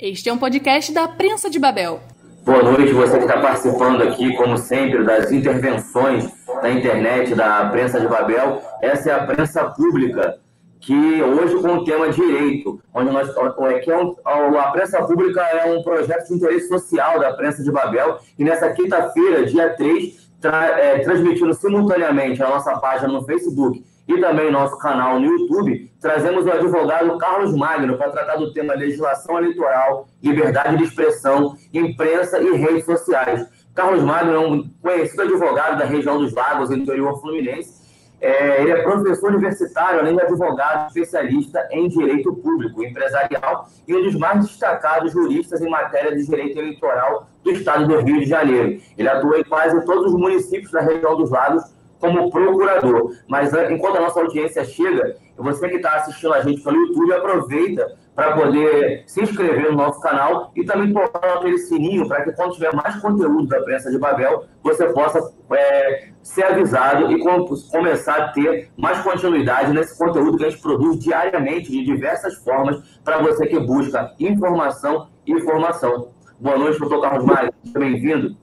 Este 0.00 0.28
é 0.28 0.32
um 0.32 0.38
podcast 0.38 0.92
da 0.92 1.08
Prensa 1.08 1.50
de 1.50 1.58
Babel. 1.58 1.98
Boa 2.44 2.62
noite, 2.62 2.92
você 2.92 3.18
que 3.18 3.24
está 3.24 3.40
participando 3.40 4.00
aqui, 4.02 4.32
como 4.36 4.56
sempre, 4.56 5.02
das 5.02 5.32
intervenções 5.32 6.24
da 6.62 6.70
internet 6.70 7.34
da 7.34 7.68
Prensa 7.68 7.98
de 7.98 8.06
Babel. 8.06 8.62
Essa 8.80 9.10
é 9.10 9.14
a 9.14 9.26
prensa 9.26 9.64
pública, 9.70 10.38
que 10.78 10.94
hoje 11.20 11.60
com 11.60 11.78
o 11.78 11.84
tema 11.84 12.10
direito, 12.10 12.80
onde 12.94 13.10
nós, 13.10 13.28
é 13.28 13.78
que 13.80 13.90
é 13.90 13.98
um, 13.98 14.14
a 14.24 14.70
prensa 14.70 15.02
pública 15.02 15.40
é 15.40 15.66
um 15.66 15.82
projeto 15.82 16.28
de 16.28 16.34
interesse 16.34 16.68
social 16.68 17.18
da 17.18 17.32
Prensa 17.32 17.64
de 17.64 17.72
Babel, 17.72 18.18
e 18.38 18.44
nessa 18.44 18.70
quinta-feira, 18.70 19.46
dia 19.46 19.70
3, 19.70 20.30
tra, 20.40 20.78
é, 20.78 21.00
transmitindo 21.00 21.52
simultaneamente 21.54 22.40
a 22.40 22.48
nossa 22.48 22.78
página 22.78 23.08
no 23.12 23.24
Facebook 23.24 23.82
e 24.08 24.18
também 24.18 24.50
nosso 24.50 24.78
canal 24.78 25.20
no 25.20 25.26
YouTube, 25.26 25.92
trazemos 26.00 26.46
o 26.46 26.50
advogado 26.50 27.18
Carlos 27.18 27.54
Magno 27.54 27.98
para 27.98 28.10
tratar 28.10 28.36
do 28.36 28.54
tema 28.54 28.74
legislação 28.74 29.36
eleitoral, 29.36 30.08
liberdade 30.22 30.78
de 30.78 30.84
expressão, 30.84 31.54
imprensa 31.74 32.40
e 32.40 32.56
redes 32.56 32.86
sociais. 32.86 33.46
Carlos 33.74 34.02
Magno 34.02 34.32
é 34.32 34.38
um 34.38 34.70
conhecido 34.80 35.22
advogado 35.22 35.78
da 35.78 35.84
região 35.84 36.18
dos 36.18 36.32
Lagos, 36.32 36.70
interior 36.70 37.20
fluminense. 37.20 37.86
É, 38.20 38.62
ele 38.62 38.72
é 38.72 38.82
professor 38.82 39.30
universitário, 39.30 40.00
além 40.00 40.16
de 40.16 40.22
advogado 40.22 40.88
especialista 40.88 41.68
em 41.70 41.86
direito 41.86 42.34
público, 42.34 42.82
empresarial 42.82 43.68
e 43.86 43.94
um 43.94 44.02
dos 44.02 44.16
mais 44.16 44.44
destacados 44.44 45.12
juristas 45.12 45.60
em 45.60 45.70
matéria 45.70 46.16
de 46.16 46.26
direito 46.26 46.58
eleitoral 46.58 47.28
do 47.44 47.50
estado 47.52 47.86
do 47.86 48.00
Rio 48.00 48.18
de 48.18 48.26
Janeiro. 48.26 48.80
Ele 48.96 49.08
atua 49.08 49.38
em 49.38 49.44
quase 49.44 49.84
todos 49.84 50.12
os 50.12 50.18
municípios 50.18 50.72
da 50.72 50.80
região 50.80 51.16
dos 51.16 51.30
Lagos 51.30 51.62
como 51.98 52.30
procurador. 52.30 53.14
Mas 53.26 53.52
enquanto 53.70 53.96
a 53.96 54.00
nossa 54.00 54.20
audiência 54.20 54.64
chega, 54.64 55.16
você 55.36 55.68
que 55.68 55.76
está 55.76 55.94
assistindo 55.96 56.34
a 56.34 56.40
gente 56.40 56.62
pelo 56.62 56.76
YouTube, 56.76 57.12
aproveita 57.12 57.96
para 58.14 58.32
poder 58.32 59.04
se 59.06 59.22
inscrever 59.22 59.70
no 59.70 59.76
nosso 59.76 60.00
canal 60.00 60.50
e 60.56 60.64
também 60.64 60.92
tocar 60.92 61.36
aquele 61.36 61.56
sininho 61.58 62.08
para 62.08 62.24
que 62.24 62.32
quando 62.32 62.54
tiver 62.54 62.74
mais 62.74 62.96
conteúdo 63.00 63.46
da 63.46 63.60
Prensa 63.62 63.90
de 63.90 63.98
Babel, 63.98 64.44
você 64.62 64.88
possa 64.88 65.32
é, 65.52 66.08
ser 66.20 66.42
avisado 66.44 67.12
e 67.12 67.20
com, 67.20 67.44
começar 67.70 68.16
a 68.16 68.28
ter 68.32 68.70
mais 68.76 69.00
continuidade 69.02 69.72
nesse 69.72 69.96
conteúdo 69.96 70.36
que 70.36 70.44
a 70.44 70.50
gente 70.50 70.60
produz 70.60 70.98
diariamente, 70.98 71.70
de 71.70 71.84
diversas 71.84 72.34
formas, 72.38 73.00
para 73.04 73.18
você 73.18 73.46
que 73.46 73.60
busca 73.60 74.12
informação 74.18 75.08
e 75.24 75.40
formação. 75.40 76.08
Boa 76.40 76.58
noite, 76.58 76.80
doutor 76.80 77.00
Carlos 77.00 77.24
Maia. 77.24 77.52
Bem-vindo. 77.72 78.36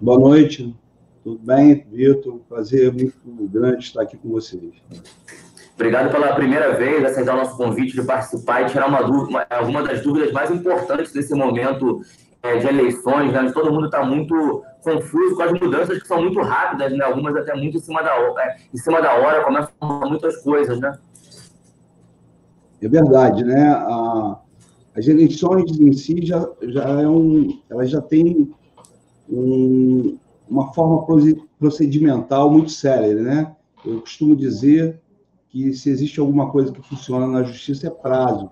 Boa 0.00 0.18
noite. 0.18 0.74
Tudo 1.26 1.40
bem, 1.42 1.84
Vitor? 1.90 2.38
Prazer 2.48 2.92
muito 2.92 3.18
grande 3.50 3.82
estar 3.82 4.02
aqui 4.02 4.16
com 4.16 4.28
vocês. 4.28 4.74
Obrigado 5.74 6.12
pela 6.12 6.32
primeira 6.36 6.76
vez 6.76 7.04
aceitar 7.04 7.34
o 7.34 7.38
nosso 7.38 7.56
convite 7.56 7.96
de 7.96 8.04
participar 8.04 8.62
e 8.62 8.66
tirar 8.66 8.86
uma 8.86 9.02
dúvida, 9.02 9.44
uma 9.64 9.82
das 9.82 10.02
dúvidas 10.02 10.30
mais 10.30 10.52
importantes 10.52 11.12
desse 11.12 11.34
momento 11.34 12.00
é, 12.44 12.58
de 12.58 12.68
eleições, 12.68 13.32
né? 13.32 13.50
todo 13.52 13.72
mundo 13.72 13.86
está 13.86 14.04
muito 14.04 14.62
confuso 14.84 15.34
com 15.34 15.42
as 15.42 15.52
mudanças 15.60 16.00
que 16.00 16.06
são 16.06 16.22
muito 16.22 16.40
rápidas, 16.42 16.92
né? 16.96 17.04
algumas 17.04 17.34
até 17.34 17.56
muito 17.56 17.78
em 17.78 17.80
cima 17.80 18.04
da 18.04 18.14
hora, 18.14 18.42
é, 18.42 18.56
em 18.72 18.78
cima 18.78 19.02
da 19.02 19.12
hora 19.14 19.42
começam 19.42 19.72
muitas 20.08 20.36
coisas, 20.44 20.78
né? 20.78 20.96
É 22.80 22.86
verdade, 22.86 23.42
né? 23.42 23.70
A, 23.70 24.38
as 24.96 25.08
eleições 25.08 25.76
em 25.76 25.92
si 25.92 26.24
já, 26.24 26.48
já 26.62 26.84
é 26.84 27.08
um, 27.08 27.60
elas 27.68 27.90
já 27.90 28.00
têm 28.00 28.48
um, 29.28 30.16
uma 30.48 30.72
forma 30.72 31.04
procedimental 31.58 32.50
muito 32.50 32.70
séria, 32.70 33.14
né? 33.14 33.56
Eu 33.84 34.00
costumo 34.00 34.34
dizer 34.34 35.00
que 35.48 35.72
se 35.72 35.90
existe 35.90 36.20
alguma 36.20 36.50
coisa 36.50 36.72
que 36.72 36.82
funciona 36.82 37.26
na 37.26 37.42
justiça 37.42 37.86
é 37.86 37.90
prazo. 37.90 38.50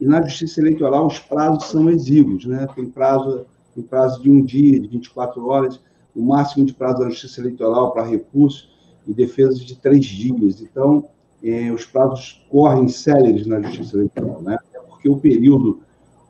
E 0.00 0.06
na 0.06 0.22
justiça 0.22 0.60
eleitoral 0.60 1.06
os 1.06 1.18
prazos 1.18 1.64
são 1.68 1.88
exíguos, 1.90 2.44
né? 2.46 2.66
Tem 2.74 2.86
prazo, 2.86 3.46
tem 3.74 3.82
prazo 3.82 4.22
de 4.22 4.30
um 4.30 4.42
dia, 4.42 4.78
de 4.80 4.88
24 4.88 5.46
horas, 5.46 5.80
o 6.14 6.22
máximo 6.22 6.64
de 6.64 6.72
prazo 6.72 7.00
da 7.00 7.10
justiça 7.10 7.40
eleitoral 7.40 7.92
para 7.92 8.04
recurso 8.04 8.68
e 9.06 9.12
defesa 9.12 9.56
de 9.56 9.76
três 9.76 10.04
dias. 10.04 10.60
Então, 10.60 11.08
eh, 11.42 11.70
os 11.70 11.84
prazos 11.84 12.44
correm 12.50 12.88
céleres 12.88 13.46
na 13.46 13.60
justiça 13.62 13.96
eleitoral, 13.96 14.42
né? 14.42 14.58
Porque 14.88 15.08
o 15.08 15.16
período 15.16 15.80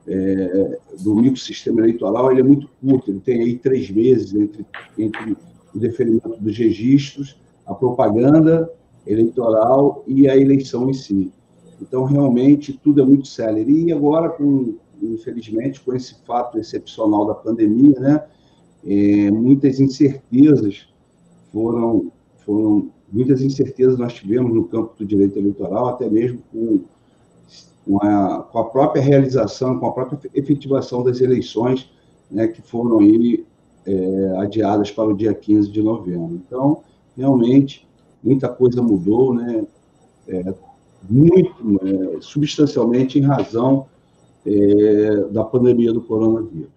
é, 0.08 0.78
do 1.00 1.14
microsistema 1.16 1.80
eleitoral 1.80 2.30
ele 2.30 2.40
é 2.40 2.44
muito 2.44 2.68
curto, 2.80 3.10
ele 3.10 3.20
tem 3.20 3.42
aí 3.42 3.58
três 3.58 3.90
meses 3.90 4.34
entre, 4.34 4.64
entre 4.96 5.36
o 5.74 5.78
deferimento 5.78 6.36
dos 6.40 6.56
registros, 6.56 7.36
a 7.66 7.74
propaganda 7.74 8.70
eleitoral 9.06 10.04
e 10.06 10.28
a 10.28 10.36
eleição 10.36 10.88
em 10.88 10.94
si. 10.94 11.32
Então, 11.80 12.04
realmente, 12.04 12.72
tudo 12.72 13.02
é 13.02 13.04
muito 13.04 13.28
célere. 13.28 13.84
E 13.84 13.92
agora, 13.92 14.30
com, 14.30 14.74
infelizmente, 15.02 15.80
com 15.80 15.94
esse 15.94 16.14
fato 16.24 16.58
excepcional 16.58 17.26
da 17.26 17.34
pandemia, 17.34 17.98
né, 18.00 18.24
é, 18.84 19.30
muitas 19.30 19.78
incertezas 19.78 20.88
foram, 21.52 22.10
foram, 22.44 22.90
muitas 23.12 23.42
incertezas 23.42 23.98
nós 23.98 24.14
tivemos 24.14 24.54
no 24.54 24.64
campo 24.64 24.94
do 24.98 25.04
direito 25.04 25.38
eleitoral, 25.38 25.88
até 25.88 26.08
mesmo 26.08 26.38
com 26.50 26.80
com 27.86 28.02
a, 28.02 28.42
com 28.42 28.58
a 28.58 28.64
própria 28.64 29.00
realização, 29.00 29.78
com 29.78 29.86
a 29.86 29.92
própria 29.92 30.18
efetivação 30.34 31.04
das 31.04 31.20
eleições, 31.20 31.88
né, 32.28 32.48
que 32.48 32.60
foram 32.60 32.98
aí 32.98 33.46
é, 33.86 34.38
adiadas 34.38 34.90
para 34.90 35.04
o 35.04 35.16
dia 35.16 35.32
15 35.32 35.70
de 35.70 35.80
novembro. 35.80 36.34
Então, 36.34 36.82
realmente, 37.16 37.86
muita 38.22 38.48
coisa 38.48 38.82
mudou, 38.82 39.32
né, 39.32 39.64
é, 40.26 40.54
muito, 41.08 41.80
é, 41.82 42.20
substancialmente, 42.20 43.18
em 43.18 43.22
razão 43.22 43.86
é, 44.44 45.24
da 45.30 45.44
pandemia 45.44 45.92
do 45.92 46.00
coronavírus. 46.00 46.74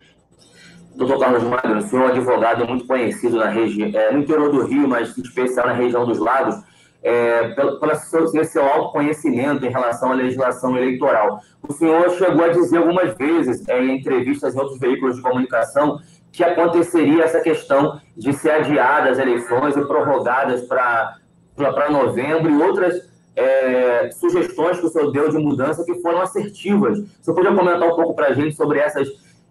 Doutor 0.95 1.17
Carlos 1.17 1.43
Magno, 1.43 1.77
o 1.77 1.81
senhor 1.81 2.03
é 2.03 2.05
um 2.07 2.11
advogado 2.11 2.67
muito 2.67 2.85
conhecido 2.85 3.37
na 3.37 3.49
região, 3.49 3.89
é, 3.93 4.11
no 4.11 4.19
interior 4.19 4.51
do 4.51 4.65
Rio, 4.65 4.87
mas 4.87 5.17
em 5.17 5.21
especial 5.21 5.67
na 5.67 5.73
região 5.73 6.05
dos 6.05 6.19
lagos 6.19 6.61
é, 7.01 7.49
pelo, 7.49 7.79
pelo 7.79 7.95
seu, 7.95 8.27
seu 8.45 8.65
autoconhecimento 8.65 9.65
em 9.65 9.69
relação 9.69 10.11
à 10.11 10.15
legislação 10.15 10.75
eleitoral. 10.77 11.39
O 11.67 11.73
senhor 11.73 12.09
chegou 12.11 12.43
a 12.43 12.49
dizer 12.49 12.77
algumas 12.77 13.15
vezes, 13.15 13.67
é, 13.67 13.83
em 13.83 13.97
entrevistas 13.97 14.55
em 14.55 14.59
outros 14.59 14.79
veículos 14.79 15.15
de 15.15 15.21
comunicação, 15.21 15.99
que 16.31 16.43
aconteceria 16.43 17.23
essa 17.23 17.41
questão 17.41 17.99
de 18.15 18.33
ser 18.33 18.51
adiadas 18.51 19.13
as 19.13 19.19
eleições 19.19 19.75
e 19.75 19.81
prorrogadas 19.85 20.61
para 20.63 21.89
novembro 21.89 22.51
e 22.51 22.61
outras 22.61 23.09
é, 23.35 24.11
sugestões 24.11 24.79
que 24.79 24.85
o 24.85 24.89
senhor 24.89 25.11
deu 25.11 25.29
de 25.29 25.37
mudança 25.37 25.83
que 25.83 25.95
foram 26.01 26.21
assertivas. 26.21 26.99
Senhor 27.21 27.35
podia 27.35 27.55
comentar 27.55 27.87
um 27.87 27.95
pouco 27.95 28.13
para 28.13 28.27
a 28.27 28.33
gente 28.33 28.55
sobre 28.55 28.79
essas 28.79 29.07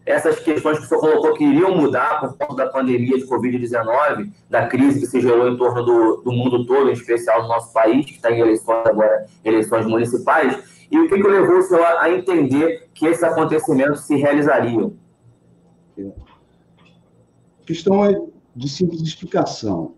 essas 0.09 0.41
questões 0.41 0.79
que 0.79 0.87
o 0.87 0.89
senhor 0.89 1.01
colocou 1.01 1.35
que 1.35 1.45
iriam 1.45 1.77
mudar 1.77 2.21
por 2.21 2.39
conta 2.39 2.65
da 2.65 2.71
pandemia 2.71 3.19
de 3.19 3.27
Covid-19, 3.27 4.33
da 4.49 4.67
crise 4.67 5.01
que 5.01 5.07
se 5.07 5.21
gerou 5.21 5.47
em 5.47 5.57
torno 5.59 5.85
do, 5.85 6.23
do 6.23 6.33
mundo 6.33 6.65
todo, 6.65 6.89
em 6.89 6.95
especial 6.95 7.43
no 7.43 7.49
nosso 7.49 7.71
país, 7.75 8.07
que 8.07 8.13
está 8.13 8.33
em 8.33 8.41
eleições 8.41 8.87
agora, 8.87 9.27
eleições 9.45 9.85
municipais, 9.85 10.87
e 10.91 10.99
o 10.99 11.07
que, 11.09 11.21
que 11.21 11.29
levou 11.29 11.59
o 11.59 11.63
senhor 11.63 11.85
a 11.85 12.11
entender 12.11 12.89
que 12.95 13.05
esses 13.05 13.23
acontecimentos 13.23 14.07
se 14.07 14.17
realizariam? 14.17 14.95
A 15.99 17.67
questão 17.67 18.03
é 18.07 18.19
de 18.57 18.67
simples 18.67 19.03
explicação. 19.03 19.93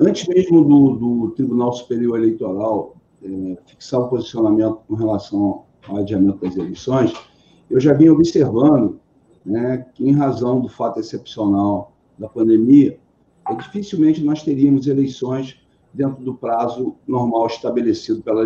Antes 0.00 0.28
mesmo 0.28 0.64
do, 0.64 0.90
do 0.96 1.30
Tribunal 1.32 1.72
Superior 1.72 2.18
Eleitoral 2.18 2.94
é, 3.20 3.58
fixar 3.66 3.98
o 3.98 4.08
posicionamento 4.08 4.78
com 4.86 4.94
relação 4.94 5.64
ao 5.88 5.96
adiamento 5.96 6.38
das 6.38 6.56
eleições, 6.56 7.12
eu 7.68 7.80
já 7.80 7.92
vinha 7.92 8.12
observando 8.12 9.00
né, 9.48 9.86
que, 9.94 10.06
em 10.06 10.12
razão 10.12 10.60
do 10.60 10.68
fato 10.68 11.00
excepcional 11.00 11.92
da 12.18 12.28
pandemia, 12.28 12.98
é, 13.48 13.54
dificilmente 13.54 14.22
nós 14.22 14.42
teríamos 14.42 14.86
eleições 14.86 15.58
dentro 15.92 16.22
do 16.22 16.34
prazo 16.34 16.94
normal 17.06 17.46
estabelecido 17.46 18.20
pela, 18.22 18.44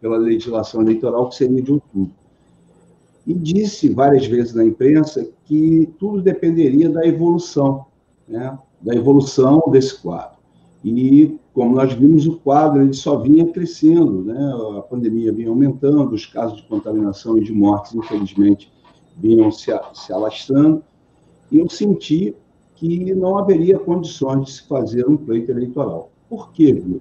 pela 0.00 0.18
legislação 0.18 0.82
eleitoral, 0.82 1.30
que 1.30 1.36
seria 1.36 1.62
de 1.62 1.72
outubro. 1.72 2.12
E 3.26 3.32
disse 3.32 3.88
várias 3.88 4.26
vezes 4.26 4.52
na 4.52 4.62
imprensa 4.62 5.26
que 5.46 5.88
tudo 5.98 6.20
dependeria 6.20 6.90
da 6.90 7.06
evolução, 7.06 7.86
né, 8.28 8.58
da 8.82 8.94
evolução 8.94 9.62
desse 9.70 9.98
quadro. 9.98 10.36
E, 10.84 11.38
como 11.54 11.74
nós 11.74 11.94
vimos, 11.94 12.26
o 12.26 12.36
quadro 12.36 12.82
ele 12.82 12.92
só 12.92 13.16
vinha 13.16 13.50
crescendo, 13.50 14.22
né? 14.22 14.52
a 14.76 14.82
pandemia 14.82 15.32
vinha 15.32 15.48
aumentando, 15.48 16.14
os 16.14 16.26
casos 16.26 16.58
de 16.58 16.64
contaminação 16.64 17.38
e 17.38 17.44
de 17.44 17.52
mortes, 17.54 17.94
infelizmente, 17.94 18.70
vinham 19.16 19.50
se, 19.50 19.70
se 19.94 20.12
alastrando, 20.12 20.82
e 21.50 21.58
eu 21.58 21.68
senti 21.68 22.34
que 22.74 23.14
não 23.14 23.38
haveria 23.38 23.78
condições 23.78 24.44
de 24.44 24.52
se 24.52 24.68
fazer 24.68 25.08
um 25.08 25.16
pleito 25.16 25.50
eleitoral. 25.50 26.10
Por 26.28 26.52
quê, 26.52 26.72
Vitor? 26.72 27.00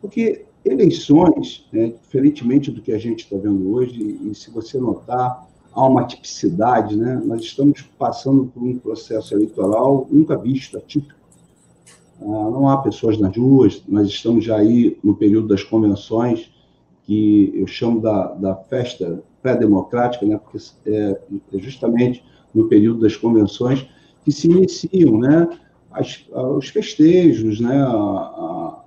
Porque 0.00 0.44
eleições, 0.64 1.66
né, 1.72 1.92
diferentemente 2.02 2.70
do 2.70 2.80
que 2.80 2.92
a 2.92 2.98
gente 2.98 3.24
está 3.24 3.36
vendo 3.36 3.72
hoje, 3.72 4.18
e 4.22 4.34
se 4.34 4.50
você 4.50 4.78
notar, 4.78 5.46
há 5.74 5.86
uma 5.86 6.04
tipicidade, 6.04 6.96
né? 6.96 7.20
nós 7.24 7.42
estamos 7.42 7.82
passando 7.98 8.46
por 8.46 8.62
um 8.62 8.78
processo 8.78 9.34
eleitoral 9.34 10.06
nunca 10.10 10.36
visto, 10.36 10.78
atípico. 10.78 11.18
Ah, 12.20 12.24
não 12.24 12.68
há 12.68 12.78
pessoas 12.78 13.18
nas 13.18 13.36
ruas, 13.36 13.82
nós 13.88 14.08
estamos 14.08 14.44
já 14.44 14.56
aí 14.56 14.96
no 15.02 15.16
período 15.16 15.48
das 15.48 15.62
convenções, 15.62 16.50
que 17.02 17.52
eu 17.54 17.66
chamo 17.66 18.00
da, 18.00 18.28
da 18.28 18.54
festa 18.54 19.22
pré-democrática, 19.44 20.24
né? 20.24 20.38
porque 20.38 20.56
é, 20.86 21.20
é 21.52 21.58
justamente 21.58 22.24
no 22.54 22.66
período 22.66 23.00
das 23.00 23.14
convenções 23.14 23.86
que 24.24 24.32
se 24.32 24.48
iniciam 24.50 25.18
né? 25.18 25.46
As, 25.92 26.24
os 26.32 26.68
festejos, 26.70 27.60
né? 27.60 27.76
a, 27.76 27.86
a, 27.86 28.84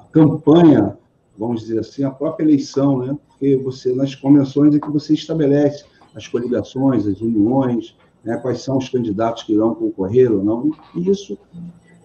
a 0.00 0.04
campanha, 0.10 0.98
vamos 1.38 1.60
dizer 1.60 1.78
assim, 1.78 2.02
a 2.02 2.10
própria 2.10 2.44
eleição, 2.44 2.98
né? 2.98 3.16
porque 3.28 3.56
você, 3.56 3.94
nas 3.94 4.16
convenções, 4.16 4.74
é 4.74 4.80
que 4.80 4.90
você 4.90 5.14
estabelece 5.14 5.84
as 6.12 6.26
coligações, 6.26 7.06
as 7.06 7.20
uniões, 7.20 7.96
né? 8.24 8.36
quais 8.36 8.62
são 8.62 8.78
os 8.78 8.88
candidatos 8.88 9.44
que 9.44 9.52
irão 9.52 9.76
concorrer 9.76 10.32
ou 10.32 10.42
não, 10.42 10.72
e 10.96 11.08
isso 11.08 11.38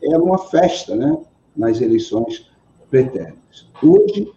é 0.04 0.16
uma 0.16 0.38
festa 0.38 0.96
né? 0.96 1.18
nas 1.58 1.82
eleições 1.82 2.52
pretéritas. 2.90 3.68
Hoje, 3.82 4.32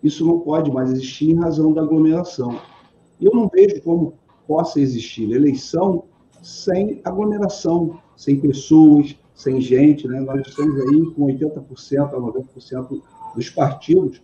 isso 0.00 0.24
não 0.24 0.38
pode 0.38 0.70
mais 0.70 0.92
existir 0.92 1.30
em 1.30 1.40
razão 1.40 1.72
da 1.72 1.82
aglomeração. 1.82 2.60
Eu 3.24 3.32
não 3.32 3.48
vejo 3.48 3.80
como 3.80 4.14
possa 4.46 4.78
existir 4.78 5.32
eleição 5.32 6.04
sem 6.42 7.00
aglomeração, 7.02 7.98
sem 8.14 8.38
pessoas, 8.38 9.16
sem 9.34 9.62
gente. 9.62 10.06
Né? 10.06 10.20
Nós 10.20 10.46
estamos 10.46 10.78
aí 10.78 11.10
com 11.12 11.26
80% 11.26 12.12
a 12.12 12.20
90% 12.20 13.00
dos 13.34 13.48
partidos 13.48 14.20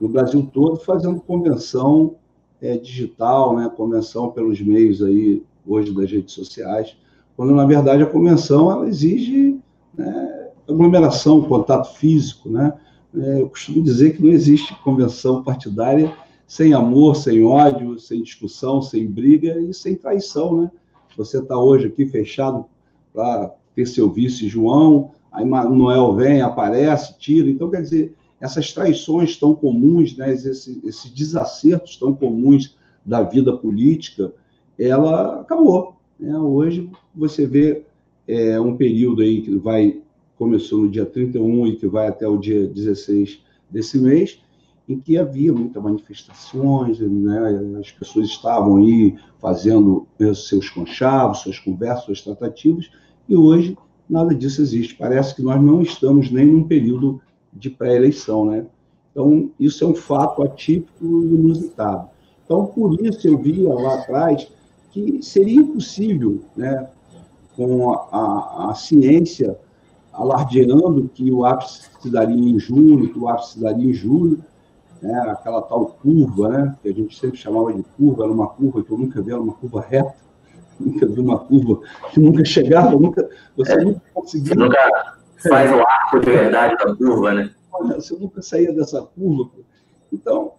no 0.00 0.08
Brasil 0.08 0.48
todo 0.54 0.76
fazendo 0.76 1.20
convenção 1.20 2.14
é, 2.62 2.76
digital, 2.76 3.56
né? 3.56 3.68
convenção 3.76 4.30
pelos 4.30 4.60
meios 4.60 5.02
aí 5.02 5.42
hoje 5.66 5.92
das 5.92 6.08
redes 6.08 6.32
sociais, 6.32 6.96
quando 7.36 7.52
na 7.52 7.66
verdade 7.66 8.04
a 8.04 8.06
convenção 8.06 8.70
ela 8.70 8.86
exige 8.86 9.58
né, 9.92 10.50
aglomeração, 10.68 11.42
contato 11.42 11.96
físico, 11.96 12.48
né? 12.48 12.72
É, 13.12 13.40
eu 13.40 13.48
costumo 13.48 13.82
dizer 13.82 14.14
que 14.14 14.22
não 14.22 14.30
existe 14.30 14.74
convenção 14.82 15.42
partidária 15.42 16.14
sem 16.46 16.72
amor, 16.72 17.16
sem 17.16 17.44
ódio, 17.44 17.98
sem 17.98 18.22
discussão, 18.22 18.80
sem 18.80 19.06
briga 19.06 19.58
e 19.60 19.74
sem 19.74 19.96
traição, 19.96 20.62
né? 20.62 20.70
Você 21.16 21.38
está 21.38 21.58
hoje 21.58 21.86
aqui 21.86 22.06
fechado 22.06 22.66
para 23.12 23.54
ter 23.74 23.86
seu 23.86 24.10
vice 24.10 24.48
João, 24.48 25.12
aí 25.32 25.44
Noel 25.44 26.14
vem, 26.14 26.42
aparece, 26.42 27.18
tira. 27.18 27.48
Então, 27.48 27.70
quer 27.70 27.82
dizer, 27.82 28.14
essas 28.40 28.72
traições 28.72 29.36
tão 29.36 29.54
comuns, 29.54 30.16
né, 30.16 30.32
esses, 30.32 30.84
esses 30.84 31.10
desacertos 31.10 31.96
tão 31.96 32.14
comuns 32.14 32.76
da 33.04 33.22
vida 33.22 33.56
política, 33.56 34.32
ela 34.78 35.40
acabou. 35.40 35.96
Né? 36.18 36.36
Hoje 36.36 36.90
você 37.14 37.46
vê 37.46 37.84
é, 38.28 38.60
um 38.60 38.76
período 38.76 39.22
aí 39.22 39.42
que 39.42 39.56
vai 39.56 40.02
começou 40.36 40.80
no 40.80 40.90
dia 40.90 41.06
31 41.06 41.66
e 41.66 41.76
que 41.76 41.86
vai 41.86 42.08
até 42.08 42.28
o 42.28 42.36
dia 42.36 42.66
16 42.66 43.42
desse 43.70 43.98
mês, 43.98 44.38
em 44.88 44.98
que 45.00 45.18
havia 45.18 45.52
muitas 45.52 45.82
manifestações, 45.82 47.00
né? 47.00 47.78
as 47.80 47.90
pessoas 47.90 48.28
estavam 48.28 48.76
aí 48.76 49.16
fazendo 49.40 50.06
seus 50.34 50.68
conchavos, 50.68 51.38
suas 51.38 51.58
conversas, 51.58 52.04
suas 52.04 52.22
tratativas, 52.22 52.90
e 53.28 53.36
hoje 53.36 53.76
nada 54.08 54.34
disso 54.34 54.62
existe. 54.62 54.94
Parece 54.94 55.34
que 55.34 55.42
nós 55.42 55.60
não 55.60 55.82
estamos 55.82 56.30
nem 56.30 56.46
num 56.46 56.62
período 56.62 57.20
de 57.52 57.68
pré-eleição, 57.68 58.44
né? 58.46 58.66
Então, 59.10 59.50
isso 59.58 59.82
é 59.82 59.86
um 59.86 59.94
fato 59.94 60.42
atípico 60.42 61.04
e 61.04 61.06
inusitado. 61.06 62.08
Então, 62.44 62.66
por 62.66 62.94
isso 63.00 63.26
eu 63.26 63.38
via 63.38 63.72
lá 63.72 63.94
atrás 63.94 64.46
que 64.92 65.22
seria 65.22 65.60
impossível, 65.60 66.42
né, 66.54 66.88
com 67.56 67.92
a, 67.92 68.08
a, 68.12 68.70
a 68.70 68.74
ciência 68.74 69.58
alardeando 70.12 71.10
que 71.12 71.30
o 71.30 71.44
ápice 71.44 71.88
se 72.00 72.10
daria 72.10 72.36
em 72.36 72.58
junho, 72.58 73.12
que 73.12 73.18
o 73.18 73.28
ápice 73.28 73.54
se 73.54 73.60
daria 73.60 73.90
em 73.90 73.92
julho, 73.92 74.42
né, 75.02 75.18
aquela 75.28 75.62
tal 75.62 75.86
curva, 75.86 76.48
né, 76.48 76.76
que 76.82 76.88
a 76.88 76.92
gente 76.92 77.18
sempre 77.18 77.36
chamava 77.36 77.72
de 77.72 77.82
curva, 77.96 78.24
era 78.24 78.32
uma 78.32 78.48
curva 78.48 78.82
que 78.82 78.90
eu 78.90 78.98
nunca 78.98 79.20
vi, 79.22 79.30
era 79.30 79.40
uma 79.40 79.54
curva 79.54 79.80
reta, 79.80 80.14
nunca 80.78 81.06
vi 81.06 81.20
uma 81.20 81.38
curva 81.38 81.80
que 82.12 82.20
nunca 82.20 82.44
chegava, 82.44 82.92
nunca, 82.92 83.28
você 83.56 83.72
é, 83.72 83.84
nunca 83.84 84.02
conseguia. 84.12 84.54
Você 84.54 84.54
nunca 84.54 85.18
faz 85.48 85.70
o 85.70 85.80
arco 85.80 86.20
de 86.20 86.30
verdade 86.30 86.76
da 86.76 86.94
curva, 86.94 87.34
né? 87.34 87.50
Você 87.94 88.14
nunca 88.16 88.40
saía 88.40 88.72
dessa 88.72 89.02
curva. 89.02 89.50
Então, 90.10 90.52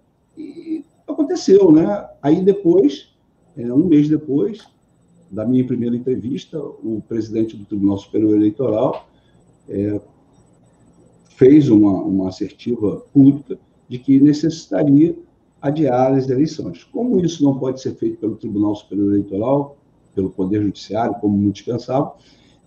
aconteceu, 1.08 1.72
né? 1.72 2.08
Aí 2.22 2.44
depois, 2.44 3.16
é, 3.58 3.72
um 3.74 3.86
mês 3.86 4.08
depois 4.08 4.68
da 5.32 5.46
minha 5.46 5.66
primeira 5.66 5.96
entrevista, 5.96 6.60
o 6.60 7.04
presidente 7.08 7.58
do 7.58 7.66
Tribunal 7.66 7.98
Superior 7.98 8.36
Eleitoral 8.36 9.08
é, 9.68 10.00
fez 11.36 11.70
uma, 11.70 11.92
uma 11.92 12.30
assertiva 12.30 13.04
pública 13.14 13.58
de 13.88 13.98
que 13.98 14.20
necessitaria 14.20 15.16
adiar 15.62 16.14
as 16.14 16.30
eleições. 16.30 16.84
Como 16.84 17.20
isso 17.20 17.44
não 17.44 17.58
pode 17.58 17.82
ser 17.82 17.96
feito 17.96 18.18
pelo 18.18 18.36
Tribunal 18.36 18.76
Superior 18.76 19.12
Eleitoral, 19.12 19.78
pelo 20.14 20.30
Poder 20.30 20.62
Judiciário, 20.62 21.16
como 21.20 21.38
muitos 21.38 21.62
pensavam, 21.62 22.14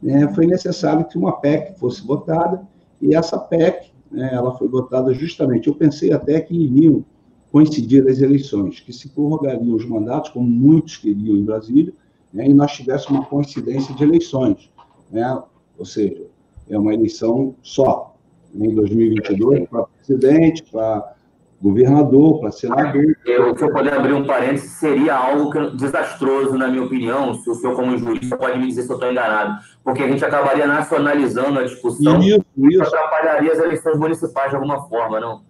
né, 0.02 0.32
foi 0.34 0.46
necessário 0.46 1.04
que 1.06 1.18
uma 1.18 1.32
PEC 1.32 1.78
fosse 1.78 2.06
votada, 2.06 2.66
e 3.02 3.14
essa 3.14 3.38
PEC 3.38 3.90
né, 4.10 4.30
ela 4.32 4.56
foi 4.56 4.68
votada 4.68 5.12
justamente. 5.12 5.68
Eu 5.68 5.74
pensei 5.74 6.12
até 6.12 6.40
que 6.40 6.54
iriam 6.54 7.04
coincidir 7.52 8.06
as 8.08 8.20
eleições, 8.20 8.80
que 8.80 8.92
se 8.92 9.08
prorrogariam 9.08 9.74
os 9.74 9.84
mandatos, 9.84 10.30
como 10.30 10.46
muitos 10.46 10.96
queriam 10.96 11.36
em 11.36 11.44
Brasília, 11.44 11.92
né, 12.32 12.46
e 12.48 12.54
nós 12.54 12.72
tivéssemos 12.72 13.20
uma 13.20 13.26
coincidência 13.26 13.94
de 13.94 14.02
eleições. 14.02 14.70
Né, 15.10 15.42
ou 15.76 15.84
seja, 15.84 16.26
é 16.68 16.78
uma 16.78 16.94
eleição 16.94 17.54
só, 17.62 18.09
em 18.54 18.74
2022, 18.74 19.68
para 19.68 19.84
presidente, 19.84 20.64
para 20.70 21.14
governador, 21.60 22.40
para 22.40 22.50
senador. 22.50 23.16
Eu, 23.26 23.56
se 23.56 23.62
eu 23.62 23.72
puder 23.72 23.92
abrir 23.92 24.14
um 24.14 24.26
parênteses, 24.26 24.70
seria 24.72 25.14
algo 25.14 25.70
desastroso, 25.76 26.56
na 26.56 26.68
minha 26.68 26.82
opinião, 26.82 27.34
se 27.34 27.50
o 27.50 27.54
senhor, 27.54 27.76
como 27.76 27.96
jurista, 27.98 28.36
pode 28.36 28.58
me 28.58 28.66
dizer 28.66 28.82
se 28.82 28.90
eu 28.90 28.94
estou 28.94 29.10
enganado, 29.10 29.60
porque 29.84 30.02
a 30.02 30.08
gente 30.08 30.24
acabaria 30.24 30.66
nacionalizando 30.66 31.58
a 31.58 31.64
discussão 31.64 32.20
isso, 32.20 32.44
e 32.56 32.80
atrapalharia 32.80 33.52
as 33.52 33.58
eleições 33.58 33.98
municipais 33.98 34.50
de 34.50 34.56
alguma 34.56 34.88
forma, 34.88 35.20
não? 35.20 35.42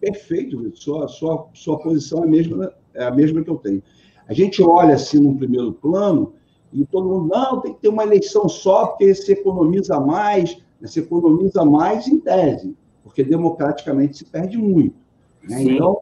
Perfeito, 0.00 0.74
sua, 0.74 1.06
sua, 1.08 1.46
sua 1.52 1.78
posição 1.78 2.20
é 2.20 2.24
a, 2.24 2.26
mesma, 2.26 2.72
é 2.94 3.04
a 3.04 3.10
mesma 3.10 3.42
que 3.42 3.50
eu 3.50 3.56
tenho. 3.56 3.82
A 4.26 4.32
gente 4.32 4.62
olha 4.62 4.94
assim 4.94 5.18
no 5.20 5.36
primeiro 5.36 5.72
plano 5.72 6.34
e 6.72 6.84
todo 6.86 7.08
mundo, 7.08 7.28
não, 7.34 7.60
tem 7.60 7.74
que 7.74 7.80
ter 7.80 7.88
uma 7.88 8.04
eleição 8.04 8.48
só, 8.48 8.86
porque 8.86 9.14
se 9.14 9.32
economiza 9.32 9.98
mais, 9.98 10.58
se 10.84 11.00
economiza 11.00 11.64
mais 11.64 12.06
em 12.06 12.18
tese, 12.18 12.76
porque 13.02 13.24
democraticamente 13.24 14.18
se 14.18 14.24
perde 14.24 14.56
muito. 14.56 14.96
Né? 15.42 15.62
Então, 15.62 16.00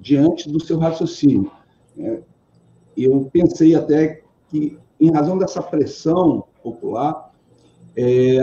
diante 0.00 0.50
do 0.50 0.60
seu 0.60 0.78
raciocínio, 0.78 1.50
é, 1.98 2.20
eu 2.96 3.28
pensei 3.32 3.74
até 3.74 4.22
que, 4.48 4.78
em 5.00 5.10
razão 5.10 5.38
dessa 5.38 5.62
pressão 5.62 6.44
popular, 6.62 7.32
é, 7.96 8.38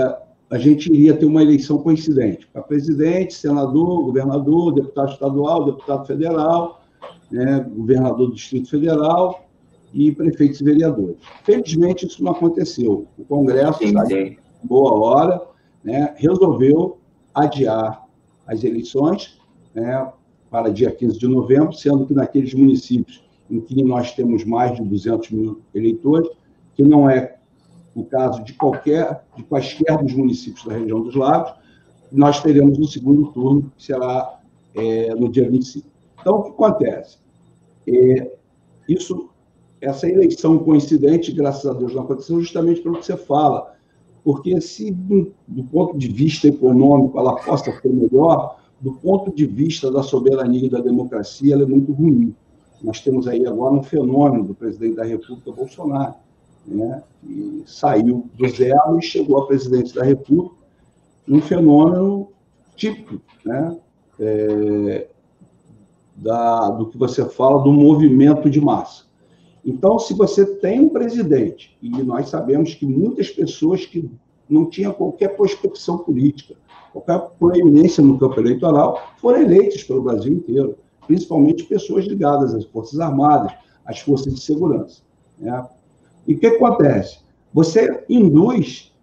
a 0.49 0.57
gente 0.57 0.91
iria 0.91 1.15
ter 1.15 1.25
uma 1.25 1.43
eleição 1.43 1.77
coincidente 1.77 2.47
para 2.47 2.63
presidente, 2.63 3.33
senador, 3.33 4.03
governador, 4.03 4.73
deputado 4.73 5.11
estadual, 5.11 5.65
deputado 5.65 6.07
federal, 6.07 6.81
né, 7.31 7.65
governador 7.75 8.29
do 8.29 8.33
Distrito 8.33 8.69
Federal 8.69 9.45
e 9.93 10.11
prefeitos 10.11 10.59
e 10.61 10.63
vereadores. 10.63 11.17
Felizmente, 11.43 12.07
isso 12.07 12.23
não 12.23 12.31
aconteceu. 12.31 13.07
O 13.17 13.23
Congresso, 13.25 13.79
sim, 13.79 13.93
sim. 14.07 14.37
boa 14.63 14.93
hora, 14.93 15.41
né, 15.83 16.13
resolveu 16.17 16.97
adiar 17.33 18.05
as 18.45 18.63
eleições 18.63 19.39
né, 19.73 20.11
para 20.49 20.69
dia 20.69 20.91
15 20.91 21.17
de 21.17 21.27
novembro, 21.27 21.73
sendo 21.73 22.05
que 22.05 22.13
naqueles 22.13 22.53
municípios 22.53 23.23
em 23.49 23.59
que 23.59 23.83
nós 23.83 24.13
temos 24.13 24.43
mais 24.43 24.75
de 24.75 24.83
200 24.83 25.31
mil 25.31 25.61
eleitores, 25.73 26.29
que 26.75 26.83
não 26.83 27.09
é 27.09 27.37
o 27.95 28.03
caso 28.03 28.43
de 28.43 28.53
qualquer, 28.53 29.25
de 29.35 29.43
quaisquer 29.43 29.97
dos 30.03 30.13
municípios 30.13 30.65
da 30.65 30.73
região 30.73 31.01
dos 31.01 31.15
lagos, 31.15 31.53
nós 32.11 32.41
teremos 32.41 32.77
no 32.77 32.87
segundo 32.87 33.31
turno, 33.31 33.71
que 33.75 33.83
será 33.83 34.39
é, 34.75 35.13
no 35.15 35.29
dia 35.29 35.49
25. 35.49 35.87
Então, 36.19 36.35
o 36.37 36.43
que 36.43 36.49
acontece? 36.51 37.17
É, 37.87 38.31
isso, 38.87 39.29
essa 39.81 40.07
eleição 40.07 40.59
coincidente, 40.59 41.31
graças 41.31 41.65
a 41.65 41.73
Deus, 41.73 41.93
não 41.93 42.03
aconteceu 42.03 42.39
justamente 42.39 42.81
pelo 42.81 42.97
que 42.97 43.05
você 43.05 43.17
fala, 43.17 43.75
porque 44.23 44.59
se, 44.61 44.91
do, 44.91 45.31
do 45.47 45.63
ponto 45.63 45.97
de 45.97 46.07
vista 46.07 46.47
econômico, 46.47 47.17
ela 47.17 47.35
possa 47.35 47.71
ser 47.71 47.89
melhor, 47.89 48.59
do 48.79 48.93
ponto 48.93 49.33
de 49.33 49.45
vista 49.45 49.91
da 49.91 50.03
soberania 50.03 50.65
e 50.65 50.69
da 50.69 50.79
democracia, 50.79 51.53
ela 51.53 51.63
é 51.63 51.67
muito 51.67 51.91
ruim. 51.91 52.33
Nós 52.81 53.01
temos 53.01 53.27
aí 53.27 53.45
agora 53.45 53.73
um 53.73 53.83
fenômeno 53.83 54.45
do 54.45 54.53
presidente 54.53 54.95
da 54.95 55.03
República, 55.03 55.51
Bolsonaro, 55.51 56.15
né, 56.65 57.03
que 57.21 57.63
saiu 57.65 58.29
do 58.37 58.47
zero 58.47 58.97
e 58.99 59.01
chegou 59.01 59.37
à 59.37 59.47
presidência 59.47 59.99
da 59.99 60.05
República, 60.05 60.55
um 61.27 61.41
fenômeno 61.41 62.29
típico 62.75 63.21
né, 63.45 63.77
é, 64.19 65.07
da, 66.15 66.69
do 66.71 66.87
que 66.87 66.97
você 66.97 67.25
fala 67.25 67.61
do 67.61 67.71
movimento 67.71 68.49
de 68.49 68.61
massa. 68.61 69.08
Então, 69.63 69.99
se 69.99 70.13
você 70.13 70.45
tem 70.45 70.79
um 70.79 70.89
presidente, 70.89 71.77
e 71.81 71.89
nós 72.03 72.29
sabemos 72.29 72.73
que 72.73 72.85
muitas 72.85 73.29
pessoas 73.29 73.85
que 73.85 74.09
não 74.49 74.65
tinham 74.65 74.93
qualquer 74.93 75.35
prospecção 75.35 75.97
política, 75.97 76.55
qualquer 76.91 77.19
proeminência 77.37 78.03
no 78.03 78.17
campo 78.17 78.39
eleitoral, 78.39 79.01
foram 79.17 79.41
eleitas 79.41 79.83
pelo 79.83 80.01
Brasil 80.01 80.33
inteiro, 80.33 80.75
principalmente 81.05 81.65
pessoas 81.65 82.05
ligadas 82.05 82.53
às 82.53 82.65
Forças 82.65 82.99
Armadas, 82.99 83.51
as 83.85 83.99
forças 83.99 84.33
de 84.33 84.39
segurança. 84.39 85.01
Né? 85.37 85.67
E 86.27 86.33
o 86.33 86.39
que 86.39 86.47
acontece? 86.47 87.19
Você 87.53 88.03
induz 88.07 88.93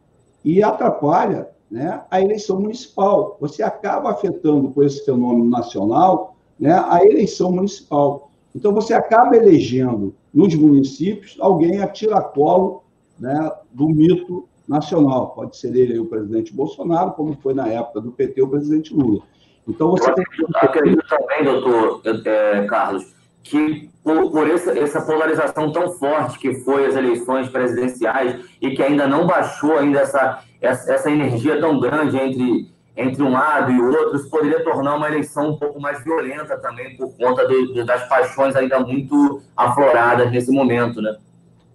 e 0.45 0.63
atrapalha 0.63 1.49
né, 1.71 2.03
a 2.11 2.21
eleição 2.21 2.61
municipal. 2.61 3.37
Você 3.41 3.63
acaba 3.63 4.11
afetando 4.11 4.71
com 4.71 4.83
esse 4.83 5.05
fenômeno 5.05 5.49
nacional 5.49 6.37
né, 6.59 6.73
a 6.89 7.05
eleição 7.05 7.51
municipal. 7.53 8.31
Então, 8.55 8.73
você 8.73 8.95
acaba 8.95 9.37
elegendo 9.37 10.15
nos 10.37 10.55
municípios 10.55 11.35
alguém 11.41 11.81
a 11.81 11.89
tiracolo 11.89 12.85
né, 13.19 13.51
do 13.73 13.89
mito 13.89 14.47
nacional. 14.69 15.31
Pode 15.31 15.57
ser 15.57 15.75
ele 15.75 15.99
o 15.99 16.05
presidente 16.05 16.53
Bolsonaro, 16.53 17.13
como 17.13 17.35
foi 17.41 17.55
na 17.55 17.67
época 17.67 18.03
do 18.03 18.13
PT 18.13 18.43
o 18.43 18.49
presidente 18.49 18.93
Lula. 18.93 19.23
Então, 19.67 19.91
você 19.91 20.11
Eu 20.11 20.15
tem... 20.15 20.25
acredito 20.57 21.03
também, 21.09 21.43
doutor 21.43 22.03
é, 22.27 22.67
Carlos, 22.67 23.15
que 23.43 23.89
por, 24.05 24.31
por 24.31 24.51
essa, 24.51 24.79
essa, 24.79 25.01
polarização 25.01 25.73
tão 25.73 25.91
forte 25.93 26.39
que 26.39 26.55
foi 26.57 26.85
as 26.85 26.95
eleições 26.95 27.49
presidenciais 27.49 28.45
e 28.61 28.73
que 28.73 28.83
ainda 28.83 29.07
não 29.07 29.27
baixou 29.27 29.79
ainda 29.79 30.01
essa, 30.01 30.43
essa, 30.61 30.93
essa 30.93 31.11
energia 31.11 31.59
tão 31.59 31.81
grande 31.81 32.17
entre, 32.17 32.71
entre 32.97 33.23
um 33.23 33.31
lado 33.31 33.71
e 33.71 33.81
outro, 33.81 34.17
isso 34.17 34.31
poderia 34.31 34.65
tornar 34.65 34.97
uma 34.97 35.07
eleição 35.07 35.51
um 35.51 35.59
pouco 35.59 35.79
mais 35.79 36.03
violenta 36.03 36.57
também 36.59 36.97
por 36.97 37.15
conta 37.17 37.47
do, 37.47 37.85
das 37.85 38.09
paixões 38.09 38.57
ainda 38.57 38.81
muito 38.81 39.43
afloradas 39.55 40.31
nesse 40.31 40.51
momento, 40.51 41.03
né? 41.03 41.17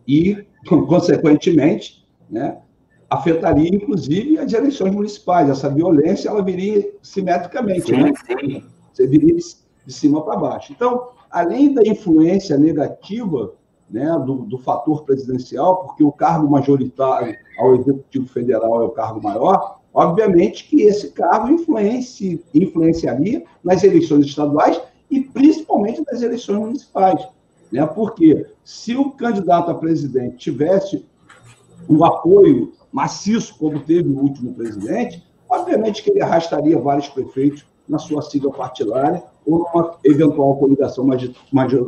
E, 0.08 0.46
consequentemente, 0.88 2.08
né, 2.30 2.58
afetaria, 3.08 3.70
inclusive, 3.70 4.40
as 4.40 4.52
eleições 4.52 4.94
municipais. 4.94 5.50
Essa 5.50 5.70
violência, 5.70 6.30
ela 6.30 6.42
viria 6.42 6.92
simetricamente, 7.04 7.88
sim, 7.88 8.04
né? 8.04 8.14
Sim. 8.26 8.64
Você 8.92 9.06
viria 9.06 9.36
de 9.36 9.94
cima 9.94 10.24
para 10.24 10.38
baixo. 10.38 10.74
Então, 10.74 11.10
além 11.30 11.74
da 11.74 11.84
influência 11.84 12.58
negativa 12.58 13.54
né, 13.90 14.10
do, 14.26 14.46
do, 14.46 14.58
fator 14.58 15.04
presidencial, 15.04 15.86
porque 15.86 16.04
o 16.04 16.12
cargo 16.12 16.50
majoritário 16.50 17.36
ao 17.60 17.76
Executivo 17.76 18.28
Federal 18.28 18.82
é 18.82 18.86
o 18.86 18.92
cargo 18.92 19.22
maior, 19.22 19.81
obviamente 19.94 20.68
que 20.70 20.84
esse 20.84 21.12
cargo 21.12 21.50
influenci, 21.50 22.44
influenciaria 22.54 23.44
nas 23.64 23.84
eleições 23.84 24.26
estaduais 24.26 24.80
e 25.10 25.22
principalmente 25.22 26.04
nas 26.10 26.22
eleições 26.22 26.60
municipais. 26.60 27.28
Né? 27.72 27.86
Porque 27.86 28.46
se 28.64 28.96
o 28.96 29.12
candidato 29.12 29.72
a 29.72 29.76
presidente 29.76 30.38
tivesse 30.38 31.06
o 31.88 32.06
apoio 32.06 32.74
maciço, 32.92 33.58
como 33.58 33.80
teve 33.80 34.10
o 34.10 34.20
último 34.20 34.54
presidente, 34.54 35.24
obviamente 35.50 36.04
que 36.04 36.12
ele 36.12 36.22
arrastaria 36.22 36.78
vários 36.80 37.10
prefeitos 37.10 37.66
na 37.88 37.98
sua 37.98 38.22
sigla 38.22 38.52
partidária 38.52 39.24
ou 39.46 39.60
numa 39.60 39.98
eventual 40.04 40.56
coligação 40.58 41.06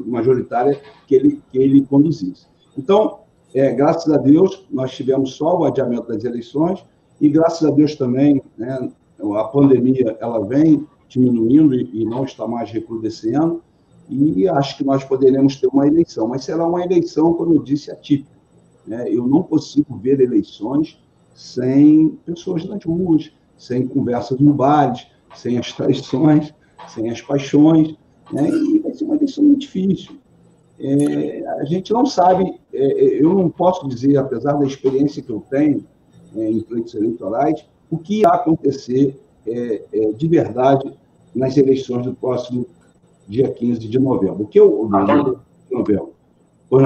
majoritária 0.06 0.82
que 1.08 1.16
ele, 1.16 1.42
que 1.52 1.58
ele 1.58 1.86
conduzisse. 1.86 2.48
Então, 2.78 3.20
é, 3.54 3.72
graças 3.72 4.12
a 4.12 4.18
Deus, 4.18 4.66
nós 4.72 4.92
tivemos 4.92 5.36
só 5.36 5.60
o 5.60 5.66
adiamento 5.66 6.08
das 6.08 6.24
eleições 6.24 6.84
e, 7.24 7.30
graças 7.30 7.66
a 7.66 7.72
Deus 7.72 7.96
também, 7.96 8.44
né, 8.58 8.92
a 9.38 9.44
pandemia 9.46 10.18
ela 10.20 10.46
vem 10.46 10.86
diminuindo 11.08 11.74
e, 11.74 12.04
não 12.04 12.26
está 12.26 12.46
mais 12.46 12.70
recrudescendo 12.70 13.62
e 14.10 14.46
acho 14.50 14.76
que 14.76 14.84
nós 14.84 15.06
poderemos 15.06 15.56
ter 15.56 15.68
uma 15.68 15.88
eleição, 15.88 16.28
mas 16.28 16.44
será 16.44 16.68
uma 16.68 16.84
eleição, 16.84 17.34
como 17.34 17.54
eu 17.54 17.64
disse, 17.64 17.90
atípica. 17.90 18.36
Né? 18.86 19.06
Eu 19.10 19.26
não 19.26 19.42
consigo 19.42 19.96
ver 19.96 20.20
eleições 20.20 21.02
sem 21.34 22.10
pessoas 22.26 22.66
nas 22.66 22.84
ruas, 22.84 23.32
sem 23.58 23.88
conversas 23.88 24.38
no 24.42 24.54
bares, 24.54 25.08
sem 25.34 25.58
as 25.58 25.72
traições, 25.72 26.54
sem 26.90 27.10
as 27.10 27.22
paixões, 27.22 27.96
né? 28.34 28.50
e 28.50 28.80
vai 28.80 28.94
ser 28.94 29.06
uma 29.06 29.16
eleição 29.16 29.46
muito 29.46 29.62
difícil. 29.62 30.18
É, 30.78 31.48
a 31.62 31.64
gente 31.64 31.94
não 31.94 32.06
sabe, 32.06 32.60
é, 32.74 32.86
é, 32.86 33.24
eu 33.24 33.34
não 33.34 33.50
posso 33.50 33.88
dizer, 33.88 34.18
apesar 34.18 34.54
da 34.54 34.66
experiência 34.66 35.24
que 35.24 35.32
eu 35.32 35.42
tenho 35.50 35.86
é, 36.36 36.50
em 36.50 36.62
pleitos 36.62 36.94
eleitorais, 36.96 37.66
o 37.90 37.98
que 37.98 38.20
irá 38.20 38.32
acontecer 38.32 39.20
é, 39.46 39.82
é, 39.94 40.12
de 40.12 40.28
verdade 40.28 40.94
nas 41.36 41.58
eleições 41.58 42.06
do 42.06 42.14
próximo 42.14 42.66
dia 43.28 43.52
15 43.52 43.88
de 43.88 44.00
novembro. 44.00 44.44
O 44.44 44.48
que 44.48 44.60
eu, 44.60 44.90
de 45.70 45.76
novembro? 45.76 46.14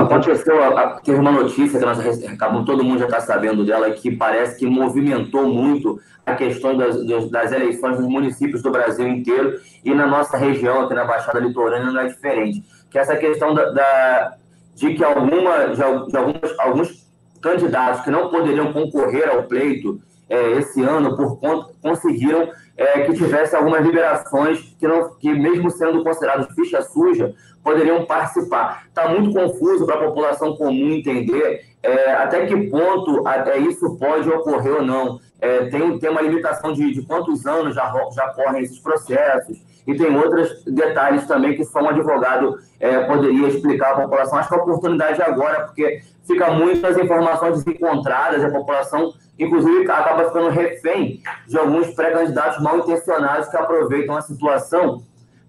Aconteceu, 0.01 0.55
teve 1.03 1.17
uma 1.17 1.31
notícia 1.31 1.79
que 1.79 1.85
nós 1.85 2.23
acabamos, 2.25 2.65
todo 2.65 2.83
mundo 2.83 2.99
já 2.99 3.05
está 3.05 3.21
sabendo 3.21 3.65
dela, 3.65 3.89
que 3.91 4.11
parece 4.11 4.59
que 4.59 4.65
movimentou 4.65 5.47
muito 5.47 5.97
a 6.25 6.35
questão 6.35 6.75
das, 6.75 7.29
das 7.29 7.53
eleições 7.53 7.97
nos 7.97 8.07
municípios 8.09 8.61
do 8.61 8.69
Brasil 8.69 9.07
inteiro 9.07 9.61
e 9.85 9.93
na 9.93 10.05
nossa 10.05 10.35
região, 10.35 10.81
aqui 10.81 10.93
na 10.93 11.05
Baixada 11.05 11.39
Litorânea, 11.39 11.89
não 11.89 12.01
é 12.01 12.07
diferente. 12.07 12.65
Que 12.89 12.99
essa 12.99 13.15
questão 13.15 13.53
da, 13.53 13.69
da 13.71 14.37
de 14.75 14.93
que 14.93 15.03
alguma, 15.03 15.69
de, 15.69 16.11
de 16.11 16.17
alguns 16.59 17.06
candidatos 17.41 18.01
que 18.01 18.11
não 18.11 18.29
poderiam 18.29 18.73
concorrer 18.73 19.29
ao 19.29 19.43
pleito 19.43 19.99
é, 20.29 20.51
esse 20.53 20.81
ano 20.83 21.15
por 21.15 21.39
conta 21.39 21.71
conseguiram 21.81 22.49
é, 22.75 23.01
que 23.01 23.13
tivesse 23.13 23.55
algumas 23.55 23.85
liberações 23.85 24.75
que, 24.77 24.87
não, 24.87 25.15
que 25.15 25.33
mesmo 25.33 25.69
sendo 25.71 26.03
considerados 26.03 26.53
ficha 26.53 26.81
suja, 26.81 27.33
poderiam 27.63 28.05
participar. 28.05 28.85
Está 28.87 29.09
muito 29.09 29.33
confuso 29.33 29.85
para 29.85 29.95
a 29.95 30.03
população 30.05 30.55
comum 30.55 30.91
entender 30.91 31.65
é, 31.81 32.11
até 32.13 32.45
que 32.45 32.55
ponto 32.69 33.27
até 33.27 33.57
isso 33.57 33.97
pode 33.97 34.29
ocorrer 34.29 34.75
ou 34.75 34.81
não. 34.81 35.19
É, 35.39 35.65
tem, 35.65 35.99
tem 35.99 36.09
uma 36.09 36.21
limitação 36.21 36.73
de, 36.73 36.93
de 36.93 37.01
quantos 37.03 37.45
anos 37.45 37.75
já, 37.75 37.91
já 38.13 38.29
correm 38.29 38.63
esses 38.63 38.79
processos, 38.79 39.57
e 39.87 39.95
tem 39.95 40.13
outros 40.15 40.65
detalhes 40.65 41.25
também 41.25 41.55
que 41.55 41.63
só 41.63 41.79
um 41.79 41.87
advogado 41.87 42.59
é, 42.77 42.99
poderia 43.05 43.47
explicar 43.47 43.93
à 43.93 44.01
população. 44.01 44.37
Acho 44.37 44.49
que 44.49 44.55
a 44.55 44.61
oportunidade 44.61 45.21
é 45.21 45.25
agora, 45.25 45.63
porque 45.63 46.01
fica 46.25 46.51
muitas 46.51 46.97
informações 46.97 47.63
desencontradas, 47.63 48.43
a 48.43 48.51
população, 48.51 49.13
inclusive, 49.39 49.89
acaba 49.89 50.25
ficando 50.25 50.49
refém 50.49 51.21
de 51.47 51.57
alguns 51.57 51.87
pré-candidatos 51.95 52.61
mal 52.61 52.79
intencionados 52.79 53.47
que 53.47 53.55
aproveitam 53.55 54.17
a 54.17 54.21
situação 54.21 55.01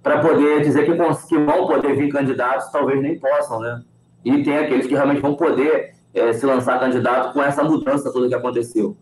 para 0.05 0.21
poder 0.21 0.63
dizer 0.63 0.85
que, 0.87 0.93
que 1.27 1.39
vão 1.39 1.67
poder 1.67 1.97
vir 1.97 2.13
candidatos, 2.13 2.71
talvez 2.71 3.03
nem 3.03 3.19
possam, 3.19 3.59
né? 3.59 3.83
E 4.25 4.43
tem 4.45 4.57
aqueles 4.57 4.87
que 4.87 4.95
realmente 4.95 5.21
vão 5.21 5.35
poder 5.35 5.95
é, 6.15 6.33
se 6.33 6.47
lançar 6.47 6.79
candidato 6.79 7.33
com 7.33 7.43
essa 7.43 7.65
mudança 7.65 8.13
toda 8.13 8.29
que 8.29 8.35
aconteceu. 8.35 8.97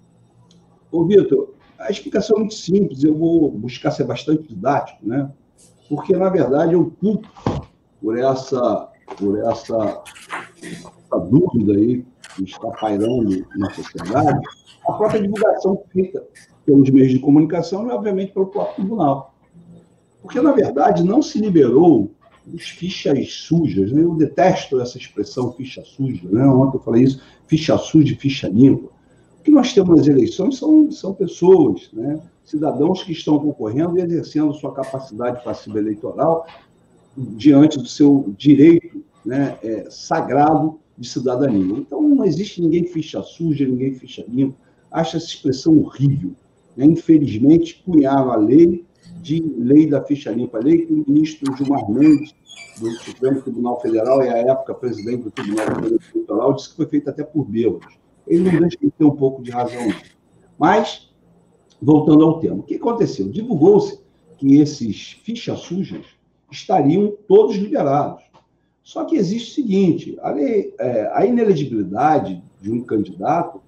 Ô, 0.91 1.05
Vitor, 1.05 1.56
a 1.79 1.91
explicação 1.91 2.37
é 2.37 2.41
muito 2.41 2.55
simples, 2.55 3.05
eu 3.05 3.17
vou 3.17 3.51
buscar 3.51 3.91
ser 3.91 4.05
bastante 4.05 4.49
didático, 4.49 5.07
né? 5.07 5.31
Porque, 5.89 6.17
na 6.17 6.29
verdade, 6.29 6.75
eu 6.75 6.93
culpo 7.01 7.29
por 8.01 8.19
essa, 8.19 8.89
por 9.17 9.39
essa, 9.39 10.03
essa 10.63 11.19
dúvida 11.19 11.73
aí 11.73 12.05
que 12.35 12.45
está 12.45 12.69
pairando 12.71 13.47
na 13.57 13.71
sociedade, 13.71 14.41
a 14.89 14.93
própria 14.93 15.23
divulgação 15.23 15.83
feita 15.93 16.25
pelos 16.65 16.91
meios 16.91 17.13
de 17.13 17.19
comunicação 17.19 17.87
e, 17.87 17.91
obviamente, 17.91 18.33
pelo 18.33 18.47
próprio 18.47 18.77
tribunal. 18.77 19.35
Porque, 20.21 20.41
na 20.41 20.53
verdade, 20.53 21.05
não 21.05 21.23
se 21.23 21.39
liberou 21.39 22.11
os 22.53 22.69
fichas 22.69 23.33
sujas. 23.33 23.93
Né? 23.93 24.03
Eu 24.03 24.15
detesto 24.15 24.81
essa 24.81 24.99
expressão 24.99 25.53
ficha 25.53 25.85
suja. 25.85 26.29
Né? 26.29 26.45
Ontem 26.47 26.79
eu 26.79 26.83
falei 26.83 27.05
isso, 27.05 27.23
ficha 27.47 27.77
suja 27.79 28.13
e 28.13 28.17
ficha 28.17 28.49
limpa. 28.49 28.96
Que 29.47 29.53
nós 29.53 29.73
temos 29.73 29.97
nas 29.97 30.09
eleições 30.09 30.59
são, 30.59 30.91
são 30.91 31.15
pessoas, 31.15 31.89
né? 31.93 32.21
cidadãos 32.45 33.05
que 33.05 33.13
estão 33.13 33.39
concorrendo 33.39 33.97
e 33.97 34.03
exercendo 34.03 34.53
sua 34.53 34.75
capacidade 34.75 35.45
passiva 35.45 35.79
eleitoral 35.79 36.49
diante 37.17 37.79
do 37.79 37.87
seu 37.87 38.35
direito 38.37 39.05
né, 39.25 39.57
é, 39.63 39.87
sagrado 39.89 40.81
de 40.99 41.09
cidadania. 41.09 41.79
Então, 41.79 42.03
não 42.03 42.25
existe 42.25 42.61
ninguém 42.61 42.87
ficha 42.87 43.23
suja, 43.23 43.65
ninguém 43.65 43.95
ficha 43.95 44.25
limpa. 44.27 44.57
Acho 44.91 45.17
essa 45.17 45.27
expressão 45.27 45.79
horrível. 45.79 46.33
Né? 46.77 46.85
Infelizmente, 46.85 47.85
cunharam 47.87 48.33
a 48.33 48.37
lei 48.37 48.85
de 49.23 49.41
lei 49.59 49.87
da 49.87 50.03
ficha 50.03 50.33
limpa, 50.33 50.59
lei 50.59 50.87
que 50.87 50.93
o 50.93 51.05
ministro 51.07 51.57
Gilmar 51.57 51.89
Mendes, 51.89 52.35
do 52.81 52.91
Supremo 52.97 53.41
Tribunal 53.43 53.81
Federal, 53.81 54.25
e 54.25 54.29
à 54.29 54.39
época 54.39 54.75
presidente 54.75 55.23
do 55.23 55.31
Tribunal 55.31 55.67
Eleitoral, 55.85 56.53
disse 56.55 56.71
que 56.71 56.75
foi 56.75 56.87
feita 56.87 57.11
até 57.11 57.23
por 57.23 57.45
bêbados. 57.45 58.06
Ele 58.27 58.51
não 58.51 58.61
deixa 58.61 58.79
de 58.81 58.91
ter 58.91 59.05
um 59.05 59.15
pouco 59.15 59.43
de 59.43 59.51
razão. 59.51 59.93
Mas, 60.59 61.11
voltando 61.81 62.25
ao 62.25 62.41
tema, 62.41 62.57
o 62.57 62.63
que 62.63 62.77
aconteceu? 62.77 63.29
Divulgou-se 63.29 64.01
que 64.39 64.57
esses 64.57 65.13
fichas 65.23 65.61
sujas 65.61 66.05
estariam 66.51 67.15
todos 67.29 67.57
liberados. 67.57 68.23
Só 68.83 69.05
que 69.05 69.17
existe 69.17 69.51
o 69.51 69.55
seguinte: 69.55 70.19
a, 70.21 70.31
lei, 70.31 70.75
é, 70.79 71.11
a 71.13 71.27
inelegibilidade 71.27 72.43
de 72.61 72.71
um 72.71 72.83
candidato 72.83 73.61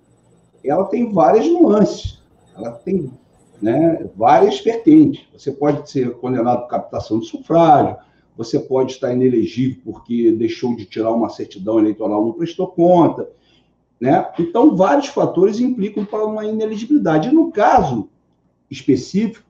ela 0.64 0.84
tem 0.84 1.12
várias 1.12 1.46
nuances, 1.46 2.20
ela 2.56 2.72
tem 2.72 3.10
né, 3.60 4.08
várias 4.16 4.60
vertentes. 4.60 5.24
Você 5.32 5.52
pode 5.52 5.90
ser 5.90 6.14
condenado 6.16 6.62
por 6.62 6.68
captação 6.68 7.20
de 7.20 7.26
sufrágio, 7.26 7.96
você 8.36 8.58
pode 8.58 8.92
estar 8.92 9.12
inelegível 9.12 9.80
porque 9.84 10.30
deixou 10.32 10.76
de 10.76 10.84
tirar 10.84 11.12
uma 11.12 11.28
certidão 11.28 11.78
eleitoral, 11.78 12.24
não 12.24 12.32
prestou 12.32 12.68
conta. 12.68 13.28
Né? 14.00 14.26
Então, 14.38 14.76
vários 14.76 15.08
fatores 15.08 15.58
implicam 15.58 16.04
para 16.04 16.24
uma 16.24 16.44
inelegibilidade. 16.44 17.28
E 17.28 17.32
no 17.32 17.50
caso 17.50 18.08
específico, 18.70 19.46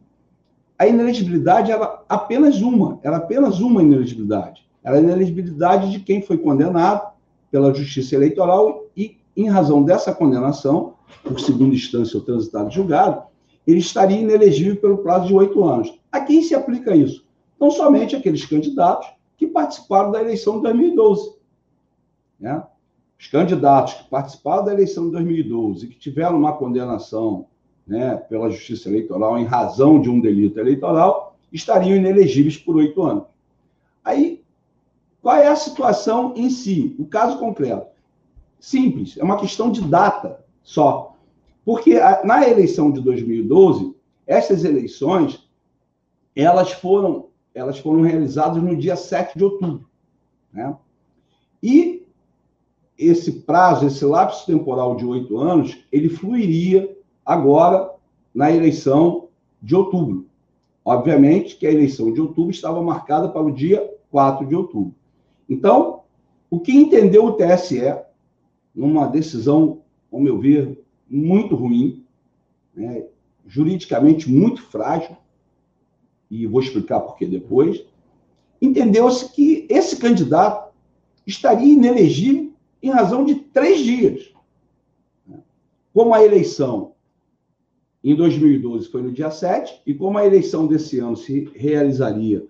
a 0.79 0.87
inelegibilidade 0.87 1.73
era 1.73 2.03
apenas 2.09 2.63
uma, 2.63 3.01
era 3.03 3.17
apenas 3.17 3.61
uma 3.61 3.83
inelegibilidade. 3.83 4.67
era 4.83 4.97
a 4.97 5.01
inelegibilidade 5.01 5.91
de 5.91 6.01
quem 6.01 6.23
foi 6.23 6.39
condenado 6.39 7.13
pela 7.51 7.75
Justiça 7.75 8.15
Eleitoral 8.15 8.87
e, 8.97 9.19
em 9.37 9.49
razão 9.49 9.83
dessa 9.83 10.15
condenação, 10.15 10.95
por 11.25 11.41
segunda 11.41 11.75
instância 11.75 12.17
ou 12.17 12.25
transitado 12.25 12.71
julgado, 12.71 13.23
ele 13.67 13.81
estaria 13.81 14.21
inelegível 14.21 14.77
pelo 14.77 14.99
prazo 14.99 15.27
de 15.27 15.35
oito 15.35 15.65
anos. 15.65 15.99
A 16.11 16.21
quem 16.21 16.43
se 16.43 16.55
aplica 16.55 16.95
isso? 16.95 17.27
Não 17.61 17.71
somente 17.71 18.15
aqueles 18.15 18.45
candidatos 18.47 19.09
que 19.37 19.47
participaram 19.47 20.11
da 20.11 20.21
eleição 20.21 20.57
de 20.57 20.63
2012. 20.63 21.35
Né? 22.41 22.63
Os 23.19 23.27
candidatos 23.27 23.95
que 23.95 24.09
participaram 24.09 24.65
da 24.65 24.73
eleição 24.73 25.07
de 25.07 25.13
2012 25.13 25.87
e 25.87 25.89
que 25.89 25.99
tiveram 25.99 26.39
uma 26.39 26.53
condenação 26.53 27.47
né, 27.87 28.17
pela 28.17 28.51
Justiça 28.51 28.89
Eleitoral 28.89 29.39
em 29.39 29.45
razão 29.45 30.01
de 30.01 30.09
um 30.09 30.21
delito 30.21 30.61
eleitoral 30.61 31.37
estariam 31.53 31.97
inelegíveis 31.97 32.57
por 32.57 32.77
oito 32.77 33.03
anos. 33.03 33.25
Aí, 34.05 34.43
qual 35.21 35.37
é 35.37 35.49
a 35.49 35.57
situação 35.57 36.35
em 36.37 36.49
si? 36.49 36.95
O 36.99 37.07
caso 37.07 37.39
concreto. 37.39 37.87
Simples, 38.61 39.17
é 39.19 39.25
uma 39.25 39.39
questão 39.39 39.71
de 39.71 39.81
data 39.81 40.45
só. 40.63 41.17
Porque 41.65 41.99
na 42.25 42.49
eleição 42.49 42.91
de 42.91 43.01
2012, 43.01 43.95
essas 44.27 44.65
eleições, 44.65 45.49
elas 46.37 46.73
foram, 46.73 47.27
elas 47.55 47.79
foram 47.79 48.03
realizadas 48.03 48.63
no 48.63 48.77
dia 48.77 48.97
7 48.97 49.37
de 49.37 49.45
outubro. 49.45 49.89
Né? 50.53 50.75
E 51.63 51.98
esse 52.99 53.33
prazo, 53.41 53.87
esse 53.87 54.05
lapso 54.05 54.45
temporal 54.45 54.97
de 54.97 55.07
oito 55.07 55.39
anos, 55.39 55.79
ele 55.93 56.09
fluiria 56.09 56.97
agora 57.25 57.91
na 58.35 58.51
eleição 58.51 59.29
de 59.63 59.77
outubro. 59.77 60.27
Obviamente 60.85 61.57
que 61.57 61.67
a 61.67 61.71
eleição 61.71 62.13
de 62.13 62.21
outubro 62.21 62.51
estava 62.51 62.83
marcada 62.83 63.29
para 63.29 63.43
o 63.43 63.53
dia 63.53 63.89
4 64.11 64.47
de 64.47 64.57
outubro. 64.57 64.95
Então, 65.49 66.01
o 66.51 66.59
que 66.59 66.73
entendeu 66.73 67.27
o 67.27 67.33
TSE, 67.33 67.95
numa 68.75 69.07
decisão, 69.07 69.83
ao 70.11 70.21
meu 70.21 70.39
ver, 70.39 70.83
muito 71.09 71.55
ruim, 71.55 72.05
né, 72.75 73.05
juridicamente 73.47 74.31
muito 74.31 74.63
frágil, 74.63 75.17
e 76.31 76.47
vou 76.47 76.61
explicar 76.61 77.01
por 77.01 77.17
que 77.17 77.27
depois, 77.27 77.85
entendeu-se 78.61 79.31
que 79.33 79.67
esse 79.71 79.97
candidato 79.97 80.73
estaria 81.27 81.73
inelegível 81.73 82.48
em 82.83 82.91
razão 82.91 83.25
de 83.25 83.37
três 83.37 83.81
dias. 83.81 84.33
Como 85.93 86.15
a 86.15 86.25
eleição 86.25 86.93
em 88.03 88.15
2012 88.15 88.89
foi 88.89 89.03
no 89.03 89.13
dia 89.13 89.31
7, 89.31 89.83
e 89.85 89.93
como 89.93 90.19
a 90.19 90.27
eleição 90.27 90.67
desse 90.67 90.99
ano 90.99 91.17
se 91.17 91.51
realizaria 91.55 92.47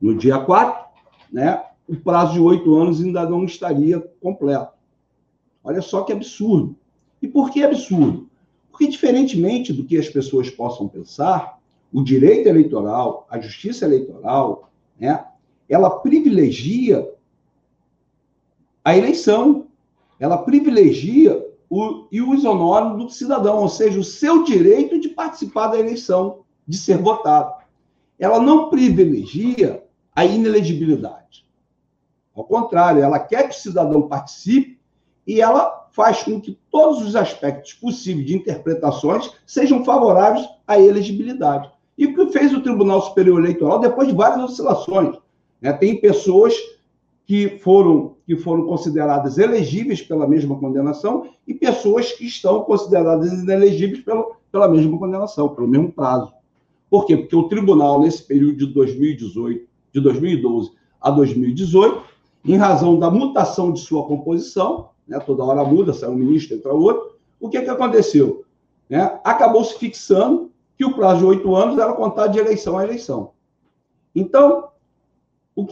no 0.00 0.16
dia 0.16 0.38
4, 0.38 0.84
né, 1.30 1.62
o 1.86 1.96
prazo 1.96 2.34
de 2.34 2.40
oito 2.40 2.74
anos 2.74 3.02
ainda 3.02 3.28
não 3.28 3.44
estaria 3.44 4.00
completo. 4.20 4.72
Olha 5.62 5.82
só 5.82 6.02
que 6.02 6.12
absurdo. 6.12 6.76
E 7.20 7.28
por 7.28 7.50
que 7.50 7.62
absurdo? 7.62 8.28
Porque, 8.70 8.86
diferentemente 8.86 9.72
do 9.72 9.84
que 9.84 9.96
as 9.96 10.08
pessoas 10.08 10.50
possam 10.50 10.88
pensar, 10.88 11.58
o 11.92 12.02
direito 12.02 12.48
eleitoral, 12.48 13.26
a 13.30 13.38
justiça 13.38 13.84
eleitoral, 13.84 14.70
né, 14.98 15.24
ela 15.68 15.90
privilegia 15.90 17.08
a 18.84 18.96
eleição, 18.96 19.65
ela 20.18 20.38
privilegia 20.38 21.44
o, 21.68 22.06
isonônimo 22.12 23.04
do 23.04 23.10
cidadão, 23.10 23.58
ou 23.58 23.68
seja, 23.68 23.98
o 23.98 24.04
seu 24.04 24.44
direito 24.44 25.00
de 25.00 25.08
participar 25.08 25.68
da 25.68 25.78
eleição, 25.78 26.40
de 26.66 26.76
ser 26.76 26.98
votado. 26.98 27.54
Ela 28.18 28.40
não 28.40 28.70
privilegia 28.70 29.84
a 30.14 30.24
inelegibilidade. 30.24 31.46
Ao 32.34 32.44
contrário, 32.44 33.02
ela 33.02 33.18
quer 33.18 33.48
que 33.48 33.54
o 33.54 33.58
cidadão 33.58 34.02
participe 34.02 34.78
e 35.26 35.40
ela 35.40 35.88
faz 35.90 36.22
com 36.22 36.40
que 36.40 36.58
todos 36.70 37.02
os 37.02 37.16
aspectos 37.16 37.72
possíveis 37.72 38.26
de 38.26 38.36
interpretações 38.36 39.32
sejam 39.46 39.84
favoráveis 39.84 40.46
à 40.66 40.78
elegibilidade. 40.78 41.70
E 41.96 42.06
o 42.06 42.14
que 42.14 42.32
fez 42.32 42.52
o 42.52 42.60
Tribunal 42.60 43.00
Superior 43.00 43.40
Eleitoral 43.40 43.78
depois 43.78 44.08
de 44.08 44.14
várias 44.14 44.50
oscilações? 44.50 45.16
Né? 45.60 45.72
Tem 45.72 45.98
pessoas 45.98 46.54
que 47.24 47.58
foram, 47.60 48.15
que 48.26 48.36
foram 48.36 48.66
consideradas 48.66 49.38
elegíveis 49.38 50.02
pela 50.02 50.26
mesma 50.26 50.58
condenação 50.58 51.28
e 51.46 51.54
pessoas 51.54 52.10
que 52.12 52.26
estão 52.26 52.64
consideradas 52.64 53.32
inelegíveis 53.32 54.02
pelo, 54.02 54.36
pela 54.50 54.68
mesma 54.68 54.98
condenação, 54.98 55.48
pelo 55.50 55.68
mesmo 55.68 55.92
prazo. 55.92 56.32
Por 56.90 57.06
quê? 57.06 57.16
Porque 57.16 57.36
o 57.36 57.48
tribunal, 57.48 58.00
nesse 58.00 58.22
período 58.22 58.58
de 58.58 58.66
2018, 58.66 59.66
de 59.92 60.00
2012 60.00 60.72
a 61.00 61.10
2018, 61.10 62.02
em 62.44 62.56
razão 62.56 62.98
da 62.98 63.10
mutação 63.10 63.72
de 63.72 63.80
sua 63.80 64.04
composição, 64.04 64.90
né, 65.06 65.20
toda 65.20 65.44
hora 65.44 65.64
muda, 65.64 65.92
sai 65.92 66.08
um 66.08 66.16
ministro, 66.16 66.56
entra 66.56 66.72
outro, 66.72 67.16
o 67.40 67.48
que, 67.48 67.60
que 67.60 67.70
aconteceu? 67.70 68.44
Né? 68.88 69.20
Acabou 69.24 69.64
se 69.64 69.78
fixando 69.78 70.50
que 70.76 70.84
o 70.84 70.94
prazo 70.94 71.20
de 71.20 71.26
oito 71.26 71.54
anos 71.54 71.78
era 71.78 71.92
contado 71.92 72.32
de 72.32 72.38
eleição 72.38 72.76
a 72.76 72.84
eleição. 72.84 73.32
Então, 74.14 74.68
o, 75.54 75.66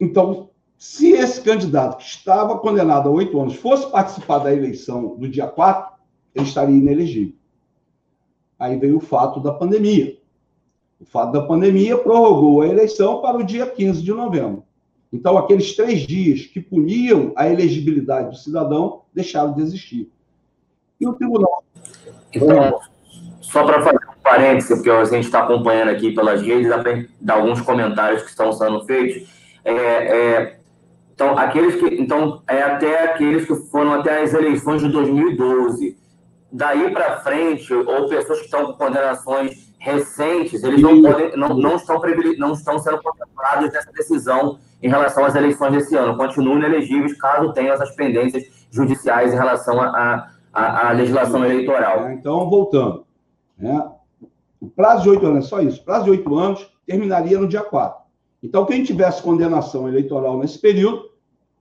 então, 0.00 0.47
se 0.78 1.10
esse 1.10 1.40
candidato 1.40 1.98
que 1.98 2.04
estava 2.04 2.56
condenado 2.58 3.08
a 3.08 3.12
oito 3.12 3.38
anos 3.40 3.56
fosse 3.56 3.90
participar 3.90 4.38
da 4.38 4.54
eleição 4.54 5.16
do 5.16 5.28
dia 5.28 5.48
4, 5.48 5.92
ele 6.32 6.46
estaria 6.46 6.76
inelegível. 6.76 7.34
Aí 8.56 8.78
veio 8.78 8.98
o 8.98 9.00
fato 9.00 9.40
da 9.40 9.52
pandemia. 9.52 10.16
O 11.00 11.04
fato 11.04 11.32
da 11.32 11.42
pandemia 11.42 11.98
prorrogou 11.98 12.62
a 12.62 12.68
eleição 12.68 13.20
para 13.20 13.36
o 13.36 13.42
dia 13.42 13.66
15 13.66 14.02
de 14.02 14.12
novembro. 14.12 14.62
Então, 15.12 15.36
aqueles 15.36 15.74
três 15.74 16.00
dias 16.00 16.42
que 16.42 16.60
puniam 16.60 17.32
a 17.34 17.48
elegibilidade 17.48 18.30
do 18.30 18.36
cidadão 18.36 19.02
deixaram 19.12 19.54
de 19.54 19.62
existir. 19.62 20.08
E 21.00 21.06
o 21.08 21.14
tribunal. 21.14 21.64
Então, 22.32 22.78
só 23.40 23.64
para 23.64 23.82
fazer 23.82 23.96
um 23.96 24.22
parêntese, 24.22 24.74
porque 24.74 24.90
a 24.90 25.04
gente 25.04 25.24
está 25.24 25.42
acompanhando 25.42 25.88
aqui 25.88 26.12
pelas 26.12 26.42
redes, 26.42 26.70
dá 27.20 27.34
alguns 27.34 27.60
comentários 27.62 28.22
que 28.22 28.28
estão 28.28 28.52
sendo 28.52 28.84
feitos. 28.84 29.28
É, 29.64 29.72
é, 29.72 30.57
então, 31.18 31.36
aqueles 31.36 31.74
que, 31.74 32.00
então, 32.00 32.44
é 32.46 32.62
até 32.62 33.02
aqueles 33.02 33.44
que 33.44 33.52
foram 33.52 33.94
até 33.94 34.22
as 34.22 34.32
eleições 34.32 34.80
de 34.80 34.88
2012. 34.88 35.98
Daí 36.52 36.92
para 36.92 37.22
frente, 37.22 37.74
ou 37.74 38.08
pessoas 38.08 38.38
que 38.38 38.44
estão 38.44 38.66
com 38.66 38.74
condenações 38.74 39.74
recentes, 39.80 40.62
eles 40.62 40.80
não, 40.80 41.02
podem, 41.02 41.36
não, 41.36 41.48
não, 41.56 41.74
estão, 41.74 42.00
não 42.38 42.52
estão 42.52 42.78
sendo 42.78 43.02
contemplados 43.02 43.72
nessa 43.72 43.90
decisão 43.90 44.60
em 44.80 44.88
relação 44.88 45.24
às 45.24 45.34
eleições 45.34 45.72
desse 45.72 45.96
ano. 45.96 46.16
Continuam 46.16 46.58
inelegíveis 46.58 47.18
caso 47.18 47.52
tenham 47.52 47.74
essas 47.74 47.90
pendências 47.96 48.44
judiciais 48.70 49.34
em 49.34 49.36
relação 49.36 49.76
à 49.82 50.92
legislação 50.92 51.44
eleitoral. 51.44 52.06
É, 52.06 52.14
então, 52.14 52.48
voltando. 52.48 53.04
Né? 53.58 53.90
O 54.60 54.68
prazo 54.68 55.02
de 55.02 55.10
oito 55.10 55.26
anos, 55.26 55.46
é 55.46 55.48
só 55.48 55.60
isso. 55.60 55.80
O 55.80 55.84
prazo 55.84 56.04
de 56.04 56.10
oito 56.12 56.38
anos 56.38 56.64
terminaria 56.86 57.40
no 57.40 57.48
dia 57.48 57.62
4. 57.62 57.97
Então, 58.42 58.64
quem 58.64 58.84
tivesse 58.84 59.22
condenação 59.22 59.88
eleitoral 59.88 60.38
nesse 60.38 60.58
período, 60.58 61.10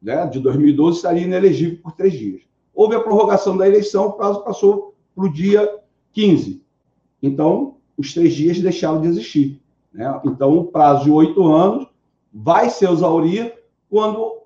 né, 0.02 0.28
de 0.28 0.40
2012, 0.40 0.98
estaria 0.98 1.24
inelegível 1.24 1.80
por 1.82 1.92
três 1.94 2.14
dias. 2.14 2.42
Houve 2.74 2.96
a 2.96 3.00
prorrogação 3.00 3.58
da 3.58 3.68
eleição, 3.68 4.08
o 4.08 4.14
prazo 4.14 4.44
passou 4.44 4.94
para 5.16 5.26
o 5.26 5.34
dia 5.34 5.80
15. 6.14 6.62
Então, 7.22 7.78
os 7.98 8.14
três 8.14 8.34
dias 8.36 8.60
deixaram 8.60 9.02
de 9.02 9.08
existir. 9.08 9.60
Né? 9.92 10.22
Então, 10.26 10.56
o 10.56 10.66
prazo 10.66 11.06
de 11.06 11.12
oito 11.12 11.44
anos 11.48 11.88
vai 12.32 12.70
se 12.70 12.86
exaurir 12.86 13.54
quando, 13.90 14.44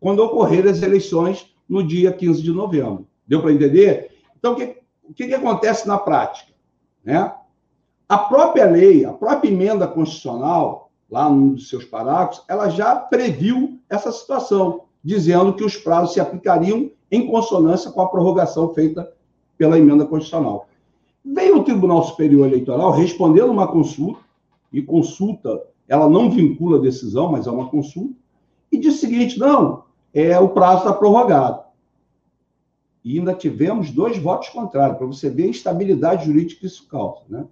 quando 0.00 0.24
ocorrer 0.24 0.66
as 0.66 0.82
eleições 0.82 1.54
no 1.68 1.86
dia 1.86 2.12
15 2.12 2.42
de 2.42 2.50
novembro. 2.50 3.06
Deu 3.26 3.40
para 3.40 3.52
entender? 3.52 4.10
Então, 4.36 4.54
o 4.54 4.56
que, 4.56 4.78
o 5.04 5.14
que, 5.14 5.28
que 5.28 5.34
acontece 5.34 5.86
na 5.86 5.98
prática? 5.98 6.52
Né? 7.04 7.32
A 8.08 8.18
própria 8.18 8.64
lei, 8.64 9.04
a 9.04 9.12
própria 9.12 9.50
emenda 9.50 9.86
constitucional, 9.86 10.87
lá 11.10 11.28
num 11.30 11.54
dos 11.54 11.68
seus 11.68 11.84
parágrafos, 11.84 12.42
ela 12.48 12.68
já 12.68 12.94
previu 12.96 13.78
essa 13.88 14.12
situação, 14.12 14.82
dizendo 15.02 15.54
que 15.54 15.64
os 15.64 15.76
prazos 15.76 16.12
se 16.12 16.20
aplicariam 16.20 16.90
em 17.10 17.26
consonância 17.26 17.90
com 17.90 18.02
a 18.02 18.08
prorrogação 18.08 18.74
feita 18.74 19.10
pela 19.56 19.78
emenda 19.78 20.04
constitucional. 20.04 20.68
Veio 21.24 21.58
o 21.58 21.64
Tribunal 21.64 22.04
Superior 22.04 22.46
Eleitoral 22.46 22.92
respondendo 22.92 23.50
uma 23.50 23.66
consulta, 23.66 24.20
e 24.72 24.82
consulta, 24.82 25.62
ela 25.88 26.08
não 26.08 26.30
vincula 26.30 26.78
a 26.78 26.82
decisão, 26.82 27.32
mas 27.32 27.46
é 27.46 27.50
uma 27.50 27.68
consulta, 27.68 28.14
e 28.70 28.78
disse 28.78 28.98
o 28.98 29.00
seguinte: 29.00 29.38
não, 29.38 29.84
é, 30.12 30.38
o 30.38 30.50
prazo 30.50 30.80
está 30.80 30.92
prorrogado. 30.92 31.62
E 33.02 33.18
ainda 33.18 33.32
tivemos 33.32 33.90
dois 33.90 34.18
votos 34.18 34.50
contrários, 34.50 34.98
para 34.98 35.06
você 35.06 35.30
ver 35.30 35.44
a 35.44 35.48
instabilidade 35.48 36.26
jurídica 36.26 36.60
que 36.60 36.66
isso 36.66 36.86
causa. 36.88 37.22
Né? 37.28 37.46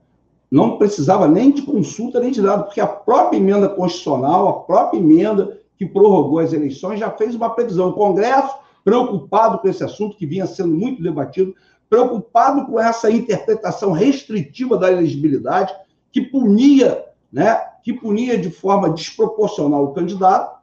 Não 0.50 0.78
precisava 0.78 1.26
nem 1.26 1.50
de 1.50 1.62
consulta 1.62 2.20
nem 2.20 2.30
de 2.30 2.40
nada, 2.40 2.62
porque 2.62 2.80
a 2.80 2.86
própria 2.86 3.36
emenda 3.36 3.68
constitucional, 3.68 4.48
a 4.48 4.60
própria 4.60 4.98
emenda 4.98 5.58
que 5.76 5.84
prorrogou 5.84 6.38
as 6.38 6.52
eleições 6.52 7.00
já 7.00 7.10
fez 7.10 7.34
uma 7.34 7.50
previsão. 7.50 7.90
O 7.90 7.94
Congresso, 7.94 8.54
preocupado 8.84 9.58
com 9.58 9.68
esse 9.68 9.84
assunto 9.84 10.16
que 10.16 10.26
vinha 10.26 10.46
sendo 10.46 10.74
muito 10.74 11.02
debatido, 11.02 11.54
preocupado 11.88 12.66
com 12.66 12.80
essa 12.80 13.10
interpretação 13.10 13.92
restritiva 13.92 14.76
da 14.76 14.90
elegibilidade, 14.90 15.74
que 16.12 16.20
punia, 16.20 17.04
né, 17.32 17.60
que 17.82 17.92
punia 17.92 18.38
de 18.38 18.50
forma 18.50 18.90
desproporcional 18.90 19.84
o 19.84 19.92
candidato, 19.92 20.56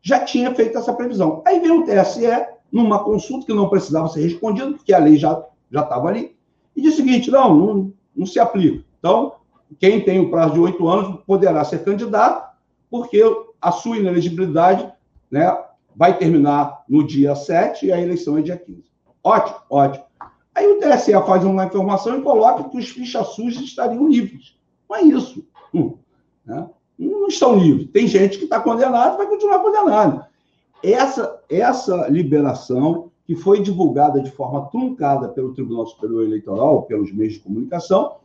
já 0.00 0.20
tinha 0.20 0.54
feito 0.54 0.78
essa 0.78 0.92
previsão. 0.92 1.42
Aí 1.46 1.60
veio 1.60 1.80
o 1.80 1.84
TSE, 1.84 2.46
numa 2.70 3.02
consulta 3.02 3.46
que 3.46 3.52
não 3.52 3.68
precisava 3.68 4.08
ser 4.08 4.22
respondida, 4.22 4.72
porque 4.72 4.92
a 4.92 4.98
lei 4.98 5.16
já 5.16 5.44
estava 5.70 6.08
ali, 6.08 6.36
e 6.74 6.80
disse 6.80 7.02
o 7.02 7.04
seguinte: 7.04 7.30
não, 7.30 7.54
não, 7.54 7.92
não 8.14 8.26
se 8.26 8.38
aplica. 8.38 8.87
Então, 8.98 9.34
quem 9.78 10.00
tem 10.00 10.20
o 10.20 10.30
prazo 10.30 10.54
de 10.54 10.60
oito 10.60 10.88
anos 10.88 11.20
poderá 11.26 11.64
ser 11.64 11.84
candidato, 11.84 12.56
porque 12.90 13.22
a 13.60 13.70
sua 13.70 13.98
inelegibilidade 13.98 14.90
né, 15.30 15.56
vai 15.94 16.16
terminar 16.16 16.84
no 16.88 17.06
dia 17.06 17.34
7 17.34 17.86
e 17.86 17.92
a 17.92 18.00
eleição 18.00 18.38
é 18.38 18.42
dia 18.42 18.56
15. 18.56 18.84
Ótimo, 19.22 19.56
ótimo. 19.68 20.04
Aí 20.54 20.66
o 20.66 20.80
TSE 20.80 21.12
faz 21.26 21.44
uma 21.44 21.66
informação 21.66 22.18
e 22.18 22.22
coloca 22.22 22.68
que 22.68 22.78
os 22.78 22.88
fichas 22.88 23.28
sujas 23.28 23.62
estariam 23.62 24.08
livres. 24.08 24.58
Não 24.88 24.96
é 24.96 25.02
isso. 25.02 25.46
Hum, 25.72 25.94
né? 26.44 26.68
Não 26.98 27.28
estão 27.28 27.56
livres. 27.56 27.90
Tem 27.92 28.06
gente 28.08 28.38
que 28.38 28.44
está 28.44 28.58
condenada 28.58 29.14
e 29.14 29.18
vai 29.18 29.26
continuar 29.26 29.60
condenado. 29.60 30.24
Essa, 30.82 31.40
essa 31.48 32.08
liberação 32.08 33.10
que 33.24 33.36
foi 33.36 33.60
divulgada 33.60 34.20
de 34.20 34.30
forma 34.30 34.66
truncada 34.70 35.28
pelo 35.28 35.52
Tribunal 35.52 35.86
Superior 35.86 36.24
Eleitoral, 36.24 36.82
pelos 36.84 37.12
meios 37.12 37.34
de 37.34 37.40
comunicação, 37.40 38.16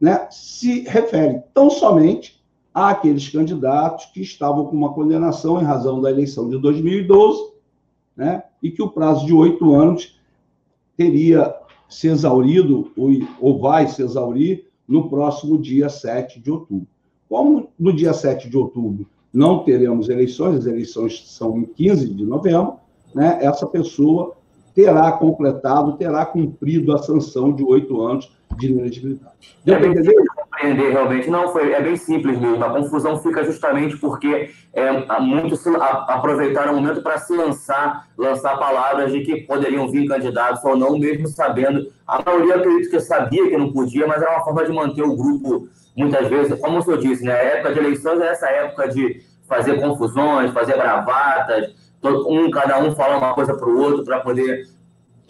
né, 0.00 0.26
se 0.30 0.80
refere 0.82 1.42
tão 1.52 1.68
somente 1.68 2.40
àqueles 2.72 3.28
candidatos 3.28 4.06
que 4.06 4.22
estavam 4.22 4.66
com 4.66 4.76
uma 4.76 4.94
condenação 4.94 5.60
em 5.60 5.64
razão 5.64 6.00
da 6.00 6.10
eleição 6.10 6.48
de 6.48 6.58
2012, 6.58 7.52
né, 8.16 8.44
e 8.62 8.70
que 8.70 8.82
o 8.82 8.90
prazo 8.90 9.26
de 9.26 9.34
oito 9.34 9.74
anos 9.74 10.18
teria 10.96 11.54
se 11.88 12.08
exaurido, 12.08 12.90
ou, 12.96 13.10
ou 13.40 13.58
vai 13.60 13.86
se 13.88 14.02
exaurir, 14.02 14.68
no 14.86 15.08
próximo 15.08 15.58
dia 15.58 15.88
7 15.88 16.40
de 16.40 16.50
outubro. 16.50 16.86
Como 17.28 17.68
no 17.78 17.92
dia 17.92 18.12
7 18.12 18.48
de 18.48 18.56
outubro 18.56 19.06
não 19.32 19.62
teremos 19.62 20.08
eleições, 20.08 20.56
as 20.56 20.66
eleições 20.66 21.22
são 21.30 21.58
em 21.58 21.64
15 21.64 22.14
de 22.14 22.24
novembro, 22.24 22.74
né, 23.14 23.38
essa 23.40 23.66
pessoa 23.66 24.36
terá 24.84 25.12
completado, 25.12 25.96
terá 25.96 26.24
cumprido 26.24 26.94
a 26.94 26.98
sanção 26.98 27.52
de 27.52 27.62
oito 27.62 28.00
anos 28.00 28.34
de 28.56 28.68
inelegibilidade. 28.68 29.56
Deu 29.64 29.76
é 29.76 29.86
entender? 29.86 30.14
compreender 30.60 30.90
realmente. 30.90 31.30
Não, 31.30 31.52
foi, 31.52 31.72
é 31.72 31.80
bem 31.80 31.96
simples 31.96 32.38
mesmo. 32.38 32.64
A 32.64 32.70
confusão 32.70 33.18
fica 33.18 33.44
justamente 33.44 33.96
porque 33.96 34.50
é, 34.72 35.20
muitos 35.20 35.64
aproveitaram 35.66 36.72
o 36.72 36.76
momento 36.76 37.02
para 37.02 37.18
se 37.18 37.36
lançar, 37.36 38.08
lançar 38.16 38.58
palavras 38.58 39.12
de 39.12 39.20
que 39.20 39.42
poderiam 39.42 39.88
vir 39.90 40.08
candidatos 40.08 40.64
ou 40.64 40.76
não, 40.76 40.98
mesmo 40.98 41.28
sabendo. 41.28 41.86
A 42.06 42.22
maioria 42.22 42.56
acredito 42.56 42.90
que 42.90 43.00
sabia 43.00 43.48
que 43.48 43.56
não 43.56 43.72
podia, 43.72 44.06
mas 44.06 44.22
era 44.22 44.32
uma 44.32 44.44
forma 44.44 44.64
de 44.64 44.72
manter 44.72 45.02
o 45.02 45.16
grupo, 45.16 45.68
muitas 45.96 46.26
vezes, 46.28 46.58
como 46.60 46.78
o 46.78 46.82
senhor 46.82 46.98
disse, 46.98 47.24
né? 47.24 47.32
A 47.32 47.42
época 47.42 47.74
de 47.74 47.78
eleições 47.78 48.20
é 48.20 48.28
essa 48.28 48.48
época 48.48 48.88
de 48.88 49.22
fazer 49.48 49.80
confusões, 49.80 50.52
fazer 50.52 50.76
bravatas, 50.76 51.74
um, 52.02 52.50
cada 52.50 52.78
um 52.78 52.94
falar 52.94 53.18
uma 53.18 53.34
coisa 53.34 53.54
para 53.54 53.68
o 53.68 53.78
outro 53.78 54.04
para 54.04 54.20
poder 54.20 54.64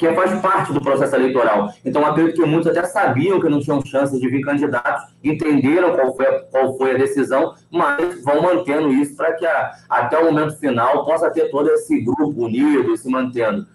que 0.00 0.10
faz 0.14 0.40
parte 0.40 0.72
do 0.72 0.80
processo 0.80 1.14
eleitoral. 1.14 1.70
Então, 1.84 2.06
acredito 2.06 2.36
que 2.40 2.46
muitos 2.46 2.68
até 2.68 2.84
sabiam 2.84 3.38
que 3.38 3.50
não 3.50 3.60
tinham 3.60 3.84
chances 3.84 4.18
de 4.18 4.30
vir 4.30 4.40
candidatos, 4.40 5.12
entenderam 5.22 5.94
qual 5.94 6.16
foi 6.16 6.26
a, 6.26 6.40
qual 6.44 6.74
foi 6.78 6.92
a 6.92 6.96
decisão, 6.96 7.54
mas 7.70 8.24
vão 8.24 8.40
mantendo 8.40 8.90
isso 8.94 9.14
para 9.14 9.34
que 9.34 9.44
a, 9.44 9.72
até 9.90 10.18
o 10.18 10.24
momento 10.24 10.58
final 10.58 11.04
possa 11.04 11.30
ter 11.30 11.50
todo 11.50 11.68
esse 11.68 12.00
grupo 12.00 12.46
unido, 12.46 12.96
se 12.96 13.10
mantendo. 13.10 13.66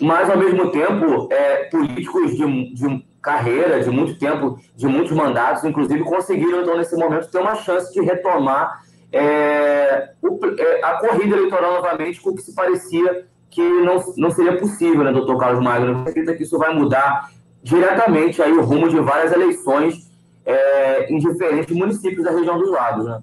Mas, 0.00 0.30
ao 0.30 0.38
mesmo 0.38 0.70
tempo, 0.70 1.28
é, 1.30 1.64
políticos 1.64 2.34
de, 2.34 2.74
de 2.74 3.04
carreira, 3.20 3.80
de 3.80 3.90
muito 3.90 4.18
tempo, 4.18 4.58
de 4.74 4.86
muitos 4.86 5.12
mandatos, 5.12 5.62
inclusive, 5.62 6.02
conseguiram, 6.04 6.62
então, 6.62 6.78
nesse 6.78 6.96
momento, 6.96 7.30
ter 7.30 7.38
uma 7.38 7.56
chance 7.56 7.92
de 7.92 8.00
retomar 8.00 8.80
é, 9.12 10.12
o, 10.22 10.38
é, 10.58 10.84
a 10.84 10.98
corrida 10.98 11.36
eleitoral 11.36 11.74
novamente 11.74 12.20
com 12.20 12.30
o 12.30 12.34
que 12.34 12.42
se 12.42 12.54
parecia 12.54 13.26
que 13.50 13.60
não, 13.60 14.00
não 14.16 14.30
seria 14.30 14.56
possível, 14.56 15.02
né, 15.02 15.12
doutor 15.12 15.36
Carlos 15.38 15.62
Magno? 15.62 16.02
Acredita 16.02 16.36
que 16.36 16.44
isso 16.44 16.56
vai 16.56 16.72
mudar 16.72 17.30
diretamente 17.62 18.40
aí 18.40 18.52
o 18.52 18.62
rumo 18.62 18.88
de 18.88 18.98
várias 19.00 19.32
eleições 19.32 20.10
é, 20.44 21.12
em 21.12 21.18
diferentes 21.18 21.76
municípios 21.76 22.24
da 22.24 22.30
região 22.30 22.58
dos 22.58 22.70
lagos, 22.70 23.04
né? 23.04 23.22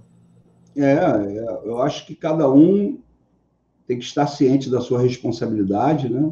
É, 0.76 0.93
é, 0.93 1.62
eu 1.65 1.82
acho 1.82 2.06
que 2.06 2.13
cada 2.13 2.50
um 2.50 3.00
tem 3.88 3.97
que 3.97 4.04
estar 4.04 4.28
ciente 4.28 4.69
da 4.69 4.82
sua 4.82 5.02
responsabilidade, 5.02 6.10
né? 6.10 6.32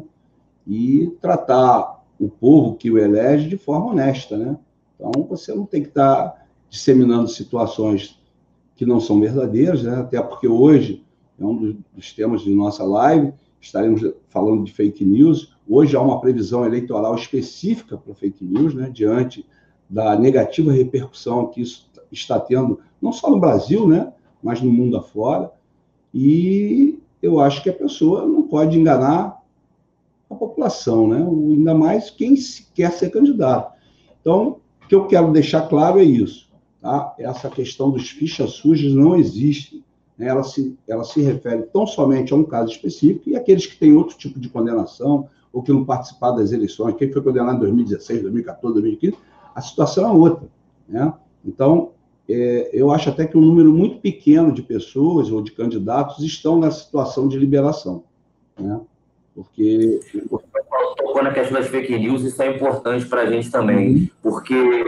E 0.66 1.16
tratar 1.20 2.04
o 2.18 2.28
povo 2.28 2.76
que 2.76 2.90
o 2.90 2.98
elege 2.98 3.48
de 3.48 3.56
forma 3.56 3.90
honesta, 3.90 4.36
né? 4.36 4.56
Então, 4.94 5.10
você 5.28 5.52
não 5.54 5.66
tem 5.66 5.82
que 5.82 5.88
estar 5.88 6.46
disseminando 6.68 7.28
situações 7.28 8.20
que 8.76 8.84
não 8.84 9.00
são 9.00 9.18
verdadeiras, 9.18 9.82
né? 9.82 9.96
até 9.96 10.20
porque 10.20 10.46
hoje 10.46 11.02
é 11.40 11.44
um 11.44 11.76
dos 11.94 12.12
temas 12.12 12.42
de 12.42 12.54
nossa 12.54 12.84
live, 12.84 13.32
estaremos 13.60 14.02
falando 14.28 14.64
de 14.64 14.72
fake 14.72 15.04
news. 15.04 15.56
Hoje 15.68 15.96
há 15.96 16.00
uma 16.00 16.20
previsão 16.20 16.64
eleitoral 16.64 17.14
específica 17.14 17.96
para 17.96 18.14
fake 18.14 18.44
news, 18.44 18.74
né? 18.74 18.90
diante 18.92 19.44
da 19.88 20.16
negativa 20.16 20.72
repercussão 20.72 21.46
que 21.46 21.62
isso 21.62 21.90
está 22.12 22.38
tendo, 22.38 22.78
não 23.00 23.12
só 23.12 23.30
no 23.30 23.40
Brasil, 23.40 23.88
né? 23.88 24.12
mas 24.42 24.60
no 24.60 24.70
mundo 24.70 24.96
afora. 24.98 25.50
E 26.12 26.98
eu 27.22 27.40
acho 27.40 27.62
que 27.62 27.70
a 27.70 27.74
pessoa 27.74 28.26
não 28.26 28.42
pode 28.42 28.78
enganar 28.78 29.42
a 30.28 30.34
população, 30.34 31.08
né? 31.08 31.18
ainda 31.18 31.74
mais 31.74 32.10
quem 32.10 32.34
quer 32.74 32.92
ser 32.92 33.10
candidato. 33.10 33.74
Então, 34.20 34.60
o 34.82 34.88
que 34.88 34.94
eu 34.94 35.06
quero 35.06 35.32
deixar 35.32 35.62
claro 35.62 35.98
é 35.98 36.04
isso 36.04 36.45
Essa 37.18 37.48
questão 37.50 37.90
dos 37.90 38.10
fichas 38.10 38.50
sujas 38.52 38.92
não 38.92 39.16
existe. 39.16 39.84
Né? 40.16 40.28
Ela, 40.28 40.42
se, 40.42 40.76
ela 40.86 41.04
se 41.04 41.20
refere 41.20 41.62
tão 41.64 41.86
somente 41.86 42.32
a 42.32 42.36
um 42.36 42.44
caso 42.44 42.72
específico 42.72 43.30
e 43.30 43.36
aqueles 43.36 43.66
que 43.66 43.78
têm 43.78 43.92
outro 43.94 44.16
tipo 44.16 44.38
de 44.38 44.48
condenação 44.48 45.28
ou 45.52 45.62
que 45.62 45.72
não 45.72 45.84
participaram 45.84 46.36
das 46.36 46.52
eleições, 46.52 46.96
quem 46.96 47.10
foi 47.10 47.22
condenado 47.22 47.56
em 47.56 47.60
2016, 47.60 48.22
2014, 48.22 48.74
2015, 48.74 49.16
a 49.54 49.60
situação 49.62 50.04
é 50.04 50.12
outra. 50.12 50.48
Né? 50.86 51.12
Então, 51.44 51.92
é, 52.28 52.70
eu 52.72 52.90
acho 52.90 53.08
até 53.08 53.26
que 53.26 53.38
um 53.38 53.40
número 53.40 53.72
muito 53.72 54.00
pequeno 54.00 54.52
de 54.52 54.62
pessoas 54.62 55.30
ou 55.30 55.40
de 55.40 55.52
candidatos 55.52 56.22
estão 56.24 56.58
nessa 56.58 56.80
situação 56.80 57.28
de 57.28 57.38
liberação. 57.38 58.04
Né? 58.58 58.80
Porque. 59.34 60.00
Tocou 60.96 61.22
na 61.22 61.32
questão 61.32 61.58
das 61.58 61.68
fake 61.68 61.98
news, 61.98 62.22
isso 62.22 62.42
é 62.42 62.54
importante 62.54 63.06
para 63.06 63.22
a 63.22 63.26
gente 63.30 63.50
também, 63.50 63.94
uhum. 63.94 64.08
porque 64.22 64.84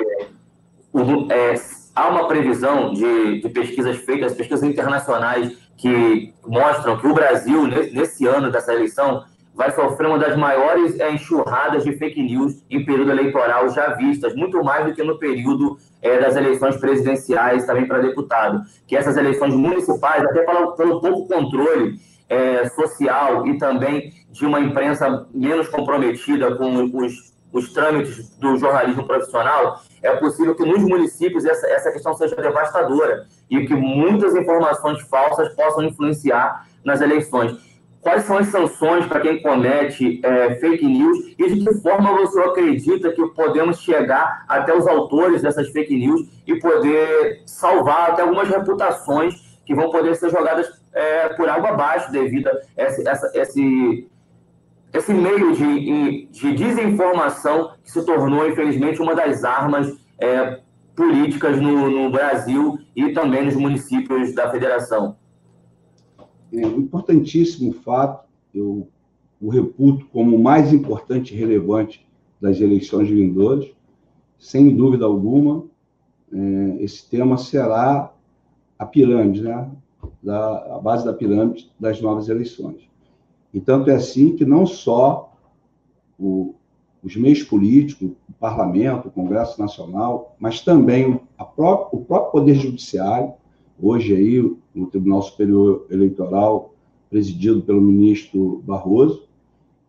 é, 1.30 1.54
há 1.98 2.08
uma 2.08 2.28
previsão 2.28 2.92
de, 2.92 3.40
de, 3.40 3.48
pesquisas 3.48 3.96
feitas, 3.98 4.34
pesquisas 4.34 4.62
internacionais, 4.62 5.52
que 5.76 6.32
mostram 6.46 6.96
que 6.96 7.06
o 7.06 7.14
Brasil, 7.14 7.66
nesse 7.66 8.26
ano 8.26 8.50
dessa 8.50 8.72
eleição, 8.72 9.24
vai 9.54 9.72
sofrer 9.72 10.06
uma 10.06 10.18
das 10.18 10.37
maiores 10.37 10.98
é, 11.00 11.11
enxurradas 11.11 11.82
de 11.82 11.92
fake 11.96 12.22
news 12.22 12.62
em 12.70 12.84
período 12.84 13.11
eleitoral 13.11 13.68
já 13.70 13.94
vistas, 13.94 14.34
muito 14.37 14.62
mais 14.62 14.87
do 14.87 14.94
que 14.94 15.02
no 15.02 15.18
período 15.18 15.76
é, 16.00 16.20
das 16.20 16.37
eleições 16.37 16.76
presidenciais, 16.76 17.66
também 17.66 17.87
para 17.87 17.98
deputado. 17.98 18.62
Que 18.87 18.96
essas 18.96 19.16
eleições 19.16 19.52
municipais, 19.54 20.24
até 20.24 20.42
pelo, 20.42 20.76
pelo 20.76 21.00
pouco 21.00 21.26
controle 21.26 21.98
é, 22.28 22.68
social 22.68 23.46
e 23.48 23.58
também 23.58 24.12
de 24.30 24.46
uma 24.46 24.61
imprensa 24.61 25.26
menos 25.34 25.68
comprometida 25.68 26.54
com 26.54 26.84
os, 26.96 27.34
os 27.52 27.72
trâmites 27.72 28.28
do 28.38 28.56
jornalismo 28.56 29.06
profissional, 29.06 29.80
é 30.02 30.14
possível 30.16 30.54
que 30.54 30.64
nos 30.64 30.82
municípios 30.82 31.44
essa, 31.44 31.66
essa 31.68 31.90
questão 31.90 32.14
seja 32.14 32.37
devastadora 32.37 33.26
e 33.50 33.66
que 33.66 33.74
muitas 33.74 34.34
informações 34.34 35.00
falsas 35.02 35.54
possam 35.54 35.84
influenciar 35.84 36.66
nas 36.84 37.00
eleições. 37.00 37.56
Quais 38.00 38.24
são 38.24 38.38
as 38.38 38.46
sanções 38.46 39.06
para 39.06 39.20
quem 39.20 39.42
comete 39.42 40.20
é, 40.24 40.54
fake 40.54 40.87
news 40.87 41.34
e 41.37 41.52
de 41.52 41.64
que 41.64 41.74
forma 41.80 42.12
você 42.12 42.40
acredita 42.40 43.12
que 43.12 43.26
podemos 43.28 43.80
chegar 43.80 44.44
até 44.48 44.74
os 44.74 44.87
autores 44.87 45.42
dessas 45.42 45.68
fake 45.70 45.96
news 45.96 46.22
e 46.46 46.58
poder 46.61 47.42
salvar 47.44 48.11
até 48.11 48.22
algumas 48.22 48.48
reputações 48.48 49.34
que 49.66 49.74
vão 49.74 49.90
poder 49.90 50.14
ser 50.14 50.30
jogadas 50.30 50.70
é, 50.92 51.28
por 51.30 51.48
água 51.48 51.70
abaixo 51.70 52.11
devido 52.12 52.48
a 52.48 52.61
esse, 52.76 53.06
essa, 53.06 53.30
esse 53.34 54.08
esse 54.92 55.12
meio 55.12 55.55
de, 55.55 56.27
de 56.27 56.55
desinformação 56.55 57.72
que 57.83 57.90
se 57.90 58.05
tornou, 58.05 58.48
infelizmente, 58.48 59.01
uma 59.01 59.14
das 59.14 59.44
armas 59.44 59.98
é, 60.18 60.61
políticas 60.96 61.61
no, 61.61 61.90
no, 61.90 62.11
Brasil 62.11 62.79
e 62.96 63.12
também 63.12 63.44
nos 63.44 63.55
municípios 63.55 64.35
da 64.35 64.51
federação. 64.51 65.16
É 66.53 66.66
um 66.66 66.79
importantíssimo 66.79 67.72
fato, 67.72 68.27
eu 68.55 68.88
o 69.40 69.51
reputo 69.51 70.07
como 70.07 70.37
o 70.37 70.42
mais 70.42 70.72
importante 70.72 71.35
e 71.35 71.38
relevante 71.38 72.07
das 72.40 72.61
eleições 72.61 73.09
vindouras. 73.09 73.70
Sem 74.38 74.74
dúvida 74.74 75.05
alguma, 75.05 75.64
é, 76.33 76.77
esse 76.81 77.09
tema 77.09 77.37
será 77.38 78.12
a 78.79 78.87
pirâmide, 78.87 79.42
né? 79.42 79.70
da, 80.22 80.77
a 80.77 80.79
base 80.79 81.05
da 81.05 81.12
pirâmide 81.12 81.70
das 81.79 82.01
novas 82.01 82.29
eleições. 82.29 82.88
E 83.52 83.61
tanto 83.61 83.90
é 83.90 83.94
assim 83.94 84.37
que 84.37 84.44
não 84.44 84.66
só 84.66 85.32
o, 86.18 86.54
os 87.02 87.16
meios 87.16 87.42
políticos, 87.42 88.11
o 88.28 88.32
parlamento, 88.38 89.08
o 89.08 89.11
Congresso 89.11 89.61
Nacional, 89.61 90.37
mas 90.38 90.61
também 90.61 91.20
pró 91.56 91.88
o 91.92 91.98
próprio 91.98 92.32
Poder 92.32 92.54
Judiciário 92.54 93.34
hoje 93.80 94.14
aí 94.14 94.56
no 94.74 94.87
Tribunal 94.87 95.22
Superior 95.22 95.87
Eleitoral, 95.90 96.74
presidido 97.08 97.62
pelo 97.62 97.80
ministro 97.80 98.62
Barroso, 98.66 99.28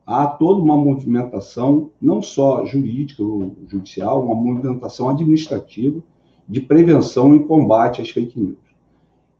há 0.06 0.26
toda 0.26 0.62
uma 0.62 0.78
movimentação, 0.78 1.92
não 2.02 2.22
só 2.22 2.66
jurídica, 2.66 3.24
judicial, 3.68 4.24
uma 4.26 4.36
movimentação 4.36 5.10
administrativa 5.10 6.02
de 6.48 6.62
prevenção 6.62 7.36
e 7.36 7.44
combate 7.44 8.02
às 8.02 8.10
fake 8.10 8.40
news. 8.40 8.58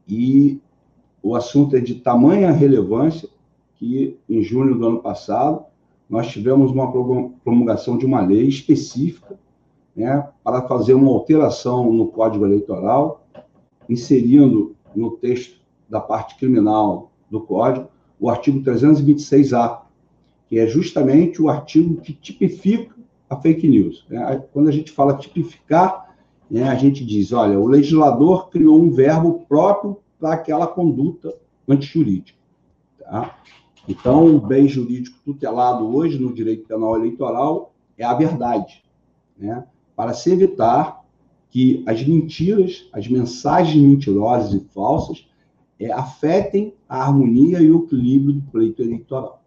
E 0.06 0.60
o 1.22 1.34
assunto 1.34 1.74
é 1.76 1.80
de 1.80 1.96
tamanha 1.96 2.52
relevância 2.52 3.28
que, 3.80 4.18
em 4.28 4.42
junho 4.42 4.78
do 4.78 4.86
ano 4.86 4.98
passado, 4.98 5.64
nós 6.08 6.28
tivemos 6.28 6.70
uma 6.70 6.92
promulgação 7.42 7.96
de 7.96 8.04
uma 8.04 8.20
lei 8.20 8.46
específica 8.46 9.40
né, 9.96 10.28
para 10.44 10.68
fazer 10.68 10.92
uma 10.92 11.10
alteração 11.10 11.90
no 11.90 12.08
Código 12.08 12.44
Eleitoral, 12.44 13.26
inserindo 13.88 14.76
no 14.94 15.12
texto 15.12 15.58
da 15.88 15.98
parte 15.98 16.36
criminal 16.36 17.10
do 17.30 17.40
Código 17.40 17.88
o 18.20 18.28
artigo 18.28 18.60
326A, 18.60 19.80
que 20.46 20.58
é 20.58 20.66
justamente 20.66 21.40
o 21.40 21.48
artigo 21.48 22.02
que 22.02 22.12
tipifica 22.12 22.94
a 23.30 23.36
fake 23.36 23.66
news. 23.66 24.04
Né? 24.10 24.44
Quando 24.52 24.68
a 24.68 24.72
gente 24.72 24.92
fala 24.92 25.16
tipificar, 25.16 26.14
né, 26.50 26.64
a 26.64 26.74
gente 26.74 27.02
diz, 27.02 27.32
olha, 27.32 27.58
o 27.58 27.66
legislador 27.66 28.50
criou 28.50 28.78
um 28.78 28.90
verbo 28.90 29.46
próprio 29.48 29.96
para 30.18 30.34
aquela 30.34 30.66
conduta 30.66 31.34
antijurídica. 31.66 32.38
Tá? 32.98 33.38
Então, 33.90 34.36
o 34.36 34.40
bem 34.40 34.68
jurídico 34.68 35.18
tutelado 35.24 35.84
hoje 35.92 36.16
no 36.16 36.32
direito 36.32 36.68
penal 36.68 36.96
eleitoral 36.96 37.74
é 37.98 38.04
a 38.04 38.14
verdade, 38.14 38.84
né? 39.36 39.64
para 39.96 40.14
se 40.14 40.30
evitar 40.30 41.04
que 41.50 41.82
as 41.84 42.00
mentiras, 42.06 42.88
as 42.92 43.08
mensagens 43.08 43.82
mentirosas 43.82 44.54
e 44.54 44.64
falsas 44.72 45.28
é, 45.76 45.90
afetem 45.90 46.72
a 46.88 47.02
harmonia 47.02 47.60
e 47.60 47.68
o 47.68 47.84
equilíbrio 47.84 48.34
do 48.34 48.42
pleito 48.52 48.80
eleitoral. 48.80 49.42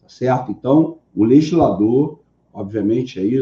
Tá 0.00 0.08
certo? 0.08 0.50
Então, 0.50 0.96
o 1.14 1.22
legislador, 1.22 2.20
obviamente, 2.54 3.20
aí, 3.20 3.38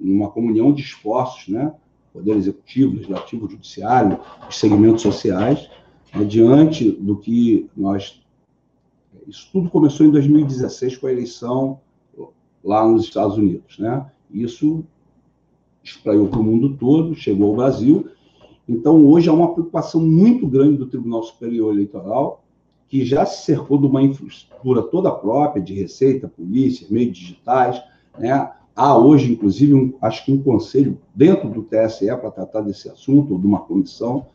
numa 0.00 0.30
comunhão 0.30 0.72
de 0.72 0.80
esforços, 0.80 1.48
né? 1.48 1.74
Poder 2.10 2.36
Executivo, 2.36 2.94
Legislativo, 2.94 3.50
Judiciário, 3.50 4.18
os 4.48 4.58
segmentos 4.58 5.02
sociais, 5.02 5.68
né, 6.14 6.24
diante 6.24 6.90
do 6.90 7.16
que 7.16 7.68
nós. 7.76 8.22
Isso 9.28 9.50
tudo 9.52 9.68
começou 9.68 10.06
em 10.06 10.10
2016 10.10 10.96
com 10.96 11.06
a 11.06 11.12
eleição 11.12 11.80
lá 12.64 12.88
nos 12.88 13.04
Estados 13.04 13.36
Unidos. 13.36 13.78
Né? 13.78 14.06
Isso 14.30 14.82
espraiou 15.84 16.28
para 16.28 16.40
o 16.40 16.42
mundo 16.42 16.78
todo, 16.78 17.14
chegou 17.14 17.50
ao 17.50 17.56
Brasil. 17.56 18.08
Então, 18.66 19.04
hoje 19.06 19.28
há 19.28 19.32
uma 19.34 19.52
preocupação 19.52 20.00
muito 20.00 20.46
grande 20.46 20.78
do 20.78 20.86
Tribunal 20.86 21.22
Superior 21.22 21.74
Eleitoral, 21.74 22.42
que 22.88 23.04
já 23.04 23.26
se 23.26 23.44
cercou 23.44 23.76
de 23.76 23.86
uma 23.86 24.02
infraestrutura 24.02 24.82
toda 24.82 25.10
própria, 25.10 25.62
de 25.62 25.74
Receita, 25.74 26.26
Polícia, 26.26 26.86
meios 26.90 27.18
digitais. 27.18 27.82
Né? 28.18 28.50
Há 28.74 28.96
hoje, 28.96 29.32
inclusive, 29.32 29.74
um, 29.74 29.92
acho 30.00 30.24
que 30.24 30.32
um 30.32 30.42
conselho 30.42 30.98
dentro 31.14 31.50
do 31.50 31.62
TSE 31.62 32.06
para 32.06 32.30
tratar 32.30 32.62
desse 32.62 32.88
assunto, 32.88 33.34
ou 33.34 33.38
de 33.38 33.46
uma 33.46 33.60
comissão. 33.60 34.26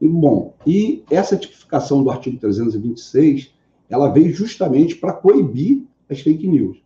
E, 0.00 0.08
bom, 0.08 0.54
e 0.66 1.04
essa 1.10 1.36
tipificação 1.36 2.02
do 2.02 2.10
artigo 2.10 2.38
326, 2.38 3.55
ela 3.88 4.08
veio 4.08 4.32
justamente 4.32 4.96
para 4.96 5.12
coibir 5.12 5.82
as 6.10 6.20
fake 6.20 6.46
news. 6.46 6.78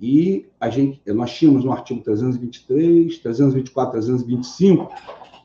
E 0.00 0.46
a 0.58 0.68
gente, 0.68 1.00
nós 1.06 1.32
tínhamos 1.32 1.64
no 1.64 1.72
artigo 1.72 2.02
323, 2.02 3.18
324, 3.18 3.92
325, 3.92 4.90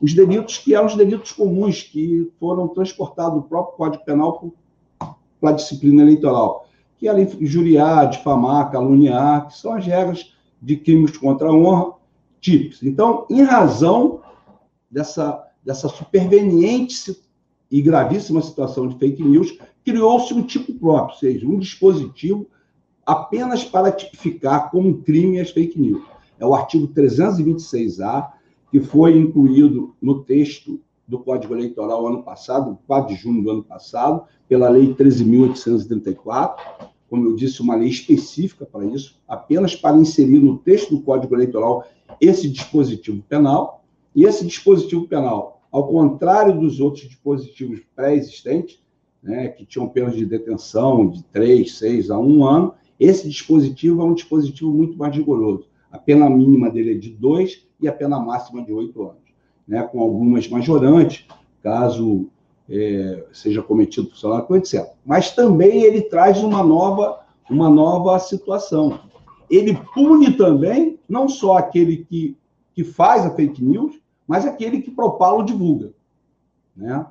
os 0.00 0.14
delitos 0.14 0.58
que 0.58 0.74
eram 0.74 0.86
os 0.86 0.96
delitos 0.96 1.32
comuns, 1.32 1.82
que 1.82 2.30
foram 2.40 2.68
transportados 2.68 3.34
do 3.34 3.48
próprio 3.48 3.76
Código 3.76 4.04
Penal 4.04 4.52
para 5.40 5.50
a 5.50 5.52
disciplina 5.52 6.02
eleitoral, 6.02 6.68
que 6.98 7.08
era 7.08 7.20
injuriar, 7.20 8.10
difamar, 8.10 8.70
caluniar, 8.72 9.46
que 9.46 9.56
são 9.56 9.74
as 9.74 9.86
regras 9.86 10.34
de 10.60 10.76
crimes 10.76 11.16
contra 11.16 11.48
a 11.48 11.52
honra 11.52 11.94
típicos. 12.40 12.82
Então, 12.82 13.26
em 13.30 13.42
razão 13.42 14.20
dessa 14.90 15.48
dessa 15.68 15.86
superveniente 15.86 17.14
e 17.70 17.82
gravíssima 17.82 18.40
situação 18.40 18.88
de 18.88 18.98
fake 18.98 19.22
news, 19.22 19.58
criou-se 19.84 20.32
um 20.34 20.42
tipo 20.42 20.72
próprio, 20.74 21.14
ou 21.14 21.18
seja, 21.18 21.46
um 21.46 21.58
dispositivo 21.58 22.46
apenas 23.04 23.64
para 23.64 23.92
tipificar 23.92 24.70
como 24.70 24.98
crime 24.98 25.40
as 25.40 25.50
fake 25.50 25.80
news. 25.80 26.02
É 26.38 26.46
o 26.46 26.54
artigo 26.54 26.88
326A, 26.88 28.30
que 28.70 28.80
foi 28.80 29.16
incluído 29.16 29.94
no 30.00 30.22
texto 30.22 30.80
do 31.06 31.18
Código 31.18 31.54
Eleitoral 31.54 32.06
ano 32.06 32.22
passado, 32.22 32.78
4 32.86 33.14
de 33.14 33.20
junho 33.20 33.42
do 33.42 33.50
ano 33.50 33.64
passado, 33.64 34.24
pela 34.46 34.68
Lei 34.68 34.94
13.834, 34.94 36.56
como 37.08 37.26
eu 37.26 37.34
disse, 37.34 37.62
uma 37.62 37.74
lei 37.74 37.88
específica 37.88 38.66
para 38.66 38.84
isso, 38.84 39.18
apenas 39.26 39.74
para 39.74 39.96
inserir 39.96 40.38
no 40.38 40.58
texto 40.58 40.90
do 40.94 41.00
Código 41.00 41.34
Eleitoral 41.34 41.84
esse 42.20 42.48
dispositivo 42.48 43.22
penal. 43.22 43.82
E 44.14 44.24
esse 44.24 44.44
dispositivo 44.44 45.06
penal 45.06 45.57
ao 45.70 45.86
contrário 45.86 46.58
dos 46.58 46.80
outros 46.80 47.06
dispositivos 47.06 47.80
pré-existentes, 47.94 48.80
né, 49.22 49.48
que 49.48 49.66
tinham 49.66 49.88
penas 49.88 50.14
de 50.14 50.24
detenção 50.24 51.08
de 51.08 51.22
3, 51.24 51.78
6 51.78 52.10
a 52.10 52.18
1 52.18 52.44
ano, 52.44 52.74
esse 52.98 53.28
dispositivo 53.28 54.02
é 54.02 54.04
um 54.04 54.14
dispositivo 54.14 54.70
muito 54.70 54.96
mais 54.96 55.14
rigoroso. 55.14 55.66
A 55.90 55.98
pena 55.98 56.28
mínima 56.28 56.70
dele 56.70 56.92
é 56.92 56.98
de 56.98 57.10
2 57.10 57.66
e 57.80 57.88
a 57.88 57.92
pena 57.92 58.18
máxima 58.18 58.62
de 58.64 58.72
8 58.72 59.02
anos, 59.02 59.22
né, 59.66 59.82
com 59.82 60.00
algumas 60.00 60.48
majorantes, 60.48 61.26
caso 61.62 62.28
é, 62.68 63.24
seja 63.32 63.62
cometido 63.62 64.10
funcionário, 64.10 64.56
etc. 64.56 64.86
Mas 65.04 65.34
também 65.34 65.82
ele 65.82 66.02
traz 66.02 66.42
uma 66.42 66.62
nova, 66.62 67.20
uma 67.48 67.70
nova 67.70 68.18
situação. 68.18 69.00
Ele 69.50 69.78
pune 69.94 70.36
também 70.36 70.98
não 71.08 71.28
só 71.28 71.56
aquele 71.56 72.04
que, 72.04 72.36
que 72.74 72.84
faz 72.84 73.24
a 73.24 73.30
fake 73.30 73.64
news, 73.64 73.98
mas 74.28 74.44
aquele 74.44 74.82
que 74.82 74.90
propala 74.90 75.38
ou 75.38 75.42
divulga. 75.42 75.90
Né? 76.76 77.04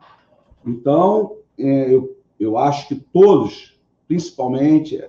Então, 0.64 1.38
é, 1.58 1.94
eu, 1.94 2.16
eu 2.40 2.58
acho 2.58 2.88
que 2.88 2.96
todos, 2.96 3.76
principalmente 4.08 5.04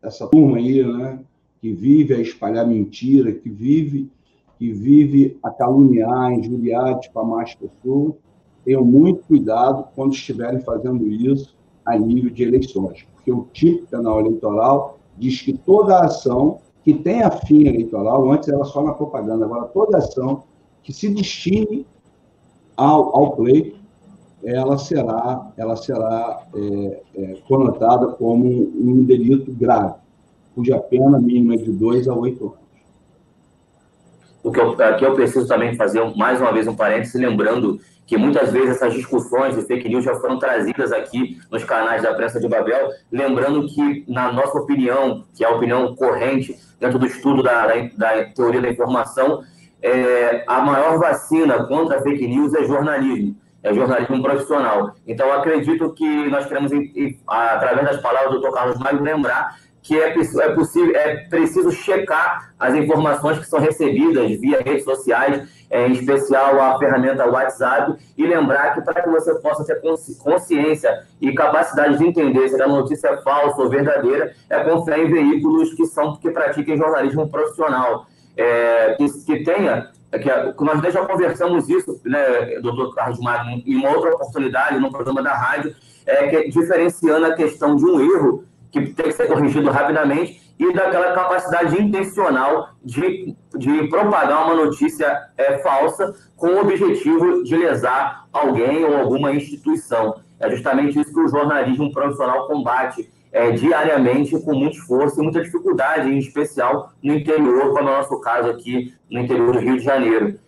essa 0.00 0.28
turma 0.28 0.58
aí, 0.58 0.86
né, 0.86 1.18
que 1.60 1.72
vive 1.72 2.14
a 2.14 2.20
espalhar 2.20 2.64
mentira, 2.64 3.32
que 3.32 3.50
vive, 3.50 4.08
que 4.56 4.72
vive 4.72 5.36
a 5.42 5.50
caluniar, 5.50 6.32
injuriar, 6.32 7.00
difamar 7.00 7.42
as 7.42 7.54
pessoas, 7.56 8.14
tenham 8.64 8.84
muito 8.84 9.24
cuidado 9.24 9.88
quando 9.96 10.12
estiverem 10.12 10.60
fazendo 10.60 11.08
isso 11.08 11.56
a 11.84 11.98
nível 11.98 12.30
de 12.30 12.44
eleições, 12.44 13.06
porque 13.14 13.32
o 13.32 13.48
tipo 13.52 13.86
penal 13.86 14.20
eleitoral 14.20 14.98
diz 15.16 15.40
que 15.40 15.52
toda 15.52 16.04
ação 16.04 16.60
que 16.84 16.94
tenha 16.94 17.30
fim 17.30 17.66
eleitoral, 17.66 18.30
antes 18.30 18.48
era 18.48 18.64
só 18.64 18.82
na 18.82 18.92
propaganda, 18.92 19.44
agora 19.44 19.64
toda 19.66 19.98
ação 19.98 20.44
que 20.88 20.92
se 20.94 21.10
destine 21.10 21.86
ao, 22.74 23.14
ao 23.14 23.36
pleito, 23.36 23.78
ela 24.42 24.78
será, 24.78 25.52
ela 25.54 25.76
será 25.76 26.46
é, 26.54 27.02
é, 27.14 27.34
conotada 27.46 28.06
como 28.12 28.48
um 28.48 29.04
delito 29.04 29.52
grave, 29.52 29.96
cuja 30.54 30.78
pena 30.78 31.20
mínima 31.20 31.56
é 31.56 31.58
de 31.58 31.70
2 31.70 32.08
a 32.08 32.14
8 32.14 32.42
anos. 32.42 32.58
O 34.42 34.50
que 34.50 34.58
eu, 34.58 34.82
aqui 34.82 35.04
eu 35.04 35.14
preciso 35.14 35.46
também 35.46 35.76
fazer 35.76 36.02
mais 36.16 36.40
uma 36.40 36.54
vez 36.54 36.66
um 36.66 36.74
parêntese, 36.74 37.18
lembrando 37.18 37.78
que 38.06 38.16
muitas 38.16 38.50
vezes 38.50 38.70
essas 38.70 38.94
discussões 38.94 39.56
de 39.56 39.62
fake 39.64 39.90
news 39.90 40.06
já 40.06 40.14
foram 40.14 40.38
trazidas 40.38 40.90
aqui 40.90 41.38
nos 41.50 41.64
canais 41.64 42.02
da 42.02 42.14
Prensa 42.14 42.40
de 42.40 42.48
Babel, 42.48 42.88
lembrando 43.12 43.66
que, 43.66 44.06
na 44.08 44.32
nossa 44.32 44.56
opinião, 44.56 45.26
que 45.34 45.44
é 45.44 45.48
a 45.48 45.54
opinião 45.54 45.94
corrente 45.94 46.56
dentro 46.80 46.98
do 46.98 47.04
estudo 47.04 47.42
da, 47.42 47.66
da, 47.66 47.74
da 47.94 48.24
teoria 48.30 48.62
da 48.62 48.70
informação, 48.70 49.42
é, 49.82 50.44
a 50.46 50.60
maior 50.60 50.98
vacina 50.98 51.64
contra 51.64 52.00
fake 52.02 52.26
news 52.26 52.54
é 52.54 52.64
jornalismo, 52.64 53.36
é 53.62 53.72
jornalismo 53.72 54.22
profissional. 54.22 54.94
Então, 55.06 55.32
acredito 55.32 55.92
que 55.92 56.28
nós 56.28 56.46
queremos, 56.46 56.72
através 57.26 57.86
das 57.86 58.00
palavras 58.00 58.32
do 58.32 58.40
Dr. 58.40 58.52
Carlos 58.52 58.78
Magno, 58.78 59.02
lembrar 59.02 59.56
que 59.82 59.98
é, 59.98 60.08
é, 60.08 60.48
possível, 60.50 60.94
é 60.94 61.16
preciso 61.28 61.70
checar 61.72 62.52
as 62.58 62.74
informações 62.74 63.38
que 63.38 63.46
são 63.46 63.58
recebidas 63.58 64.38
via 64.38 64.60
redes 64.60 64.84
sociais, 64.84 65.48
é, 65.70 65.86
em 65.86 65.92
especial 65.92 66.60
a 66.60 66.78
ferramenta 66.78 67.26
WhatsApp, 67.26 67.96
e 68.16 68.26
lembrar 68.26 68.74
que 68.74 68.82
para 68.82 69.02
que 69.02 69.08
você 69.08 69.34
possa 69.36 69.64
ter 69.64 69.80
consciência 70.18 71.06
e 71.20 71.32
capacidade 71.32 71.96
de 71.96 72.04
entender 72.04 72.48
se 72.48 72.60
a 72.60 72.66
notícia 72.66 73.08
é 73.08 73.16
falsa 73.22 73.62
ou 73.62 73.70
verdadeira, 73.70 74.34
é 74.50 74.62
confiar 74.62 74.98
em 74.98 75.10
veículos 75.10 75.72
que 75.72 75.86
são 75.86 76.16
que 76.16 76.30
pratiquem 76.30 76.76
jornalismo 76.76 77.28
profissional 77.28 78.06
é, 78.38 78.94
que, 78.94 79.24
que, 79.24 79.42
tenha, 79.42 79.90
é 80.12 80.18
que, 80.18 80.28
nós 80.62 80.94
já 80.94 81.04
conversamos 81.04 81.68
isso, 81.68 82.00
né, 82.04 82.60
doutor 82.62 82.94
Carlos 82.94 83.18
Magno, 83.18 83.60
em 83.66 83.76
uma 83.76 83.90
outra 83.90 84.14
oportunidade, 84.14 84.78
no 84.78 84.92
programa 84.92 85.22
da 85.22 85.34
rádio, 85.34 85.74
é, 86.06 86.28
que, 86.28 86.48
diferenciando 86.48 87.26
a 87.26 87.34
questão 87.34 87.74
de 87.74 87.84
um 87.84 88.00
erro 88.00 88.44
que 88.70 88.80
tem 88.92 89.06
que 89.06 89.12
ser 89.12 89.26
corrigido 89.26 89.70
rapidamente 89.70 90.40
e 90.58 90.72
daquela 90.72 91.12
capacidade 91.14 91.80
intencional 91.80 92.70
de, 92.84 93.34
de 93.56 93.88
propagar 93.88 94.44
uma 94.44 94.54
notícia 94.54 95.30
é, 95.36 95.58
falsa 95.58 96.14
com 96.36 96.48
o 96.48 96.60
objetivo 96.60 97.42
de 97.42 97.56
lesar 97.56 98.26
alguém 98.32 98.84
ou 98.84 98.96
alguma 98.96 99.32
instituição. 99.32 100.20
É 100.38 100.50
justamente 100.50 100.98
isso 100.98 101.12
que 101.12 101.20
o 101.20 101.28
jornalismo 101.28 101.92
profissional 101.92 102.46
combate 102.46 103.08
é, 103.32 103.50
diariamente 103.52 104.38
com 104.40 104.54
muito 104.54 104.78
esforço 104.78 105.20
e 105.20 105.22
muita 105.22 105.42
dificuldade, 105.42 106.08
em 106.08 106.18
especial 106.18 106.92
no 107.02 107.14
interior, 107.14 107.72
como 107.72 107.88
é 107.88 107.92
o 107.92 107.96
nosso 107.96 108.20
caso 108.20 108.50
aqui 108.50 108.94
no 109.10 109.20
interior 109.20 109.52
do 109.52 109.58
Rio 109.58 109.78
de 109.78 109.84
Janeiro. 109.84 110.38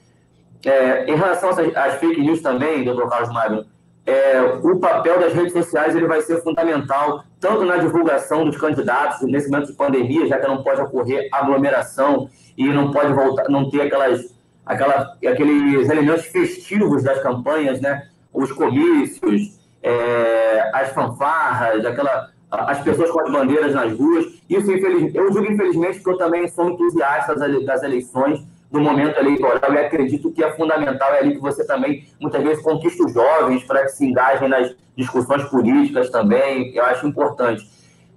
É, 0.64 1.10
em 1.10 1.16
relação 1.16 1.50
às 1.50 1.94
fake 1.94 2.20
news 2.20 2.40
também, 2.42 2.84
doutor 2.84 3.08
Carlos 3.08 3.32
Magno, 3.32 3.64
é, 4.06 4.42
o 4.42 4.78
papel 4.78 5.20
das 5.20 5.32
redes 5.32 5.52
sociais 5.52 5.94
ele 5.94 6.06
vai 6.06 6.20
ser 6.22 6.42
fundamental, 6.42 7.22
tanto 7.38 7.64
na 7.64 7.76
divulgação 7.76 8.44
dos 8.44 8.56
candidatos, 8.56 9.22
nesse 9.22 9.50
momento 9.50 9.68
de 9.68 9.74
pandemia, 9.74 10.26
já 10.26 10.38
que 10.38 10.46
não 10.46 10.62
pode 10.62 10.80
ocorrer 10.80 11.28
aglomeração 11.32 12.28
e 12.56 12.66
não 12.68 12.90
pode 12.90 13.12
voltar, 13.12 13.48
não 13.48 13.70
ter 13.70 13.82
aquelas, 13.82 14.34
aquela, 14.64 15.16
aqueles 15.26 15.88
elementos 15.88 16.26
festivos 16.26 17.02
das 17.02 17.22
campanhas, 17.22 17.80
né? 17.80 18.08
os 18.32 18.52
comícios, 18.52 19.58
é, 19.82 20.70
as 20.74 20.90
fanfarras, 20.90 21.84
aquela, 21.84 22.29
as 22.50 22.80
pessoas 22.82 23.10
com 23.10 23.20
as 23.20 23.30
bandeiras 23.30 23.74
nas 23.74 23.92
ruas. 23.92 24.26
Isso, 24.48 24.70
infeliz, 24.70 25.14
eu 25.14 25.30
digo 25.30 25.52
infelizmente, 25.52 26.00
porque 26.00 26.10
eu 26.10 26.18
também 26.18 26.48
sou 26.48 26.70
entusiasta 26.70 27.34
das 27.34 27.82
eleições, 27.82 28.44
no 28.70 28.80
momento 28.80 29.18
eleitoral 29.18 29.72
e 29.72 29.78
acredito 29.78 30.30
que 30.30 30.44
é 30.44 30.52
fundamental, 30.52 31.12
é 31.14 31.18
ali 31.18 31.34
que 31.34 31.40
você 31.40 31.66
também, 31.66 32.06
muitas 32.20 32.42
vezes, 32.42 32.62
conquista 32.62 33.04
os 33.04 33.12
jovens 33.12 33.64
para 33.64 33.82
que 33.82 33.88
se 33.88 34.06
engajem 34.06 34.48
nas 34.48 34.76
discussões 34.96 35.42
políticas 35.44 36.08
também, 36.10 36.74
eu 36.74 36.84
acho 36.84 37.06
importante. 37.06 37.68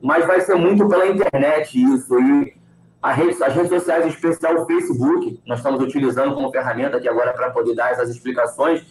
Mas 0.02 0.26
vai 0.28 0.42
ser 0.42 0.56
muito 0.56 0.88
pela 0.88 1.08
internet 1.08 1.82
isso, 1.82 2.20
e 2.20 2.54
rede, 3.12 3.44
as 3.44 3.54
redes 3.54 3.70
sociais, 3.70 4.06
em 4.06 4.10
especial 4.10 4.56
o 4.56 4.66
Facebook, 4.66 5.42
nós 5.48 5.58
estamos 5.58 5.82
utilizando 5.82 6.36
como 6.36 6.52
ferramenta 6.52 6.98
aqui 6.98 7.10
agora 7.10 7.34
para 7.34 7.50
poder 7.50 7.74
dar 7.74 7.92
essas 7.92 8.10
explicações, 8.10 8.86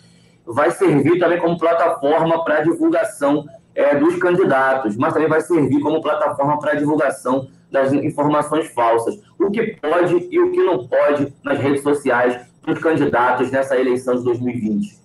vai 0.45 0.73
servir 0.73 1.21
também 1.21 1.39
como 1.39 1.57
plataforma 1.57 2.43
para 2.45 2.63
divulgação 2.63 3.45
é, 3.75 3.95
dos 3.97 4.17
candidatos, 4.17 4.97
mas 4.97 5.13
também 5.13 5.29
vai 5.29 5.41
servir 5.41 5.81
como 5.81 6.03
plataforma 6.03 6.59
para 6.59 6.75
divulgação 6.75 7.49
das 7.71 7.93
informações 7.93 8.69
falsas. 8.73 9.21
O 9.39 9.51
que 9.51 9.79
pode 9.81 10.29
e 10.31 10.39
o 10.39 10.53
que 10.53 10.63
não 10.63 10.87
pode 10.87 11.33
nas 11.43 11.59
redes 11.59 11.83
sociais 11.83 12.47
para 12.61 12.75
os 12.75 12.79
candidatos 12.81 13.51
nessa 13.51 13.77
eleição 13.77 14.17
de 14.17 14.25
2020. 14.25 14.99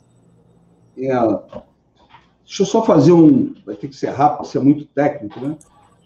É, 0.97 1.13
deixa 2.45 2.63
eu 2.63 2.65
só 2.65 2.83
fazer 2.83 3.11
um. 3.11 3.53
Vai 3.65 3.75
ter 3.75 3.87
que 3.87 3.95
ser 3.95 4.09
rápido, 4.09 4.45
ser 4.47 4.59
muito 4.59 4.85
técnico, 4.85 5.39
né? 5.39 5.57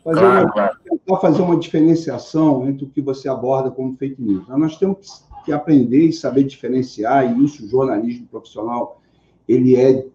Fazer 0.03 0.19
claro, 0.19 0.45
uma, 0.45 0.51
claro. 0.51 0.77
Tentar 0.83 1.17
fazer 1.17 1.41
uma 1.41 1.57
diferenciação 1.57 2.67
entre 2.67 2.85
o 2.85 2.89
que 2.89 3.01
você 3.01 3.29
aborda 3.29 3.71
como 3.71 3.95
fake 3.97 4.21
news. 4.21 4.47
Nós 4.47 4.77
temos 4.77 5.25
que 5.45 5.51
aprender 5.51 6.05
e 6.05 6.13
saber 6.13 6.43
diferenciar, 6.43 7.25
e 7.25 7.43
isso 7.43 7.65
o 7.65 7.69
jornalismo 7.69 8.27
profissional 8.27 9.01
ele 9.47 9.75
é 9.75 10.05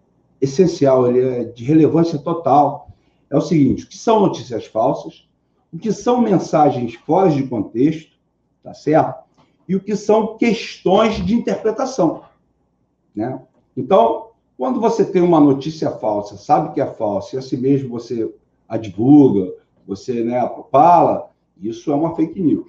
essencial, 0.41 1.07
ele 1.07 1.19
é 1.21 1.43
de 1.43 1.63
relevância 1.63 2.19
total. 2.19 2.89
É 3.29 3.37
o 3.37 3.41
seguinte: 3.41 3.83
o 3.83 3.87
que 3.87 3.97
são 3.97 4.19
notícias 4.19 4.65
falsas 4.65 5.27
o 5.71 5.77
que 5.77 5.91
são 5.91 6.21
mensagens 6.21 6.95
fora 6.95 7.29
de 7.29 7.43
contexto, 7.47 8.17
tá 8.63 8.73
certo? 8.73 9.23
E 9.67 9.75
o 9.75 9.79
que 9.79 9.95
são 9.95 10.37
questões 10.37 11.15
de 11.25 11.35
interpretação, 11.35 12.23
né? 13.13 13.41
Então, 13.75 14.29
quando 14.57 14.79
você 14.79 15.05
tem 15.05 15.21
uma 15.21 15.39
notícia 15.39 15.91
falsa, 15.91 16.37
sabe 16.37 16.73
que 16.73 16.81
é 16.81 16.85
falsa, 16.85 17.35
e 17.35 17.39
assim 17.39 17.57
mesmo 17.57 17.89
você 17.89 18.33
a 18.67 18.77
divulga, 18.77 19.53
você 19.85 20.23
né, 20.23 20.41
fala, 20.71 21.29
isso 21.61 21.91
é 21.91 21.95
uma 21.95 22.15
fake 22.15 22.41
news. 22.41 22.67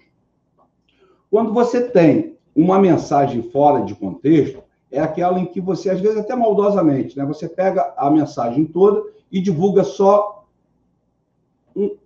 Quando 1.31 1.53
você 1.53 1.89
tem 1.89 2.37
uma 2.55 2.79
mensagem 2.79 3.43
fora 3.43 3.85
de 3.85 3.95
contexto, 3.95 4.63
é 4.90 5.01
aquela 5.01 5.38
em 5.38 5.46
que 5.46 5.61
você, 5.61 5.90
às 5.90 6.01
vezes 6.01 6.18
até 6.18 6.35
maldosamente, 6.35 7.16
né, 7.16 7.24
você 7.24 7.48
pega 7.48 7.92
a 7.96 8.11
mensagem 8.11 8.64
toda 8.64 9.03
e 9.31 9.40
divulga 9.40 9.85
só 9.85 10.38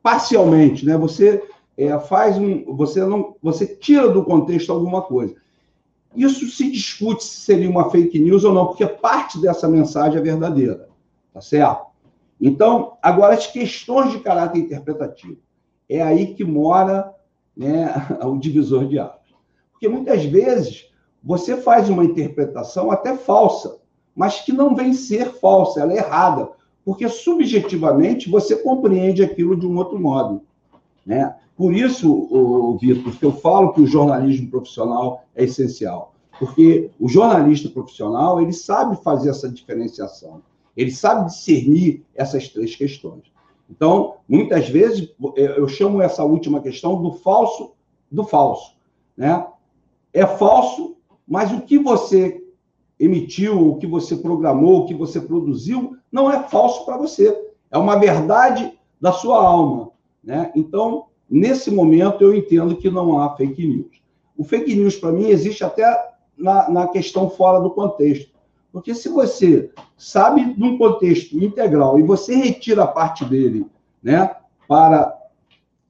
parcialmente, 0.02 0.84
né? 0.84 0.96
Você 0.98 1.42
é, 1.76 1.98
faz 1.98 2.36
um, 2.36 2.74
você 2.74 3.04
não, 3.04 3.36
você 3.42 3.66
tira 3.66 4.08
do 4.08 4.24
contexto 4.24 4.72
alguma 4.72 5.02
coisa. 5.02 5.34
Isso 6.14 6.46
se 6.48 6.70
discute 6.70 7.24
se 7.24 7.40
seria 7.40 7.70
uma 7.70 7.90
fake 7.90 8.18
news 8.18 8.44
ou 8.44 8.52
não, 8.52 8.66
porque 8.66 8.86
parte 8.86 9.40
dessa 9.40 9.66
mensagem 9.66 10.18
é 10.18 10.22
verdadeira, 10.22 10.88
tá 11.32 11.40
certo? 11.40 11.86
Então, 12.38 12.98
agora 13.00 13.34
as 13.34 13.46
questões 13.46 14.12
de 14.12 14.20
caráter 14.20 14.58
interpretativo 14.58 15.38
é 15.88 16.02
aí 16.02 16.34
que 16.34 16.44
mora, 16.44 17.14
né, 17.56 17.94
o 18.24 18.36
divisor 18.36 18.86
de 18.86 18.98
águas, 18.98 19.20
porque 19.72 19.88
muitas 19.88 20.24
vezes 20.24 20.91
você 21.22 21.56
faz 21.56 21.88
uma 21.88 22.04
interpretação 22.04 22.90
até 22.90 23.16
falsa, 23.16 23.78
mas 24.14 24.40
que 24.40 24.52
não 24.52 24.74
vem 24.74 24.92
ser 24.92 25.32
falsa, 25.34 25.80
ela 25.80 25.92
é 25.92 25.98
errada, 25.98 26.50
porque 26.84 27.08
subjetivamente 27.08 28.28
você 28.28 28.56
compreende 28.56 29.22
aquilo 29.22 29.56
de 29.56 29.66
um 29.66 29.76
outro 29.76 29.98
modo. 30.00 30.42
Né? 31.06 31.34
Por 31.56 31.74
isso, 31.74 32.78
Vitor, 32.80 33.12
que 33.16 33.24
eu 33.24 33.32
falo 33.32 33.72
que 33.72 33.80
o 33.80 33.86
jornalismo 33.86 34.50
profissional 34.50 35.24
é 35.34 35.44
essencial, 35.44 36.14
porque 36.38 36.90
o 36.98 37.08
jornalista 37.08 37.68
profissional 37.68 38.40
ele 38.40 38.52
sabe 38.52 38.96
fazer 39.02 39.30
essa 39.30 39.48
diferenciação, 39.48 40.42
ele 40.76 40.90
sabe 40.90 41.26
discernir 41.26 42.04
essas 42.14 42.48
três 42.48 42.74
questões. 42.74 43.30
Então, 43.70 44.16
muitas 44.28 44.68
vezes 44.68 45.14
eu 45.36 45.68
chamo 45.68 46.02
essa 46.02 46.24
última 46.24 46.60
questão 46.60 47.00
do 47.00 47.12
falso 47.12 47.72
do 48.10 48.24
falso, 48.24 48.76
né? 49.16 49.46
É 50.12 50.26
falso, 50.26 50.91
mas 51.26 51.52
o 51.52 51.62
que 51.62 51.78
você 51.78 52.42
emitiu, 52.98 53.68
o 53.68 53.78
que 53.78 53.86
você 53.86 54.16
programou, 54.16 54.80
o 54.80 54.86
que 54.86 54.94
você 54.94 55.20
produziu, 55.20 55.96
não 56.10 56.30
é 56.30 56.42
falso 56.44 56.84
para 56.84 56.96
você. 56.96 57.36
É 57.70 57.78
uma 57.78 57.96
verdade 57.96 58.72
da 59.00 59.12
sua 59.12 59.42
alma. 59.42 59.90
Né? 60.22 60.52
Então, 60.54 61.06
nesse 61.28 61.70
momento, 61.70 62.22
eu 62.22 62.34
entendo 62.34 62.76
que 62.76 62.90
não 62.90 63.18
há 63.18 63.34
fake 63.34 63.66
news. 63.66 64.02
O 64.36 64.44
fake 64.44 64.74
news, 64.74 64.96
para 64.96 65.12
mim, 65.12 65.26
existe 65.26 65.64
até 65.64 65.84
na, 66.36 66.68
na 66.70 66.88
questão 66.88 67.28
fora 67.28 67.60
do 67.60 67.70
contexto. 67.70 68.30
Porque 68.70 68.94
se 68.94 69.08
você 69.08 69.70
sabe 69.96 70.54
de 70.54 70.62
um 70.62 70.78
contexto 70.78 71.36
integral 71.36 71.98
e 71.98 72.02
você 72.02 72.34
retira 72.34 72.84
a 72.84 72.86
parte 72.86 73.24
dele 73.24 73.66
né, 74.02 74.34
para 74.66 75.16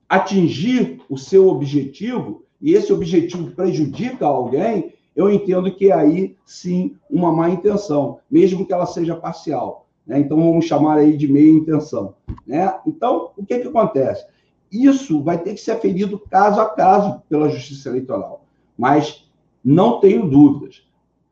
atingir 0.08 1.00
o 1.08 1.16
seu 1.16 1.48
objetivo, 1.48 2.44
e 2.60 2.74
esse 2.74 2.92
objetivo 2.92 3.50
prejudica 3.52 4.26
alguém, 4.26 4.94
eu 5.14 5.30
entendo 5.30 5.74
que 5.74 5.90
é 5.90 5.94
aí 5.94 6.36
sim 6.44 6.96
uma 7.10 7.32
má 7.32 7.50
intenção, 7.50 8.18
mesmo 8.30 8.66
que 8.66 8.72
ela 8.72 8.86
seja 8.86 9.14
parcial. 9.14 9.86
Né? 10.06 10.18
Então 10.20 10.38
vamos 10.38 10.64
chamar 10.64 10.98
aí 10.98 11.16
de 11.16 11.28
meia 11.28 11.52
intenção. 11.52 12.14
Né? 12.46 12.74
Então, 12.86 13.30
o 13.36 13.44
que, 13.44 13.58
que 13.58 13.68
acontece? 13.68 14.26
Isso 14.70 15.22
vai 15.22 15.38
ter 15.38 15.54
que 15.54 15.60
ser 15.60 15.72
aferido 15.72 16.18
caso 16.18 16.60
a 16.60 16.70
caso 16.70 17.22
pela 17.28 17.48
Justiça 17.48 17.90
Eleitoral. 17.90 18.44
Mas 18.76 19.30
não 19.62 20.00
tenho 20.00 20.28
dúvidas. 20.28 20.82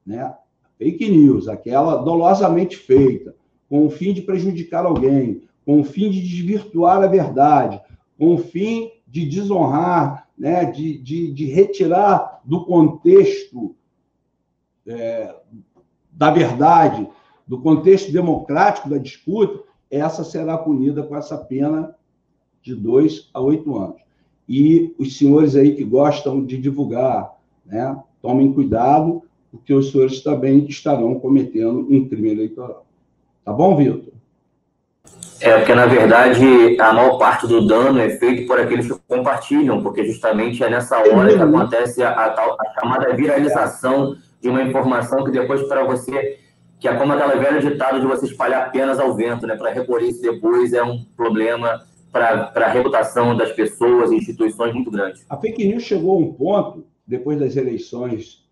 Né? 0.06 0.32
Fake 0.78 1.10
news, 1.10 1.48
aquela 1.48 1.96
dolosamente 1.96 2.76
feita, 2.76 3.34
com 3.68 3.86
o 3.86 3.90
fim 3.90 4.12
de 4.12 4.22
prejudicar 4.22 4.84
alguém, 4.84 5.42
com 5.64 5.80
o 5.80 5.84
fim 5.84 6.10
de 6.10 6.20
desvirtuar 6.20 7.02
a 7.02 7.06
verdade, 7.06 7.80
com 8.18 8.34
o 8.34 8.38
fim 8.38 8.90
de 9.10 9.26
desonrar 9.26 10.28
né, 10.40 10.64
de, 10.64 10.96
de, 10.96 11.30
de 11.32 11.44
retirar 11.44 12.40
do 12.44 12.64
contexto 12.64 13.74
é, 14.86 15.34
da 16.10 16.30
verdade, 16.30 17.06
do 17.46 17.60
contexto 17.60 18.10
democrático 18.10 18.88
da 18.88 18.96
disputa, 18.96 19.62
essa 19.90 20.24
será 20.24 20.56
punida 20.56 21.02
com 21.02 21.14
essa 21.14 21.36
pena 21.36 21.94
de 22.62 22.74
dois 22.74 23.28
a 23.34 23.40
oito 23.40 23.76
anos. 23.76 24.00
E 24.48 24.94
os 24.98 25.18
senhores 25.18 25.54
aí 25.54 25.74
que 25.74 25.84
gostam 25.84 26.44
de 26.44 26.56
divulgar, 26.56 27.38
né, 27.66 28.02
tomem 28.22 28.52
cuidado, 28.52 29.22
porque 29.50 29.74
os 29.74 29.90
senhores 29.90 30.22
também 30.22 30.64
estarão 30.64 31.20
cometendo 31.20 31.80
um 31.80 32.08
crime 32.08 32.30
eleitoral. 32.30 32.86
Tá 33.44 33.52
bom, 33.52 33.76
Vitor? 33.76 34.19
É, 35.40 35.56
porque 35.56 35.74
na 35.74 35.86
verdade 35.86 36.78
a 36.78 36.92
maior 36.92 37.16
parte 37.16 37.46
do 37.46 37.66
dano 37.66 37.98
é 37.98 38.10
feito 38.10 38.46
por 38.46 38.60
aqueles 38.60 38.86
que 38.86 38.98
compartilham, 39.08 39.82
porque 39.82 40.04
justamente 40.04 40.62
é 40.62 40.68
nessa 40.68 40.98
hora 40.98 41.34
que 41.34 41.42
acontece 41.42 42.02
a, 42.02 42.10
a, 42.10 42.26
a 42.26 42.74
chamada 42.78 43.14
viralização 43.14 44.16
de 44.40 44.48
uma 44.50 44.62
informação 44.62 45.24
que 45.24 45.30
depois 45.30 45.62
para 45.62 45.84
você, 45.84 46.38
que 46.78 46.86
é 46.86 46.94
como 46.94 47.12
aquela 47.12 47.36
velha 47.36 47.60
ditado 47.60 48.00
de 48.00 48.06
você 48.06 48.26
espalhar 48.26 48.66
apenas 48.66 48.98
ao 48.98 49.14
vento, 49.14 49.46
né? 49.46 49.56
Para 49.56 49.70
recolher 49.70 50.08
isso 50.08 50.20
depois 50.20 50.74
é 50.74 50.82
um 50.82 51.04
problema 51.16 51.86
para 52.12 52.52
a 52.54 52.68
reputação 52.68 53.34
das 53.36 53.52
pessoas 53.52 54.10
e 54.10 54.16
instituições 54.16 54.74
muito 54.74 54.90
grande. 54.90 55.22
A 55.28 55.36
fake 55.36 55.66
news 55.66 55.84
chegou 55.84 56.16
a 56.16 56.18
um 56.18 56.32
ponto, 56.32 56.84
depois 57.06 57.38
das 57.38 57.56
eleições 57.56 58.44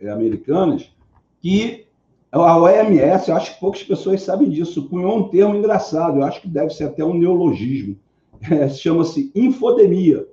eh, 0.00 0.08
americanas, 0.08 0.92
que 1.40 1.87
a 2.30 2.58
OMS, 2.58 3.28
eu 3.28 3.36
acho 3.36 3.54
que 3.54 3.60
poucas 3.60 3.82
pessoas 3.82 4.22
sabem 4.22 4.50
disso, 4.50 4.88
cunhou 4.88 5.16
um 5.16 5.28
termo 5.28 5.56
engraçado, 5.56 6.18
eu 6.18 6.24
acho 6.24 6.42
que 6.42 6.48
deve 6.48 6.70
ser 6.70 6.84
até 6.84 7.04
um 7.04 7.14
neologismo. 7.14 7.96
É, 8.52 8.68
Chama-se 8.68 9.32
infodemia. 9.34 10.24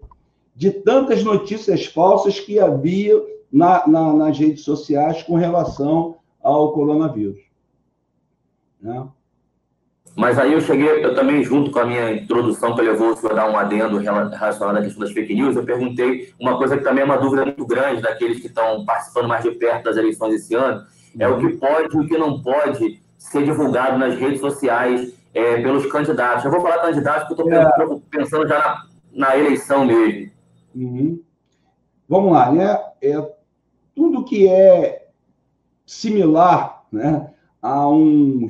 de 0.56 0.70
tantas 0.70 1.24
notícias 1.24 1.88
falsas 1.88 2.40
que 2.40 2.60
havia 2.60 3.20
na, 3.52 3.88
na, 3.88 4.14
nas 4.14 4.38
redes 4.38 4.64
sociais 4.64 5.24
com 5.24 5.34
relação 5.34 6.18
ao 6.40 6.72
coronavírus. 6.72 7.40
Né? 8.80 9.08
Mas 10.16 10.40
aí 10.40 10.54
eu 10.54 10.62
cheguei, 10.62 11.04
eu 11.04 11.14
também, 11.14 11.44
junto 11.44 11.72
com 11.72 11.80
a 11.80 11.86
minha 11.86 12.14
introdução, 12.14 12.74
que 12.74 12.82
levou 12.82 13.10
o 13.10 13.18
senhor 13.18 13.34
a 13.34 13.36
dar 13.36 13.50
um 13.50 13.58
adendo 13.58 13.98
relacionado 13.98 14.78
à 14.78 14.82
questão 14.82 15.02
das 15.02 15.12
fake 15.12 15.34
news, 15.34 15.56
eu 15.56 15.66
perguntei 15.66 16.34
uma 16.40 16.58
coisa 16.58 16.78
que 16.78 16.84
também 16.84 17.02
é 17.02 17.06
uma 17.06 17.18
dúvida 17.18 17.44
muito 17.44 17.66
grande 17.66 18.02
daqueles 18.02 18.40
que 18.40 18.48
estão 18.48 18.86
participando 18.86 19.28
mais 19.28 19.44
de 19.44 19.52
perto 19.52 19.86
das 19.86 19.98
eleições 19.98 20.36
esse 20.36 20.56
ano, 20.56 20.86
é 21.20 21.28
o 21.28 21.40
que 21.40 21.58
pode 21.58 21.96
e 21.96 22.00
o 22.00 22.08
que 22.08 22.18
não 22.18 22.42
pode 22.42 23.02
ser 23.18 23.44
divulgado 23.44 23.98
nas 23.98 24.16
redes 24.16 24.40
sociais 24.40 25.14
é, 25.34 25.62
pelos 25.62 25.86
candidatos. 25.92 26.46
Eu 26.46 26.52
vou 26.52 26.62
falar 26.62 26.80
candidatos 26.80 27.28
porque 27.28 27.54
eu 27.54 27.70
estou 27.70 27.98
é. 27.98 28.18
pensando 28.18 28.48
já 28.48 28.60
na, 28.60 28.88
na 29.30 29.38
eleição 29.38 29.86
mesmo. 29.86 30.32
Uhum. 30.76 31.22
Vamos 32.08 32.34
lá, 32.34 32.52
né? 32.52 32.80
É, 33.02 33.32
tudo 33.96 34.26
que 34.26 34.48
é 34.48 35.08
similar 35.86 36.86
né, 36.92 37.32
a 37.62 37.88
um 37.88 38.48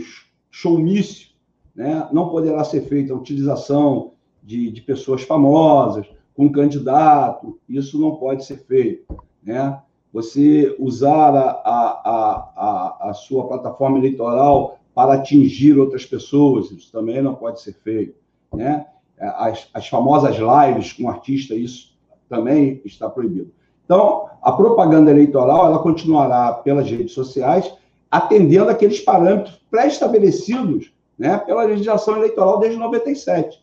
showmício 0.50 1.30
né, 1.76 2.08
não 2.12 2.30
poderá 2.30 2.64
ser 2.64 2.82
feita 2.82 3.14
a 3.14 3.18
utilização 3.18 4.14
de, 4.42 4.72
de 4.72 4.82
pessoas 4.82 5.24
famosas, 5.24 6.08
com 6.34 6.52
candidato, 6.52 7.60
isso 7.68 8.00
não 8.00 8.16
pode 8.16 8.46
ser 8.46 8.58
feito. 8.58 9.18
Né? 9.44 9.80
Você 10.16 10.74
usar 10.80 11.36
a, 11.36 11.50
a, 11.66 12.52
a, 12.56 13.10
a 13.10 13.14
sua 13.14 13.50
plataforma 13.50 13.98
eleitoral 13.98 14.80
para 14.94 15.16
atingir 15.16 15.78
outras 15.78 16.06
pessoas, 16.06 16.72
isso 16.72 16.90
também 16.90 17.22
não 17.22 17.36
pode 17.36 17.60
ser 17.60 17.74
feito. 17.74 18.16
Né? 18.54 18.86
As, 19.20 19.68
as 19.74 19.90
famosas 19.90 20.38
lives 20.38 20.94
com 20.94 21.10
artista, 21.10 21.54
isso 21.54 21.98
também 22.30 22.82
está 22.86 23.10
proibido. 23.10 23.52
Então, 23.84 24.30
a 24.42 24.54
propaganda 24.54 25.12
eleitoral 25.12 25.66
ela 25.66 25.80
continuará 25.80 26.54
pelas 26.54 26.90
redes 26.90 27.12
sociais, 27.12 27.70
atendendo 28.10 28.70
aqueles 28.70 29.02
parâmetros 29.02 29.62
pré-estabelecidos 29.70 30.94
né, 31.20 31.38
pela 31.40 31.66
legislação 31.66 32.16
eleitoral 32.16 32.60
desde 32.60 32.80
97. 32.80 33.62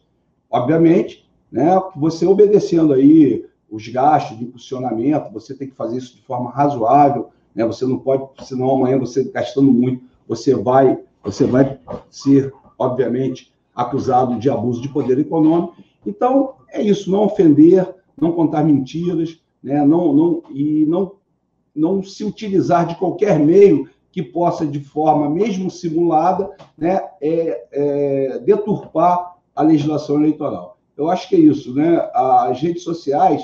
Obviamente, 0.50 1.26
né, 1.50 1.80
você 1.96 2.26
obedecendo 2.26 2.92
aí 2.92 3.46
os 3.72 3.88
gastos 3.88 4.36
de 4.36 4.44
impulsionamento, 4.44 5.32
você 5.32 5.54
tem 5.54 5.66
que 5.66 5.74
fazer 5.74 5.96
isso 5.96 6.14
de 6.14 6.22
forma 6.22 6.50
razoável, 6.50 7.30
né, 7.54 7.64
você 7.64 7.86
não 7.86 7.98
pode, 7.98 8.24
senão 8.44 8.70
amanhã 8.70 8.98
você 8.98 9.24
gastando 9.24 9.72
muito, 9.72 10.04
você 10.28 10.54
vai, 10.54 10.98
você 11.24 11.46
vai 11.46 11.78
ser, 12.10 12.52
obviamente, 12.78 13.50
acusado 13.74 14.38
de 14.38 14.50
abuso 14.50 14.82
de 14.82 14.90
poder 14.90 15.18
econômico. 15.18 15.76
Então, 16.06 16.56
é 16.68 16.82
isso, 16.82 17.10
não 17.10 17.24
ofender, 17.24 17.94
não 18.20 18.32
contar 18.32 18.62
mentiras, 18.62 19.40
né, 19.62 19.82
não, 19.86 20.12
não, 20.12 20.42
e 20.50 20.84
não, 20.84 21.12
não 21.74 22.02
se 22.02 22.24
utilizar 22.24 22.86
de 22.86 22.94
qualquer 22.96 23.38
meio 23.38 23.88
que 24.10 24.22
possa, 24.22 24.66
de 24.66 24.80
forma 24.80 25.30
mesmo 25.30 25.70
simulada, 25.70 26.50
né, 26.76 27.00
é, 27.22 27.64
é, 27.72 28.38
deturpar 28.40 29.36
a 29.56 29.62
legislação 29.62 30.16
eleitoral. 30.16 30.76
Eu 30.94 31.08
acho 31.08 31.26
que 31.28 31.36
é 31.36 31.38
isso. 31.38 31.74
Né? 31.74 31.96
As 32.14 32.60
redes 32.60 32.82
sociais 32.82 33.42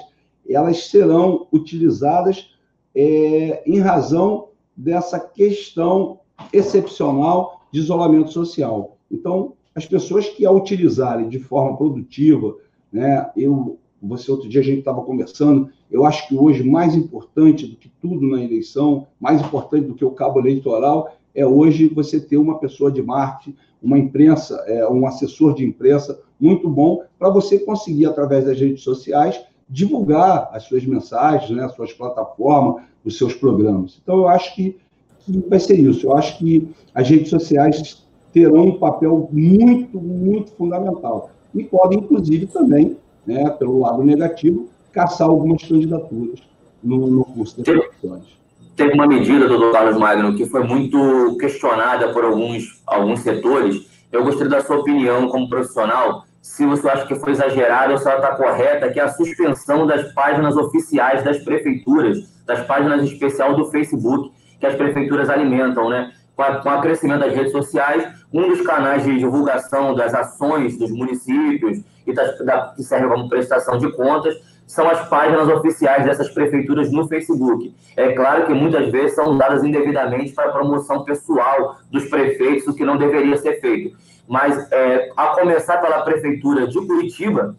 elas 0.55 0.89
serão 0.89 1.47
utilizadas 1.53 2.51
é, 2.95 3.63
em 3.67 3.79
razão 3.79 4.49
dessa 4.77 5.19
questão 5.19 6.21
excepcional 6.53 7.63
de 7.73 7.81
isolamento 7.81 8.31
social. 8.33 8.97
Então, 9.11 9.55
as 9.75 9.87
pessoas 9.87 10.29
que 10.29 10.47
a 10.47 10.51
utilizarem 10.51 11.29
de 11.29 11.39
forma 11.39 11.77
produtiva, 11.77 12.57
né, 12.93 13.31
eu, 13.37 13.79
você 14.03 14.31
outro 14.31 14.49
dia 14.49 14.61
a 14.61 14.65
gente 14.65 14.81
estava 14.81 15.03
conversando, 15.03 15.71
eu 15.91 16.05
acho 16.05 16.27
que 16.29 16.37
hoje 16.37 16.63
mais 16.63 16.95
importante 16.95 17.67
do 17.67 17.77
que 17.77 17.89
tudo 18.01 18.27
na 18.27 18.43
eleição, 18.43 19.07
mais 19.21 19.41
importante 19.41 19.87
do 19.87 19.95
que 19.95 20.05
o 20.05 20.11
cabo 20.11 20.39
eleitoral, 20.41 21.17
é 21.35 21.47
hoje 21.47 21.89
você 21.89 22.19
ter 22.19 22.37
uma 22.37 22.59
pessoa 22.59 22.91
de 22.91 23.03
marketing, 23.03 23.57
uma 23.83 23.99
imprensa, 23.99 24.57
é, 24.67 24.89
um 24.89 25.07
assessor 25.07 25.55
de 25.55 25.65
imprensa 25.65 26.21
muito 26.41 26.69
bom 26.69 27.03
para 27.19 27.31
você 27.31 27.59
conseguir 27.59 28.07
através 28.07 28.45
das 28.45 28.59
redes 28.59 28.83
sociais 28.83 29.41
divulgar 29.69 30.51
as 30.53 30.65
suas 30.65 30.85
mensagens, 30.85 31.51
né, 31.51 31.65
as 31.65 31.75
suas 31.75 31.93
plataformas, 31.93 32.83
os 33.05 33.19
seus 33.19 33.35
programas. 33.35 34.01
Então 34.03 34.19
eu 34.19 34.29
acho 34.29 34.55
que, 34.55 34.79
que 35.21 35.39
vai 35.49 35.61
ser 35.61 35.79
isso. 35.79 36.07
Eu 36.07 36.17
acho 36.17 36.39
que 36.39 36.69
as 36.95 37.09
redes 37.09 37.31
sociais 37.31 38.07
terão 38.33 38.69
um 38.69 38.79
papel 38.79 39.29
muito, 39.33 40.01
muito 40.01 40.53
fundamental 40.53 41.31
e 41.55 41.65
podem 41.65 41.99
inclusive 41.99 42.47
também, 42.47 42.97
né, 43.27 43.49
pelo 43.51 43.81
lado 43.81 44.03
negativo, 44.03 44.69
caçar 44.93 45.29
algumas 45.29 45.63
candidaturas 45.63 46.41
no, 46.83 47.07
no 47.09 47.25
curso 47.25 47.59
das 47.59 47.69
eleições. 47.69 48.39
Teve 48.77 48.95
uma 48.95 49.07
medida, 49.07 49.49
doutor 49.49 49.73
Carlos 49.73 49.99
Magno, 49.99 50.37
que 50.37 50.47
foi 50.47 50.63
muito 50.63 51.37
questionada 51.39 52.13
por 52.13 52.25
alguns, 52.25 52.81
alguns 52.87 53.21
setores. 53.21 53.89
Eu 54.13 54.25
gostaria 54.25 54.51
da 54.51 54.63
sua 54.63 54.77
opinião 54.79 55.29
como 55.29 55.49
profissional, 55.49 56.25
se 56.41 56.65
você 56.65 56.89
acha 56.89 57.07
que 57.07 57.15
foi 57.17 57.33
exagerada 57.33 57.93
ou 57.93 57.99
se 57.99 58.09
ela 58.09 58.17
está 58.17 58.35
correta, 58.35 58.91
que 58.91 59.01
é 59.01 59.03
a 59.03 59.09
suspensão 59.09 59.87
das 59.87 60.13
páginas 60.13 60.57
oficiais 60.57 61.23
das 61.23 61.39
prefeituras, 61.39 62.19
das 62.47 62.65
páginas 62.67 63.03
especiais 63.03 63.57
do 63.57 63.71
Facebook, 63.71 64.33
que 64.59 64.67
as 64.67 64.75
prefeituras 64.75 65.29
alimentam, 65.29 65.89
né? 65.89 66.13
Com 66.37 66.71
o 66.71 66.81
crescimento 66.81 67.21
das 67.21 67.35
redes 67.35 67.51
sociais, 67.51 68.09
um 68.33 68.49
dos 68.49 68.61
canais 68.61 69.03
de 69.03 69.19
divulgação 69.19 69.95
das 69.95 70.15
ações 70.15 70.79
dos 70.79 70.91
municípios 70.91 71.81
e 72.07 72.13
das, 72.13 72.39
da, 72.45 72.73
que 72.77 72.83
serve 72.83 73.09
como 73.09 73.29
prestação 73.29 73.77
de 73.77 73.91
contas 73.93 74.37
são 74.69 74.89
as 74.89 75.09
páginas 75.09 75.49
oficiais 75.49 76.05
dessas 76.05 76.29
prefeituras 76.29 76.93
no 76.93 77.09
Facebook. 77.09 77.75
É 77.97 78.13
claro 78.13 78.47
que 78.47 78.53
muitas 78.53 78.93
vezes 78.93 79.15
são 79.15 79.31
usadas 79.31 79.65
indevidamente 79.65 80.33
para 80.33 80.53
promoção 80.53 81.05
pessoal 81.05 81.77
dos 81.91 82.05
prefeitos, 82.05 82.69
o 82.69 82.75
que 82.75 82.85
não 82.85 82.99
deveria 82.99 83.37
ser 83.39 83.61
feito. 83.61 83.97
Mas, 84.29 84.71
é, 84.71 85.11
a 85.17 85.29
começar 85.29 85.79
pela 85.79 86.03
prefeitura 86.03 86.67
de 86.67 86.79
Curitiba, 86.87 87.57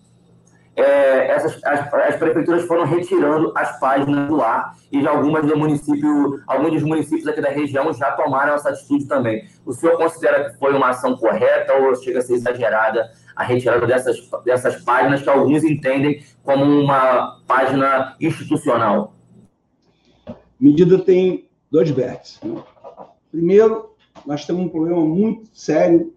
é, 0.80 1.32
essas, 1.32 1.60
as, 1.66 1.94
as, 1.94 2.16
prefeituras 2.16 2.64
foram 2.64 2.86
retirando 2.86 3.52
as 3.56 3.80
páginas 3.80 4.28
do 4.30 4.42
ar 4.42 4.78
e 4.92 5.02
já 5.02 5.10
algumas 5.10 5.46
do 5.46 5.58
município, 5.58 6.42
alguns 6.48 6.72
dos 6.72 6.84
municípios 6.84 7.28
aqui 7.28 7.42
da 7.42 7.50
região 7.50 7.92
já 7.94 8.12
tomaram 8.12 8.54
essa 8.54 8.70
atitude 8.70 9.06
também. 9.06 9.46
O 9.66 9.74
senhor 9.74 9.98
considera 9.98 10.50
que 10.50 10.58
foi 10.58 10.74
uma 10.74 10.90
ação 10.90 11.18
correta 11.18 11.74
ou 11.74 11.96
chega 11.96 12.20
a 12.20 12.22
ser 12.22 12.36
exagerada 12.36 13.12
a 13.36 13.44
retirada 13.44 13.86
dessas, 13.86 14.18
dessas 14.46 14.82
páginas 14.84 15.22
que 15.22 15.30
alguns 15.30 15.64
entendem 15.64 16.24
como 16.44 16.64
uma 16.64 17.42
página 17.46 18.16
institucional? 18.22 19.14
Medida 20.60 21.00
tem 21.00 21.50
dois 21.70 21.90
vértices. 21.90 22.40
Né? 22.42 22.62
Primeiro, 23.32 23.96
nós 24.26 24.46
temos 24.46 24.66
um 24.66 24.70
problema 24.70 25.02
muito 25.02 25.50
sério 25.54 26.14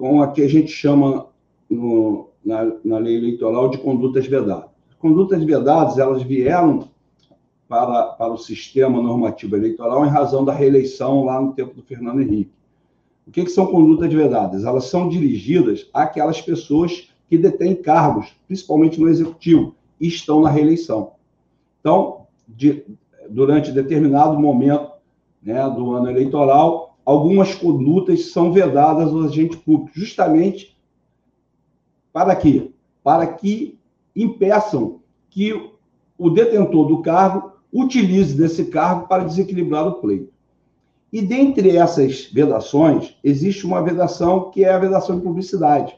com 0.00 0.22
a 0.22 0.28
que 0.28 0.40
a 0.40 0.48
gente 0.48 0.72
chama 0.72 1.26
no, 1.68 2.30
na, 2.42 2.72
na 2.82 2.96
lei 2.96 3.18
eleitoral 3.18 3.68
de 3.68 3.76
condutas 3.76 4.26
vedadas. 4.26 4.70
Condutas 4.98 5.44
vedadas, 5.44 5.98
elas 5.98 6.22
vieram 6.22 6.88
para, 7.68 8.04
para 8.04 8.32
o 8.32 8.38
sistema 8.38 9.02
normativo 9.02 9.56
eleitoral 9.56 10.06
em 10.06 10.08
razão 10.08 10.42
da 10.42 10.54
reeleição 10.54 11.26
lá 11.26 11.38
no 11.38 11.52
tempo 11.52 11.74
do 11.74 11.82
Fernando 11.82 12.22
Henrique. 12.22 12.50
O 13.26 13.30
que, 13.30 13.44
que 13.44 13.50
são 13.50 13.66
condutas 13.66 14.10
vedadas? 14.10 14.64
Elas 14.64 14.84
são 14.84 15.06
dirigidas 15.06 15.86
àquelas 15.92 16.40
pessoas 16.40 17.10
que 17.28 17.36
detêm 17.36 17.76
cargos, 17.76 18.34
principalmente 18.46 18.98
no 18.98 19.06
executivo, 19.06 19.74
e 20.00 20.08
estão 20.08 20.40
na 20.40 20.48
reeleição. 20.48 21.12
Então, 21.78 22.22
de, 22.48 22.86
durante 23.28 23.70
determinado 23.70 24.40
momento 24.40 24.92
né, 25.42 25.62
do 25.68 25.92
ano 25.92 26.08
eleitoral, 26.08 26.89
algumas 27.10 27.52
condutas 27.56 28.26
são 28.26 28.52
vedadas 28.52 29.12
aos 29.12 29.32
agentes 29.32 29.56
públicos, 29.56 30.00
justamente 30.00 30.78
para 32.12 32.36
quê? 32.36 32.70
Para 33.02 33.26
que 33.26 33.76
impeçam 34.14 35.00
que 35.28 35.72
o 36.16 36.30
detentor 36.30 36.86
do 36.86 37.02
cargo 37.02 37.54
utilize 37.72 38.36
desse 38.36 38.66
cargo 38.66 39.08
para 39.08 39.24
desequilibrar 39.24 39.88
o 39.88 39.94
pleito. 39.94 40.32
E 41.12 41.20
dentre 41.20 41.76
essas 41.76 42.30
vedações, 42.32 43.16
existe 43.24 43.66
uma 43.66 43.82
vedação 43.82 44.48
que 44.52 44.62
é 44.62 44.72
a 44.72 44.78
vedação 44.78 45.16
de 45.16 45.22
publicidade. 45.24 45.96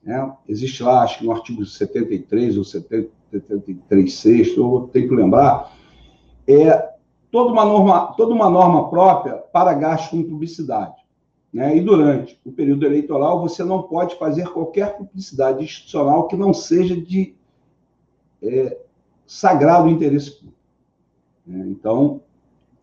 Né? 0.00 0.32
Existe 0.48 0.80
lá, 0.84 1.02
acho 1.02 1.18
que 1.18 1.24
no 1.24 1.32
artigo 1.32 1.66
73 1.66 2.56
ou 2.56 2.62
73.6, 2.62 4.56
eu 4.56 4.88
tenho 4.92 5.08
que 5.08 5.14
lembrar, 5.14 5.76
é 6.46 6.91
toda 7.32 7.50
uma 7.50 7.64
norma, 7.64 8.14
toda 8.16 8.32
uma 8.32 8.48
norma 8.48 8.88
própria 8.88 9.34
para 9.52 9.74
gastos 9.74 10.10
com 10.10 10.22
publicidade. 10.22 10.94
Né? 11.52 11.76
E 11.76 11.80
durante 11.80 12.38
o 12.44 12.52
período 12.52 12.86
eleitoral, 12.86 13.40
você 13.40 13.64
não 13.64 13.82
pode 13.82 14.16
fazer 14.16 14.48
qualquer 14.50 14.96
publicidade 14.96 15.64
institucional 15.64 16.28
que 16.28 16.36
não 16.36 16.54
seja 16.54 16.94
de 16.94 17.34
é, 18.40 18.78
sagrado 19.26 19.88
interesse 19.88 20.30
público. 20.30 20.58
Né? 21.44 21.66
Então, 21.68 22.20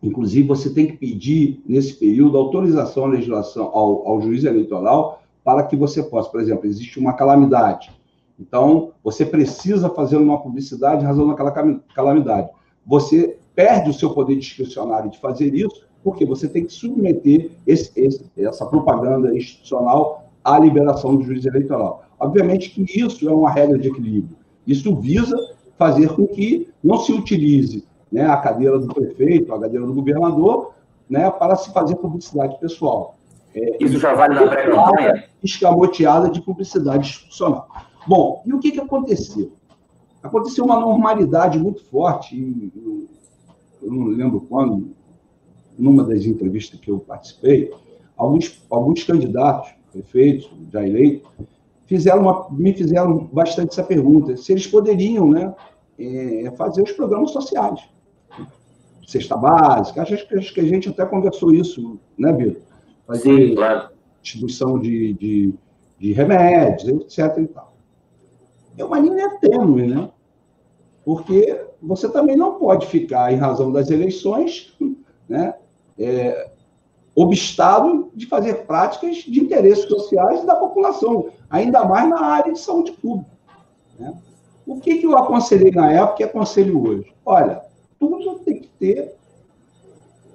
Inclusive, 0.02 0.48
você 0.48 0.72
tem 0.72 0.86
que 0.86 0.96
pedir, 0.96 1.62
nesse 1.66 1.94
período, 1.94 2.38
autorização 2.38 3.04
à 3.04 3.08
legislação, 3.08 3.66
ao, 3.66 4.08
ao 4.08 4.22
juiz 4.22 4.44
eleitoral, 4.44 5.22
para 5.44 5.62
que 5.62 5.76
você 5.76 6.02
possa, 6.02 6.30
por 6.30 6.40
exemplo, 6.40 6.66
existe 6.66 6.98
uma 6.98 7.12
calamidade 7.12 7.90
Então, 8.38 8.92
você 9.04 9.26
precisa 9.26 9.90
fazer 9.90 10.16
uma 10.16 10.40
publicidade 10.40 11.02
em 11.02 11.06
razão 11.06 11.28
daquela 11.28 11.50
calamidade. 11.94 12.48
Você 12.86 13.38
perde 13.54 13.90
o 13.90 13.94
seu 13.94 14.10
poder 14.10 14.36
discricionário 14.36 15.10
de 15.10 15.18
fazer 15.18 15.54
isso, 15.54 15.84
porque 16.02 16.24
você 16.24 16.48
tem 16.48 16.64
que 16.64 16.72
submeter 16.72 17.50
esse, 17.66 17.92
esse, 18.00 18.24
essa 18.38 18.64
propaganda 18.66 19.36
institucional 19.36 20.30
à 20.42 20.58
liberação 20.58 21.16
do 21.16 21.22
juiz 21.22 21.44
eleitoral. 21.44 22.04
Obviamente 22.18 22.70
que 22.70 22.82
isso 23.00 23.28
é 23.28 23.32
uma 23.32 23.50
regra 23.50 23.78
de 23.78 23.88
equilíbrio. 23.88 24.36
Isso 24.66 24.94
visa 24.96 25.36
fazer 25.78 26.08
com 26.14 26.26
que 26.26 26.68
não 26.82 26.98
se 26.98 27.12
utilize 27.12 27.84
né, 28.10 28.26
a 28.26 28.36
cadeira 28.36 28.78
do 28.78 28.92
prefeito, 28.92 29.52
a 29.54 29.60
cadeira 29.60 29.86
do 29.86 29.94
governador, 29.94 30.74
né, 31.08 31.30
para 31.30 31.56
se 31.56 31.72
fazer 31.72 31.96
publicidade 31.96 32.58
pessoal. 32.58 33.16
É, 33.54 33.82
isso 33.82 33.98
já 33.98 34.14
vale 34.14 34.34
na 34.34 34.46
pré-campanha? 34.46 35.24
Escamoteada 35.42 36.30
de 36.30 36.40
publicidade 36.40 37.08
institucional. 37.08 37.66
Bom, 38.06 38.42
e 38.46 38.52
o 38.52 38.58
que, 38.58 38.70
que 38.70 38.80
aconteceu? 38.80 39.52
Aconteceu 40.22 40.64
uma 40.64 40.78
normalidade 40.78 41.58
muito 41.58 41.84
forte, 41.86 42.36
eu 43.82 43.90
não 43.90 44.06
lembro 44.06 44.40
quando, 44.42 44.90
numa 45.78 46.04
das 46.04 46.24
entrevistas 46.24 46.78
que 46.80 46.90
eu 46.90 46.98
participei, 46.98 47.72
alguns, 48.16 48.62
alguns 48.70 49.04
candidatos, 49.04 49.70
prefeitos, 49.90 50.50
já 50.72 50.86
eleitos, 50.86 51.28
fizeram 51.86 52.22
uma, 52.22 52.48
me 52.50 52.72
fizeram 52.72 53.28
bastante 53.32 53.70
essa 53.70 53.82
pergunta, 53.82 54.36
se 54.36 54.52
eles 54.52 54.66
poderiam 54.66 55.28
né, 55.30 55.54
é, 55.98 56.50
fazer 56.56 56.82
os 56.82 56.92
programas 56.92 57.30
sociais. 57.30 57.80
Cesta 59.06 59.36
básica, 59.36 60.02
acho, 60.02 60.14
acho 60.14 60.54
que 60.54 60.60
a 60.60 60.64
gente 60.64 60.88
até 60.88 61.04
conversou 61.04 61.52
isso, 61.52 61.98
né, 62.16 62.32
Vitor? 62.32 62.62
Fazer 63.06 63.48
Sim, 63.48 63.54
claro. 63.56 63.88
distribuição 64.22 64.78
de, 64.78 65.14
de, 65.14 65.54
de 65.98 66.12
remédios, 66.12 66.88
etc. 67.18 67.38
E 67.38 67.46
tal. 67.48 67.74
É 68.78 68.84
uma 68.84 69.00
linha 69.00 69.36
tênue, 69.40 69.88
né? 69.88 70.10
Porque 71.04 71.60
você 71.82 72.08
também 72.08 72.36
não 72.36 72.58
pode 72.58 72.86
ficar, 72.86 73.32
em 73.32 73.36
razão 73.36 73.72
das 73.72 73.90
eleições, 73.90 74.76
né, 75.28 75.54
é, 75.98 76.50
obstado 77.14 78.10
de 78.14 78.26
fazer 78.26 78.66
práticas 78.66 79.16
de 79.16 79.40
interesses 79.40 79.84
sociais 79.86 80.44
da 80.44 80.56
população, 80.56 81.30
ainda 81.48 81.84
mais 81.84 82.08
na 82.08 82.20
área 82.20 82.52
de 82.52 82.58
saúde 82.58 82.92
pública. 82.92 83.30
Né? 83.98 84.14
O 84.66 84.80
que, 84.80 84.98
que 84.98 85.06
eu 85.06 85.16
aconselhei 85.16 85.70
na 85.70 85.90
época 85.92 86.22
e 86.22 86.24
aconselho 86.24 86.82
hoje? 86.86 87.12
Olha, 87.24 87.62
tudo 87.98 88.20
tem 88.40 88.60
que 88.60 88.68
ter 88.68 89.14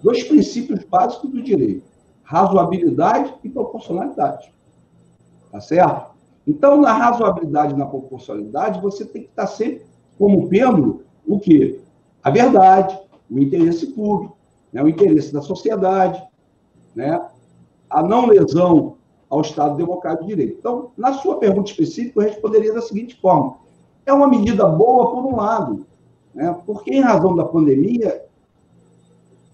dois 0.03 0.23
princípios 0.23 0.83
básicos 0.83 1.29
do 1.29 1.41
direito: 1.41 1.83
razoabilidade 2.23 3.33
e 3.43 3.49
proporcionalidade. 3.49 4.53
Tá 5.51 5.59
certo? 5.59 6.15
Então, 6.47 6.79
na 6.79 6.93
razoabilidade 6.93 7.73
e 7.73 7.77
na 7.77 7.85
proporcionalidade, 7.85 8.81
você 8.81 9.05
tem 9.05 9.23
que 9.23 9.29
estar 9.29 9.47
sempre 9.47 9.85
como 10.17 10.47
pêndulo 10.47 11.04
o 11.28 11.39
quê? 11.39 11.80
A 12.23 12.30
verdade, 12.30 12.97
o 13.30 13.39
interesse 13.39 13.88
público, 13.88 14.38
né? 14.71 14.84
o 14.84 14.89
interesse 14.89 15.34
da 15.34 15.41
sociedade, 15.41 16.21
né? 16.95 17.23
a 17.89 18.03
não 18.03 18.28
lesão 18.28 18.97
ao 19.30 19.41
Estado 19.41 19.76
Democrático 19.76 20.23
de 20.23 20.36
Direito. 20.36 20.57
Então, 20.59 20.91
na 20.97 21.13
sua 21.13 21.38
pergunta 21.38 21.69
específica, 21.69 22.19
eu 22.19 22.28
responderia 22.30 22.73
da 22.73 22.82
seguinte 22.82 23.15
forma: 23.19 23.57
é 24.05 24.13
uma 24.13 24.28
medida 24.28 24.65
boa, 24.65 25.11
por 25.11 25.26
um 25.26 25.36
lado, 25.36 25.86
né? 26.34 26.55
porque, 26.65 26.93
em 26.93 27.01
razão 27.01 27.36
da 27.36 27.45
pandemia, 27.45 28.23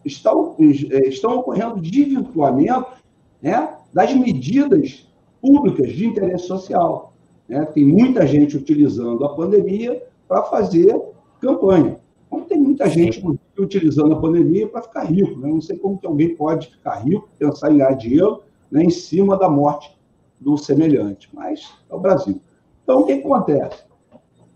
estão, 0.03 0.55
é, 0.59 1.07
estão 1.07 1.39
ocorrendo 1.39 1.79
desvirtuamentos 1.79 2.99
né? 3.41 3.75
das 3.93 4.13
medidas 4.13 5.07
públicas 5.41 5.91
de 5.91 6.05
interesse 6.05 6.47
social. 6.47 7.13
Né? 7.47 7.65
Tem 7.65 7.85
muita 7.85 8.25
gente 8.25 8.57
utilizando 8.57 9.25
a 9.25 9.35
pandemia 9.35 10.01
para 10.27 10.43
fazer 10.43 10.99
campanha. 11.41 11.99
Então, 12.27 12.41
tem 12.41 12.57
muita 12.57 12.89
gente 12.89 13.21
utilizando 13.57 14.13
a 14.13 14.19
pandemia 14.19 14.67
para 14.67 14.81
ficar 14.81 15.03
rico. 15.03 15.39
Né? 15.39 15.49
Não 15.49 15.61
sei 15.61 15.77
como 15.77 15.97
que 15.97 16.07
alguém 16.07 16.35
pode 16.35 16.67
ficar 16.67 16.99
rico, 16.99 17.27
pensar 17.37 17.71
em 17.71 17.77
ganhar 17.77 17.93
dinheiro 17.93 18.43
né, 18.71 18.83
em 18.83 18.89
cima 18.89 19.37
da 19.37 19.49
morte 19.49 19.99
do 20.39 20.57
semelhante, 20.57 21.29
mas 21.33 21.71
é 21.89 21.93
o 21.93 21.99
Brasil. 21.99 22.41
Então, 22.83 23.01
o 23.01 23.05
que, 23.05 23.17
que 23.17 23.27
acontece? 23.27 23.83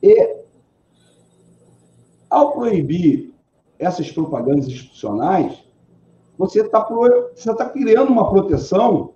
E, 0.01 0.37
ao 2.29 2.53
proibir 2.53 3.33
essas 3.77 4.09
propagandas 4.11 4.67
institucionais, 4.67 5.63
você 6.37 6.61
está 6.61 6.79
você 7.35 7.55
tá 7.55 7.69
criando 7.69 8.09
uma 8.09 8.29
proteção 8.29 9.13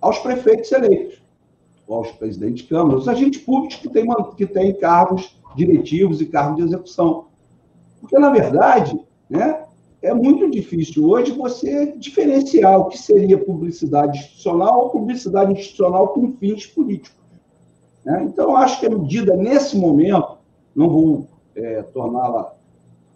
aos 0.00 0.18
prefeitos 0.18 0.70
eleitos, 0.72 1.22
aos 1.88 2.10
presidentes 2.12 2.62
de 2.62 2.68
Câmara, 2.68 2.94
aos 2.94 3.08
agentes 3.08 3.40
públicos 3.40 3.76
que 3.76 3.88
têm, 3.88 4.06
que 4.36 4.46
têm 4.46 4.78
cargos 4.78 5.40
diretivos 5.54 6.20
e 6.20 6.26
cargos 6.26 6.56
de 6.56 6.62
execução. 6.62 7.26
Porque, 8.00 8.18
na 8.18 8.30
verdade, 8.30 8.98
né, 9.28 9.64
é 10.02 10.12
muito 10.12 10.50
difícil 10.50 11.08
hoje 11.08 11.32
você 11.32 11.92
diferenciar 11.96 12.78
o 12.78 12.86
que 12.86 12.98
seria 12.98 13.42
publicidade 13.42 14.18
institucional 14.18 14.80
ou 14.80 14.90
publicidade 14.90 15.52
institucional 15.52 16.08
com 16.08 16.32
fins 16.32 16.66
políticos. 16.66 17.18
Né? 18.04 18.24
Então, 18.24 18.54
acho 18.56 18.80
que 18.80 18.86
a 18.86 18.90
medida, 18.90 19.34
nesse 19.34 19.76
momento, 19.76 20.36
não 20.76 20.90
vou 20.90 21.26
é, 21.56 21.82
torná-la 21.82 22.54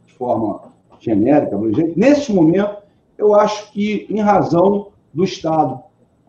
de 0.07 0.14
forma 0.14 0.72
genérica, 0.99 1.59
nesse 1.95 2.32
momento, 2.32 2.78
eu 3.18 3.34
acho 3.34 3.70
que, 3.72 4.07
em 4.09 4.20
razão 4.20 4.89
do 5.12 5.24
Estado 5.24 5.80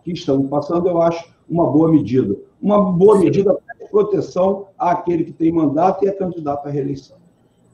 que 0.04 0.12
estamos 0.12 0.50
passando, 0.50 0.90
eu 0.90 1.02
acho 1.02 1.26
uma 1.50 1.70
boa 1.72 1.90
medida. 1.90 2.36
Uma 2.62 2.92
boa 2.92 3.18
medida 3.18 3.58
proteção 3.90 4.68
àquele 4.78 5.24
que 5.24 5.34
tem 5.34 5.52
mandato 5.52 6.06
e 6.06 6.08
é 6.08 6.12
candidato 6.12 6.68
à 6.68 6.72
reeleição. 6.72 7.18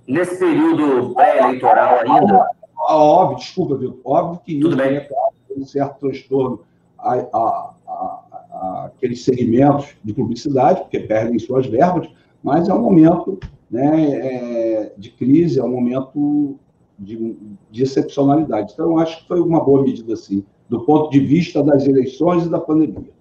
Nesse 0.08 0.38
período 0.38 1.14
pré-eleitoral 1.14 2.00
ainda? 2.00 2.50
Ah, 2.88 2.98
óbvio, 2.98 3.38
desculpa, 3.38 3.76
Vitor. 3.76 4.00
Óbvio 4.04 4.42
que 4.46 4.60
Tudo 4.60 4.76
isso 4.76 4.78
bem. 4.78 4.98
é 4.98 5.10
um 5.58 5.66
certo 5.66 6.00
transtorno 6.00 6.60
a, 7.00 7.14
a, 7.14 7.74
a, 7.88 8.86
aqueles 8.86 9.24
segmentos 9.24 9.96
de 10.04 10.14
publicidade, 10.14 10.82
porque 10.82 11.00
perdem 11.00 11.40
suas 11.40 11.66
verbas, 11.66 12.08
mas 12.44 12.70
é 12.70 12.74
um 12.74 12.82
momento 12.82 13.40
né, 13.70 14.12
é, 14.12 14.94
de 14.98 15.10
crise, 15.12 15.60
é 15.60 15.64
um 15.64 15.72
momento 15.72 16.56
de, 17.00 17.36
de 17.72 17.84
excepcionalidade. 17.84 18.74
Então, 18.74 18.92
eu 18.92 19.00
acho 19.00 19.22
que 19.22 19.28
foi 19.28 19.40
uma 19.40 19.64
boa 19.64 19.82
medida, 19.82 20.16
sim, 20.16 20.46
do 20.70 20.82
ponto 20.86 21.10
de 21.10 21.20
vista 21.20 21.64
das 21.64 21.88
eleições 21.88 22.46
e 22.46 22.50
da 22.50 22.60
pandemia 22.60 23.16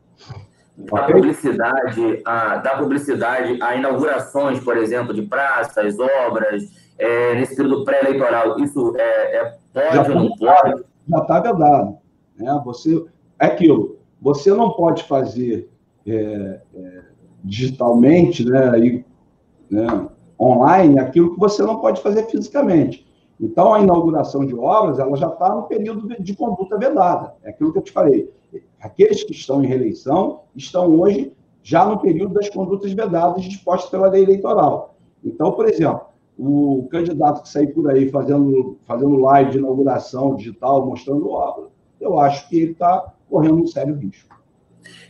da 0.77 1.05
publicidade, 1.05 2.23
a, 2.25 2.57
da 2.57 2.77
publicidade 2.77 3.63
a 3.63 3.77
inaugurações, 3.77 4.61
por 4.61 4.77
exemplo, 4.77 5.15
de 5.15 5.23
praças, 5.23 5.97
obras, 6.27 6.65
é, 6.99 7.35
nesse 7.35 7.57
período 7.57 7.85
pré-eleitoral, 7.85 8.59
isso 8.59 8.95
é, 8.97 9.37
é 9.37 9.59
pode 9.73 10.11
ou 10.11 10.17
não 10.17 10.37
tá 10.37 10.55
pode? 10.63 10.85
Já 11.09 11.19
está 11.19 11.41
vedado. 11.41 11.99
Né? 12.37 12.63
Você, 12.65 13.05
é 13.39 13.47
aquilo, 13.47 13.99
você 14.21 14.53
não 14.53 14.71
pode 14.71 15.05
fazer 15.05 15.69
é, 16.07 16.61
é, 16.75 17.03
digitalmente, 17.43 18.45
né, 18.45 18.79
e, 18.79 19.05
né, 19.71 19.87
online, 20.41 20.99
aquilo 20.99 21.35
que 21.35 21.41
você 21.41 21.63
não 21.63 21.81
pode 21.81 22.03
fazer 22.03 22.25
fisicamente. 22.27 23.07
Então, 23.41 23.75
a 23.75 23.81
inauguração 23.81 24.47
de 24.47 24.55
obras, 24.55 24.99
ela 24.99 25.17
já 25.17 25.29
está 25.29 25.55
no 25.55 25.65
período 25.65 26.09
de, 26.21 26.37
conduta 26.37 26.79
vedada. 26.79 27.35
É 27.43 27.51
aquilo 27.51 27.73
que 27.73 27.79
eu 27.79 27.83
te 27.83 27.93
falei 27.93 28.33
Aqueles 28.81 29.23
que 29.25 29.33
estão 29.33 29.65
em 29.65 29.67
reeleição 29.67 30.43
estão 30.55 31.01
hoje 31.01 31.33
já 31.63 31.87
no 31.87 31.99
período 31.99 32.35
das 32.35 32.51
condutas 32.51 32.93
vedadas 32.93 33.43
dispostas 33.43 33.91
pela 33.91 34.09
lei 34.09 34.23
eleitoral. 34.23 34.95
Então, 35.25 35.53
por 35.53 35.67
exemplo, 35.67 36.03
o 36.39 36.87
candidato 36.91 37.43
que 37.43 37.49
sair 37.49 37.69
por 37.69 37.91
aí 37.91 38.11
fazendo, 38.11 38.77
fazendo 38.85 39.17
live 39.17 39.53
de 39.53 39.59
inauguração 39.59 40.37
digital, 40.37 40.87
mostrando 40.87 41.31
obra, 41.31 41.69
eu 41.99 42.19
acho 42.19 42.47
que 42.49 42.61
ele 42.61 42.73
está 42.73 43.15
correndo 43.31 43.63
um 43.63 43.67
sério 43.67 43.95
risco. 43.97 44.39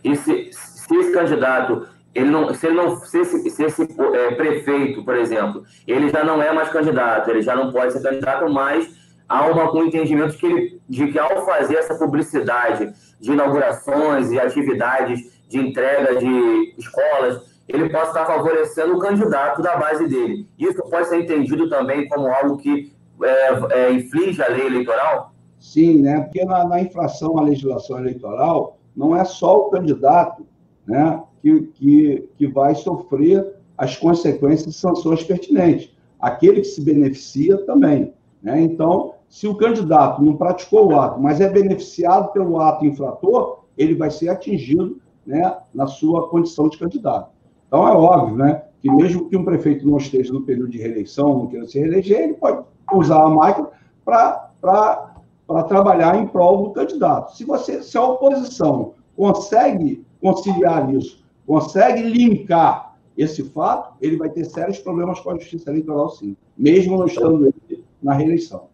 E 0.05 0.15
se, 0.15 0.51
se 0.53 0.95
esse 0.95 1.13
candidato, 1.13 1.89
ele 2.15 2.31
não, 2.31 2.55
se, 2.55 2.67
ele 2.67 2.77
não, 2.77 2.97
se 2.97 3.19
esse, 3.19 3.51
se 3.51 3.65
esse 3.65 3.83
é, 3.83 4.35
prefeito, 4.35 5.05
por 5.05 5.17
exemplo, 5.17 5.65
ele 5.87 6.09
já 6.09 6.23
não 6.23 6.41
é 6.41 6.53
mais 6.53 6.69
candidato, 6.69 7.29
ele 7.29 7.43
já 7.43 7.57
não 7.57 7.73
pode 7.73 7.93
ser 7.93 8.03
candidato, 8.03 8.49
mas 8.53 8.89
há 9.29 9.47
uma, 9.47 9.73
um 9.75 9.85
entendimento 9.85 10.37
que 10.37 10.47
ele, 10.47 10.81
de 10.89 11.09
que 11.09 11.19
ao 11.19 11.45
fazer 11.45 11.77
essa 11.77 11.97
publicidade 11.97 12.93
de 13.21 13.33
inaugurações 13.33 14.31
e 14.31 14.39
atividades 14.39 15.21
de 15.49 15.59
entrega 15.59 16.17
de 16.17 16.75
escolas, 16.79 17.55
ele 17.67 17.89
possa 17.89 18.09
estar 18.09 18.27
favorecendo 18.27 18.95
o 18.95 18.99
candidato 18.99 19.63
da 19.63 19.77
base 19.77 20.07
dele. 20.07 20.47
Isso 20.59 20.83
pode 20.89 21.09
ser 21.09 21.21
entendido 21.21 21.69
também 21.69 22.07
como 22.09 22.29
algo 22.29 22.59
que 22.59 22.93
é, 23.23 23.87
é, 23.87 23.93
inflige 23.93 24.43
a 24.43 24.49
lei 24.49 24.67
eleitoral? 24.67 25.33
Sim, 25.59 26.03
né? 26.03 26.21
porque 26.21 26.45
na, 26.45 26.65
na, 26.65 26.81
infração 26.81 27.39
à 27.39 27.43
legislação 27.43 27.99
eleitoral, 27.99 28.79
não 28.95 29.17
é 29.17 29.25
só 29.25 29.59
o 29.59 29.71
candidato 29.71 30.47
né, 30.87 31.23
que, 31.45 31.61
que, 31.75 32.29
que 32.39 32.47
vai 32.47 32.75
sofrer 32.75 33.55
as 33.77 33.95
consequências 33.99 34.75
e 34.75 34.79
sanções 34.79 35.23
pertinentes. 35.23 35.95
Aquele 36.19 36.63
que 36.63 36.69
se 36.69 36.81
beneficia 36.81 37.59
também. 37.67 38.15
Né? 38.43 38.63
Então, 38.63 39.13
se 39.29 39.47
o 39.47 39.55
candidato 39.55 40.23
não 40.23 40.37
praticou 40.37 40.91
o 40.91 40.99
ato, 40.99 41.21
mas 41.21 41.43
é 41.43 41.51
beneficiado 41.51 42.33
pelo 42.33 42.59
ato 42.59 42.87
infrator, 42.87 43.65
ele 43.77 43.95
vai 43.95 44.11
ser 44.11 44.31
atingido 44.31 44.99
né, 45.27 45.55
na 45.75 45.87
sua 45.87 46.29
condição 46.29 46.67
de 46.71 46.79
candidato. 46.79 47.31
Então, 47.67 47.87
é 47.87 47.93
óbvio, 47.93 48.37
né? 48.37 48.63
Que 48.81 48.91
mesmo 48.91 49.29
que 49.29 49.37
um 49.37 49.45
prefeito 49.45 49.87
não 49.87 49.99
esteja 49.99 50.33
no 50.33 50.43
período 50.43 50.71
de 50.71 50.79
reeleição, 50.79 51.39
não 51.39 51.47
queira 51.47 51.67
se 51.67 51.79
reeleger, 51.79 52.21
ele 52.21 52.35
pode 52.35 52.65
usar 52.93 53.23
a 53.23 53.29
máquina 53.29 53.69
para 54.05 55.65
trabalhar 55.69 56.17
em 56.17 56.27
prol 56.27 56.69
do 56.69 56.71
candidato. 56.71 57.37
Se, 57.37 57.45
você, 57.45 57.83
se 57.83 57.99
a 57.99 58.03
oposição 58.03 58.93
consegue 59.17 60.05
conciliar 60.21 60.95
isso, 60.95 61.24
consegue 61.47 62.03
linkar 62.03 62.95
esse 63.17 63.45
fato, 63.51 63.95
ele 64.01 64.17
vai 64.17 64.29
ter 64.29 64.45
sérios 64.45 64.79
problemas 64.79 65.21
com 65.21 65.31
a 65.31 65.35
justiça 65.35 65.71
eleitoral, 65.71 66.11
sim, 66.11 66.37
mesmo 66.57 66.99
não 66.99 67.07
estando 67.07 67.55
na 68.03 68.15
reeleição. 68.15 68.69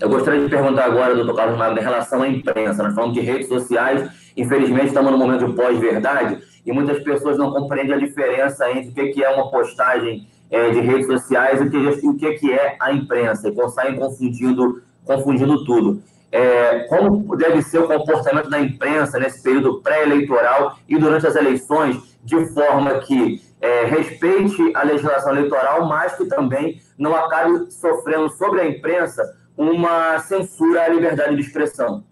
Eu 0.00 0.10
gostaria 0.10 0.42
de 0.42 0.50
perguntar 0.50 0.84
agora, 0.84 1.14
doutor 1.14 1.34
Carlos 1.36 1.58
Magno, 1.58 1.78
em 1.78 1.82
relação 1.82 2.22
à 2.22 2.28
imprensa. 2.28 2.82
Nós 2.82 2.94
falamos 2.94 3.14
de 3.14 3.20
redes 3.20 3.48
sociais, 3.48 4.10
infelizmente 4.36 4.88
estamos 4.88 5.10
no 5.10 5.18
momento 5.18 5.46
de 5.46 5.54
pós-verdade, 5.54 6.38
e 6.64 6.72
muitas 6.72 7.02
pessoas 7.02 7.38
não 7.38 7.50
compreendem 7.50 7.94
a 7.94 7.98
diferença 7.98 8.70
entre 8.70 8.90
o 8.90 9.12
que 9.12 9.24
é 9.24 9.30
uma 9.30 9.50
postagem 9.50 10.26
é, 10.50 10.70
de 10.70 10.80
redes 10.80 11.06
sociais 11.06 11.60
e 11.60 12.06
o 12.06 12.14
que 12.14 12.52
é 12.52 12.76
a 12.80 12.92
imprensa, 12.92 13.48
e 13.48 13.68
saem 13.70 13.96
confundindo, 13.96 14.82
confundindo 15.04 15.64
tudo. 15.64 16.02
É, 16.36 16.80
como 16.80 17.34
deve 17.34 17.62
ser 17.62 17.78
o 17.78 17.88
comportamento 17.88 18.50
da 18.50 18.60
imprensa 18.60 19.18
nesse 19.18 19.42
período 19.42 19.80
pré-eleitoral 19.80 20.76
e 20.86 20.98
durante 20.98 21.26
as 21.26 21.34
eleições, 21.34 22.18
de 22.22 22.44
forma 22.52 22.98
que 22.98 23.40
é, 23.58 23.86
respeite 23.86 24.60
a 24.74 24.82
legislação 24.82 25.32
eleitoral, 25.34 25.88
mas 25.88 26.14
que 26.14 26.26
também 26.26 26.78
não 26.98 27.14
acabe 27.14 27.72
sofrendo 27.72 28.28
sobre 28.28 28.60
a 28.60 28.68
imprensa 28.68 29.22
uma 29.56 30.18
censura 30.18 30.82
à 30.82 30.88
liberdade 30.88 31.36
de 31.36 31.40
expressão. 31.40 32.04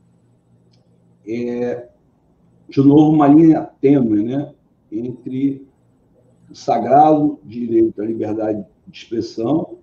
É, 1.29 1.87
de 2.67 2.81
novo, 2.81 3.13
uma 3.13 3.29
linha 3.29 3.69
tênue 3.79 4.25
né, 4.25 4.55
entre 4.91 5.69
o 6.51 6.55
sagrado 6.55 7.39
direito 7.45 8.01
à 8.01 8.07
liberdade 8.07 8.65
de 8.87 8.99
expressão 8.99 9.77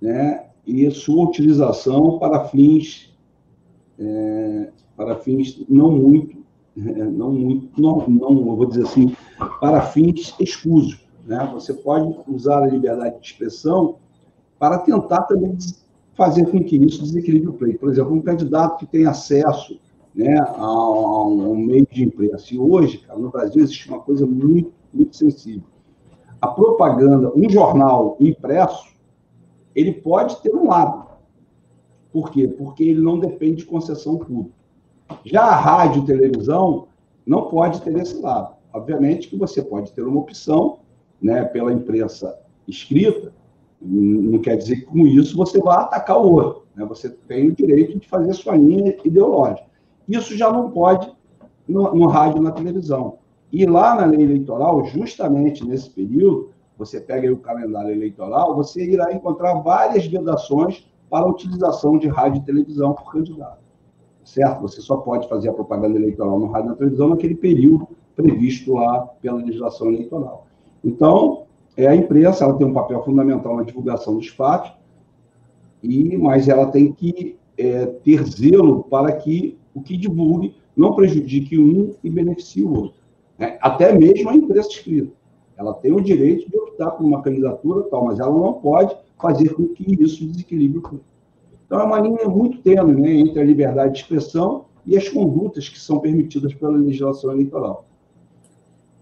né, 0.00 0.46
e 0.66 0.90
sua 0.90 1.26
utilização 1.26 2.18
para 2.18 2.46
fins, 2.46 3.13
é, 3.98 4.70
para 4.96 5.16
fins 5.16 5.64
não 5.68 5.90
muito, 5.90 6.36
é, 6.76 7.04
não 7.04 7.32
muito, 7.32 7.80
não, 7.80 8.08
não 8.08 8.56
vou 8.56 8.66
dizer 8.66 8.84
assim, 8.84 9.14
para 9.60 9.82
fins 9.82 10.34
escusos. 10.40 11.04
Né? 11.26 11.48
Você 11.54 11.72
pode 11.72 12.14
usar 12.28 12.62
a 12.62 12.66
liberdade 12.66 13.20
de 13.20 13.26
expressão 13.26 13.96
para 14.58 14.78
tentar 14.78 15.22
também 15.22 15.56
fazer 16.14 16.46
com 16.46 16.62
que 16.62 16.76
isso 16.76 17.02
desequilibre 17.02 17.48
o 17.48 17.54
pleito. 17.54 17.80
Por 17.80 17.90
exemplo, 17.90 18.14
um 18.14 18.22
candidato 18.22 18.78
que 18.78 18.86
tem 18.86 19.06
acesso 19.06 19.78
né, 20.14 20.38
a, 20.38 21.24
um 21.26 21.56
meio 21.56 21.86
de 21.90 22.04
imprensa. 22.04 22.54
E 22.54 22.58
hoje, 22.58 22.98
cara, 22.98 23.18
no 23.18 23.30
Brasil, 23.30 23.62
existe 23.62 23.88
uma 23.88 24.00
coisa 24.00 24.24
muito, 24.24 24.72
muito 24.92 25.16
sensível. 25.16 25.64
A 26.40 26.48
propaganda, 26.48 27.32
um 27.34 27.48
jornal 27.48 28.16
impresso, 28.20 28.94
ele 29.74 29.92
pode 29.92 30.40
ter 30.40 30.54
um 30.54 30.68
lado. 30.68 31.13
Por 32.14 32.30
quê? 32.30 32.46
Porque 32.46 32.84
ele 32.84 33.00
não 33.00 33.18
depende 33.18 33.56
de 33.56 33.64
concessão 33.64 34.18
pública. 34.18 34.54
Já 35.24 35.42
a 35.42 35.56
rádio 35.56 36.04
e 36.04 36.06
televisão 36.06 36.86
não 37.26 37.48
pode 37.48 37.82
ter 37.82 37.96
esse 37.96 38.22
lado. 38.22 38.54
Obviamente 38.72 39.26
que 39.26 39.36
você 39.36 39.60
pode 39.60 39.90
ter 39.90 40.02
uma 40.02 40.20
opção 40.20 40.78
né, 41.20 41.44
pela 41.44 41.72
imprensa 41.72 42.38
escrita, 42.68 43.32
não 43.82 44.38
quer 44.38 44.56
dizer 44.56 44.76
que 44.76 44.86
com 44.86 45.04
isso 45.08 45.36
você 45.36 45.58
vai 45.58 45.76
atacar 45.76 46.16
o 46.16 46.34
outro. 46.34 46.62
Né? 46.76 46.84
Você 46.84 47.10
tem 47.10 47.48
o 47.48 47.52
direito 47.52 47.98
de 47.98 48.06
fazer 48.06 48.32
sua 48.32 48.56
linha 48.56 48.96
ideológica. 49.04 49.66
Isso 50.08 50.36
já 50.36 50.52
não 50.52 50.70
pode 50.70 51.12
no, 51.66 51.96
no 51.96 52.06
rádio 52.06 52.38
e 52.38 52.44
na 52.44 52.52
televisão. 52.52 53.18
E 53.52 53.66
lá 53.66 53.96
na 53.96 54.04
lei 54.04 54.22
eleitoral, 54.22 54.84
justamente 54.84 55.66
nesse 55.66 55.90
período, 55.90 56.50
você 56.78 57.00
pega 57.00 57.32
o 57.32 57.38
calendário 57.38 57.90
eleitoral, 57.90 58.54
você 58.54 58.84
irá 58.84 59.12
encontrar 59.12 59.54
várias 59.54 60.06
vedações 60.06 60.86
para 61.08 61.24
a 61.24 61.28
utilização 61.28 61.98
de 61.98 62.08
rádio 62.08 62.40
e 62.40 62.44
televisão 62.44 62.92
por 62.92 63.12
candidato. 63.12 63.62
Certo? 64.24 64.62
Você 64.62 64.80
só 64.80 64.96
pode 64.96 65.28
fazer 65.28 65.50
a 65.50 65.52
propaganda 65.52 65.98
eleitoral 65.98 66.38
no 66.38 66.46
rádio 66.46 66.68
e 66.68 66.70
na 66.70 66.76
televisão 66.76 67.08
naquele 67.08 67.34
período 67.34 67.88
previsto 68.16 68.74
lá 68.74 69.06
pela 69.20 69.38
legislação 69.38 69.88
eleitoral. 69.88 70.46
Então, 70.82 71.44
é 71.76 71.86
a 71.86 71.94
imprensa, 71.94 72.44
ela 72.44 72.56
tem 72.56 72.66
um 72.66 72.72
papel 72.72 73.02
fundamental 73.02 73.56
na 73.56 73.64
divulgação 73.64 74.16
dos 74.16 74.28
fatos, 74.28 74.72
e 75.82 76.16
mas 76.16 76.48
ela 76.48 76.66
tem 76.66 76.92
que 76.92 77.36
é, 77.58 77.86
ter 77.86 78.24
zelo 78.24 78.84
para 78.84 79.12
que 79.12 79.58
o 79.74 79.82
que 79.82 79.96
divulgue 79.96 80.54
não 80.76 80.94
prejudique 80.94 81.58
um 81.58 81.94
e 82.02 82.08
beneficie 82.08 82.62
o 82.62 82.72
outro. 82.72 83.00
É, 83.38 83.58
até 83.60 83.92
mesmo 83.92 84.30
a 84.30 84.34
imprensa 84.34 84.68
escrita. 84.68 85.12
Ela 85.56 85.74
tem 85.74 85.92
o 85.92 86.00
direito 86.00 86.48
de 86.50 86.56
optar 86.56 86.90
por 86.92 87.04
uma 87.04 87.22
candidatura 87.22 87.84
tal, 87.90 88.04
mas 88.06 88.18
ela 88.18 88.32
não 88.32 88.54
pode 88.54 88.96
fazer 89.20 89.54
com 89.54 89.68
que 89.68 90.02
isso 90.02 90.24
desequilibre 90.26 90.78
o 90.78 90.82
clube. 90.82 91.04
Então, 91.66 91.80
é 91.80 91.84
uma 91.84 92.00
linha 92.00 92.28
muito 92.28 92.58
tênue 92.58 93.00
né, 93.00 93.12
entre 93.12 93.40
a 93.40 93.44
liberdade 93.44 93.92
de 93.92 93.98
expressão 94.00 94.66
e 94.86 94.96
as 94.96 95.08
condutas 95.08 95.68
que 95.68 95.78
são 95.78 95.98
permitidas 95.98 96.52
pela 96.54 96.76
legislação 96.76 97.32
eleitoral. 97.32 97.86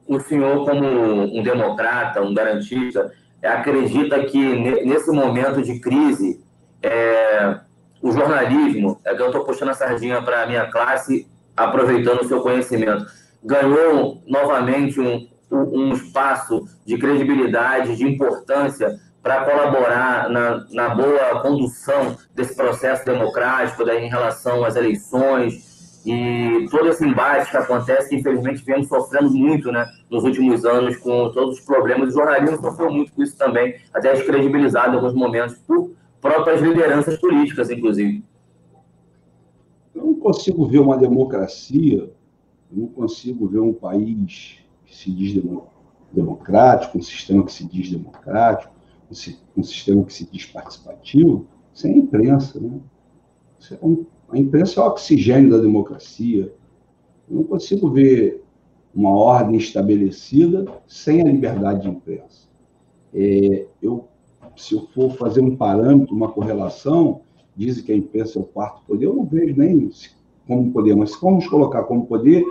O 0.07 0.21
senhor, 0.21 0.65
como 0.65 0.87
um 0.87 1.43
democrata, 1.43 2.23
um 2.23 2.35
garantista, 2.35 3.13
acredita 3.43 4.23
que 4.25 4.39
nesse 4.85 5.11
momento 5.11 5.63
de 5.63 5.81
crise, 5.81 6.41
é, 6.83 7.61
o 8.01 8.11
jornalismo, 8.11 9.01
é 9.05 9.15
que 9.15 9.23
eu 9.23 9.27
estou 9.27 9.45
puxando 9.45 9.71
a 9.71 9.75
sardinha 9.75 10.23
para 10.23 10.43
a 10.43 10.47
minha 10.47 10.71
classe, 10.71 11.27
aproveitando 11.57 12.21
o 12.21 12.29
seu 12.29 12.41
conhecimento, 12.41 13.07
ganhou 13.43 14.23
novamente 14.27 15.01
um, 15.01 15.29
um 15.55 15.93
espaço 15.93 16.65
de 16.85 16.97
credibilidade, 16.99 17.97
de 17.97 18.05
importância 18.05 18.99
para 19.23 19.45
colaborar 19.45 20.29
na, 20.29 20.67
na 20.73 20.95
boa 20.95 21.41
condução 21.41 22.17
desse 22.35 22.57
processo 22.57 23.05
democrático 23.05 23.89
em 23.89 24.09
relação 24.09 24.65
às 24.65 24.75
eleições 24.75 25.73
e 26.05 26.67
todo 26.69 26.89
esse 26.89 27.07
embate 27.07 27.49
que 27.49 27.57
acontece, 27.57 28.09
que 28.09 28.17
infelizmente 28.17 28.65
viemos 28.65 28.89
sofrendo 28.89 29.31
muito 29.31 29.71
né, 29.71 29.87
nos 30.11 30.25
últimos 30.25 30.65
anos 30.65 30.97
com 30.97 31.31
todos 31.31 31.59
os 31.59 31.65
problemas. 31.65 32.09
O 32.09 32.13
jornalismo 32.13 32.61
sofreu 32.61 32.91
muito 32.91 33.13
com 33.13 33.23
isso 33.23 33.37
também, 33.37 33.77
até 33.95 34.13
descredibilizado 34.13 34.93
em 34.93 34.97
alguns 34.97 35.15
momentos 35.15 35.57
por 35.59 35.93
próprias 36.21 36.61
lideranças 36.61 37.17
políticas, 37.19 37.71
inclusive. 37.71 38.25
Eu 39.95 40.07
não 40.07 40.15
consigo 40.15 40.67
ver 40.67 40.81
uma 40.81 40.97
democracia, 40.97 42.11
eu 42.73 42.77
não 42.77 42.89
consigo 42.89 43.47
ver 43.47 43.61
um 43.61 43.73
país 43.73 44.62
que 44.93 44.99
se 44.99 45.11
diz 45.11 45.43
democrático, 46.13 46.99
um 46.99 47.03
sistema 47.03 47.43
que 47.45 47.53
se 47.53 47.65
diz 47.65 47.91
democrático, 47.91 48.73
um 49.57 49.63
sistema 49.63 50.05
que 50.05 50.13
se 50.13 50.29
diz 50.31 50.45
participativo, 50.45 51.47
sem 51.73 51.95
a 51.95 51.97
imprensa. 51.97 52.61
Né? 52.61 52.79
É 53.71 53.79
a 54.29 54.39
imprensa 54.39 54.81
é 54.81 54.83
o 54.83 54.87
oxigênio 54.87 55.51
da 55.51 55.59
democracia. 55.59 56.55
Eu 57.29 57.37
não 57.37 57.45
consigo 57.45 57.91
ver 57.91 58.45
uma 58.95 59.11
ordem 59.11 59.57
estabelecida 59.57 60.67
sem 60.87 61.23
a 61.23 61.25
liberdade 61.25 61.83
de 61.83 61.89
imprensa. 61.89 62.49
É, 63.15 63.67
eu 63.83 64.09
se 64.55 64.75
eu 64.75 64.87
for 64.95 65.11
fazer 65.13 65.41
um 65.41 65.57
parâmetro, 65.57 66.15
uma 66.15 66.31
correlação, 66.31 67.23
dizem 67.57 67.83
que 67.83 67.93
a 67.93 67.97
imprensa 67.97 68.39
é 68.39 68.43
o 68.43 68.45
quarto 68.45 68.83
poder, 68.87 69.07
eu 69.07 69.15
não 69.15 69.25
vejo 69.25 69.57
nem 69.57 69.91
como 70.47 70.71
poder, 70.71 70.95
mas 70.95 71.13
se 71.13 71.21
vamos 71.23 71.47
colocar 71.47 71.85
como 71.85 72.05
poder, 72.05 72.45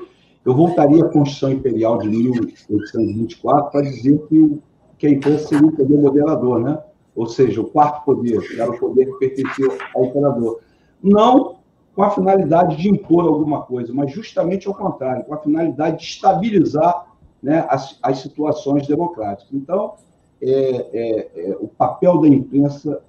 eu 0.44 0.56
voltaria 0.56 1.04
à 1.04 1.10
Constituição 1.10 1.52
Imperial 1.52 1.98
de 2.00 2.10
1824 2.10 3.72
para 3.72 3.82
dizer 3.82 4.18
que, 4.28 4.60
que 4.98 5.08
a 5.08 5.10
imprensa 5.10 5.48
seria 5.48 5.68
o 5.68 5.76
poder 5.76 5.98
moderador, 5.98 6.60
né? 6.60 6.82
Ou 7.16 7.28
seja, 7.28 7.62
o 7.62 7.66
quarto 7.66 8.06
poder, 8.06 8.42
era 8.58 8.72
o 8.72 8.80
poder 8.80 9.06
que 9.06 9.20
pertencia 9.20 9.68
ao 9.94 10.06
imperador. 10.06 10.62
Não 11.04 11.60
com 11.94 12.04
a 12.04 12.10
finalidade 12.10 12.78
de 12.78 12.90
impor 12.90 13.26
alguma 13.26 13.64
coisa, 13.64 13.94
mas 13.94 14.12
justamente 14.12 14.68
ao 14.68 14.74
contrário, 14.74 15.26
com 15.26 15.34
a 15.34 15.38
finalidade 15.38 15.98
de 15.98 16.04
estabilizar 16.04 17.08
né, 17.44 17.66
as, 17.70 18.00
as 18.02 18.20
situações 18.20 18.88
democráticas. 18.88 19.54
Então, 19.54 19.96
é, 20.42 20.50
é, 20.50 21.32
é, 21.36 21.58
o 21.60 21.68
papel 21.68 22.20
da 22.20 22.28
imprensa 22.28 23.04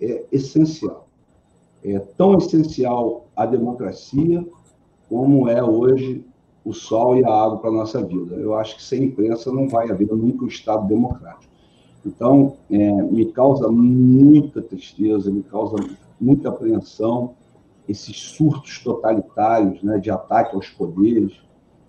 é 0.00 0.24
essencial. 0.32 1.06
É 1.82 1.98
tão 1.98 2.36
essencial 2.36 3.26
a 3.36 3.46
democracia 3.46 4.44
como 5.08 5.48
é 5.48 5.62
hoje 5.62 6.24
o 6.64 6.72
sol 6.72 7.18
e 7.18 7.24
a 7.24 7.28
água 7.28 7.58
para 7.58 7.70
a 7.70 7.74
nossa 7.74 8.02
vida. 8.02 8.36
Eu 8.36 8.54
acho 8.54 8.76
que 8.76 8.82
sem 8.82 9.04
imprensa 9.04 9.52
não 9.52 9.68
vai 9.68 9.90
haver 9.90 10.08
nunca 10.08 10.44
um 10.44 10.48
Estado 10.48 10.86
democrático. 10.86 11.52
Então, 12.06 12.56
é, 12.70 13.02
me 13.02 13.26
causa 13.32 13.68
muita 13.68 14.62
tristeza, 14.62 15.30
me 15.30 15.42
causa 15.42 15.76
muita 16.20 16.48
apreensão 16.48 17.34
esses 17.88 18.16
surtos 18.16 18.78
totalitários 18.78 19.82
né, 19.82 19.98
de 19.98 20.10
ataque 20.10 20.54
aos 20.54 20.68
poderes. 20.68 21.32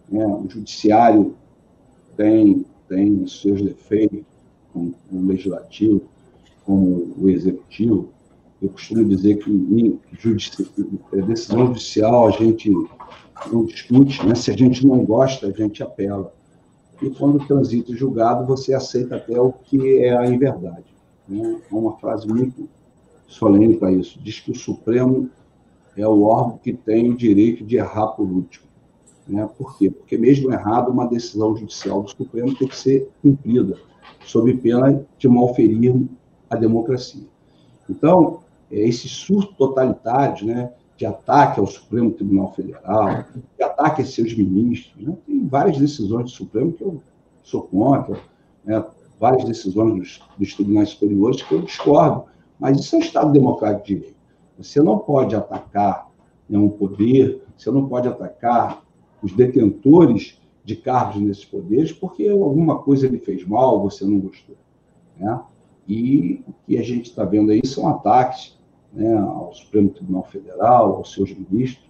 Né? 0.10 0.26
O 0.26 0.50
judiciário 0.50 1.36
tem, 2.18 2.66
tem 2.88 3.26
seus 3.28 3.62
defeitos, 3.62 4.24
como 4.74 4.94
o 5.12 5.26
legislativo, 5.26 6.02
como 6.66 7.14
o 7.18 7.30
executivo. 7.30 8.10
Eu 8.62 8.70
costumo 8.70 9.06
dizer 9.06 9.38
que 9.38 9.50
em 9.52 10.00
judici... 10.18 10.70
É, 11.14 11.22
decisão 11.22 11.68
judicial 11.68 12.28
a 12.28 12.32
gente 12.32 12.72
não 13.52 13.66
discute, 13.66 14.26
né? 14.26 14.36
se 14.36 14.52
a 14.52 14.58
gente 14.58 14.86
não 14.86 15.04
gosta, 15.04 15.48
a 15.48 15.52
gente 15.52 15.84
apela. 15.84 16.34
e 17.02 17.10
quando 17.10 17.46
transita 17.46 17.96
julgado, 17.96 18.46
você 18.46 18.74
aceita 18.74 19.16
até 19.16 19.40
o 19.40 19.52
que 19.52 20.00
é 20.00 20.16
a 20.16 20.26
inverdade. 20.26 20.86
Né? 21.28 21.62
É 21.72 21.76
uma 21.76 21.98
frase 21.98 22.28
muito 22.28 22.70
solene 23.28 23.78
para 23.78 23.92
isso. 23.92 24.20
Diz 24.22 24.40
que 24.40 24.52
o 24.52 24.56
Supremo 24.56 25.30
é 25.98 26.08
o 26.08 26.24
órgão 26.24 26.58
que 26.58 26.74
tem 26.74 27.10
o 27.10 27.16
direito 27.16 27.64
de 27.64 27.78
errar 27.78 28.08
por 28.08 28.28
último. 28.28 28.66
Né? 29.28 29.48
Por 29.58 29.78
quê? 29.78 29.90
Porque, 29.90 30.18
mesmo 30.18 30.52
errado, 30.52 30.92
uma 30.92 31.08
decisão 31.08 31.56
judicial 31.56 32.04
do 32.04 32.10
Supremo 32.10 32.56
tem 32.56 32.68
que 32.68 32.78
ser 32.78 33.10
cumprida, 33.22 33.78
sob 34.26 34.54
pena 34.56 35.06
de 35.18 35.28
malferir 35.28 35.96
a 36.50 36.56
democracia. 36.56 37.24
Então, 37.90 38.42
é, 38.72 38.80
esses 38.80 39.12
surtos 39.12 39.56
totalitários, 39.58 40.44
né, 40.44 40.72
de 40.98 41.06
ataque 41.06 41.60
ao 41.60 41.68
Supremo 41.68 42.12
Tribunal 42.12 42.54
Federal, 42.54 43.26
de 43.58 43.64
ataque 43.64 44.02
a 44.02 44.06
seus 44.06 44.34
ministros, 44.36 45.06
né, 45.06 45.16
tem 45.26 45.46
várias 45.48 45.78
decisões 45.78 46.26
do 46.26 46.30
Supremo 46.30 46.72
que 46.72 46.84
eu 46.84 47.02
sou 47.44 47.64
contra, 47.64 48.18
né, 48.64 48.84
várias 49.20 49.44
decisões 49.44 49.96
dos, 49.96 50.20
dos 50.38 50.54
tribunais 50.54 50.90
superiores 50.90 51.42
que 51.42 51.54
eu 51.54 51.62
discordo, 51.62 52.26
mas 52.60 52.80
isso 52.80 52.96
é 52.96 53.00
um 53.00 53.02
Estado 53.02 53.32
democrático 53.32 53.86
de 53.86 53.96
direito. 53.96 54.16
Você 54.58 54.82
não 54.82 55.00
pode 55.00 55.36
atacar 55.36 56.10
né, 56.50 56.58
um 56.58 56.70
poder, 56.70 57.44
você 57.58 57.70
não 57.70 57.88
pode 57.88 58.08
atacar 58.08 58.84
os 59.22 59.34
detentores 59.34 60.40
de 60.64 60.76
cargos 60.76 61.22
nesses 61.22 61.46
poderes 61.46 61.92
porque 61.92 62.28
alguma 62.28 62.80
coisa 62.80 63.06
ele 63.06 63.20
fez 63.20 63.46
mal, 63.46 63.82
você 63.82 64.06
não 64.06 64.20
gostou. 64.20 64.56
Né? 65.18 65.40
E 65.88 66.44
o 66.48 66.54
que 66.66 66.78
a 66.78 66.82
gente 66.82 67.10
está 67.10 67.24
vendo 67.24 67.52
aí 67.52 67.66
são 67.66 67.88
ataques 67.88 68.58
né, 68.96 69.18
ao 69.18 69.54
Supremo 69.54 69.90
Tribunal 69.90 70.24
Federal, 70.24 70.96
aos 70.96 71.14
seus 71.14 71.32
ministros, 71.34 71.86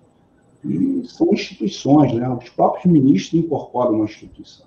e 0.64 1.04
são 1.06 1.32
instituições, 1.32 2.12
né? 2.14 2.28
os 2.28 2.50
próprios 2.50 2.92
ministros 2.92 3.40
incorporam 3.40 3.94
uma 3.94 4.06
instituição. 4.06 4.66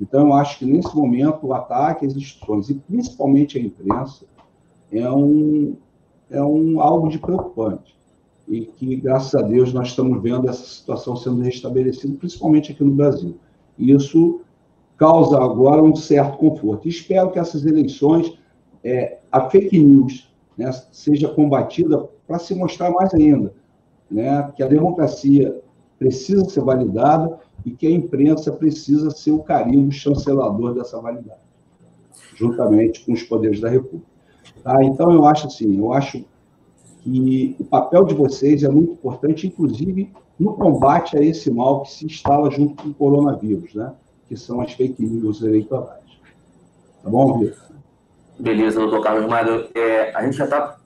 Então, 0.00 0.28
eu 0.28 0.32
acho 0.34 0.58
que 0.58 0.64
nesse 0.64 0.94
momento 0.96 1.46
o 1.46 1.52
ataque 1.52 2.04
às 2.06 2.16
instituições, 2.16 2.70
e 2.70 2.74
principalmente 2.74 3.56
à 3.56 3.60
imprensa, 3.60 4.26
é 4.90 5.08
um, 5.10 5.76
é 6.30 6.42
um 6.42 6.80
algo 6.80 7.08
de 7.08 7.18
preocupante. 7.18 7.96
E 8.48 8.62
que, 8.62 8.96
graças 8.96 9.34
a 9.34 9.42
Deus, 9.42 9.72
nós 9.72 9.88
estamos 9.88 10.20
vendo 10.22 10.48
essa 10.48 10.64
situação 10.64 11.14
sendo 11.14 11.42
restabelecida, 11.42 12.16
principalmente 12.18 12.72
aqui 12.72 12.82
no 12.82 12.92
Brasil. 12.92 13.36
E 13.76 13.92
isso 13.92 14.40
causa 14.96 15.40
agora 15.40 15.82
um 15.82 15.94
certo 15.94 16.38
conforto. 16.38 16.88
Espero 16.88 17.30
que 17.30 17.38
essas 17.38 17.64
eleições, 17.64 18.36
é, 18.82 19.18
a 19.30 19.48
fake 19.48 19.78
news, 19.78 20.27
né, 20.58 20.72
seja 20.90 21.28
combatida 21.28 22.08
para 22.26 22.38
se 22.38 22.54
mostrar 22.54 22.90
mais 22.90 23.14
ainda 23.14 23.54
né, 24.10 24.50
que 24.56 24.62
a 24.62 24.66
democracia 24.66 25.60
precisa 25.98 26.44
ser 26.48 26.62
validada 26.62 27.38
e 27.64 27.70
que 27.70 27.86
a 27.86 27.90
imprensa 27.90 28.52
precisa 28.52 29.10
ser 29.10 29.32
o 29.32 29.42
carimbo 29.42 29.92
chancelador 29.92 30.74
dessa 30.74 31.00
validade, 31.00 31.40
juntamente 32.34 33.04
com 33.04 33.12
os 33.12 33.22
poderes 33.22 33.60
da 33.60 33.68
República. 33.68 34.06
Tá? 34.62 34.82
Então, 34.84 35.12
eu 35.12 35.24
acho 35.24 35.48
assim, 35.48 35.76
eu 35.76 35.92
acho 35.92 36.24
que 37.02 37.56
o 37.58 37.64
papel 37.64 38.04
de 38.04 38.14
vocês 38.14 38.62
é 38.62 38.68
muito 38.68 38.92
importante, 38.92 39.46
inclusive 39.46 40.12
no 40.38 40.54
combate 40.54 41.16
a 41.16 41.22
esse 41.22 41.50
mal 41.50 41.82
que 41.82 41.90
se 41.90 42.06
instala 42.06 42.50
junto 42.50 42.80
com 42.80 42.90
o 42.90 42.94
coronavírus, 42.94 43.74
né? 43.74 43.92
que 44.28 44.36
são 44.36 44.60
as 44.60 44.72
fake 44.72 45.02
news 45.04 45.42
eleitorais. 45.42 45.98
Tá 47.02 47.10
bom, 47.10 47.38
Vitor? 47.38 47.67
Beleza, 48.38 48.80
doutor 48.80 49.02
Carlos 49.02 49.26
Mário. 49.26 49.68
É, 49.74 50.12
a 50.14 50.22
gente 50.22 50.36
já 50.36 50.44
está 50.44 50.76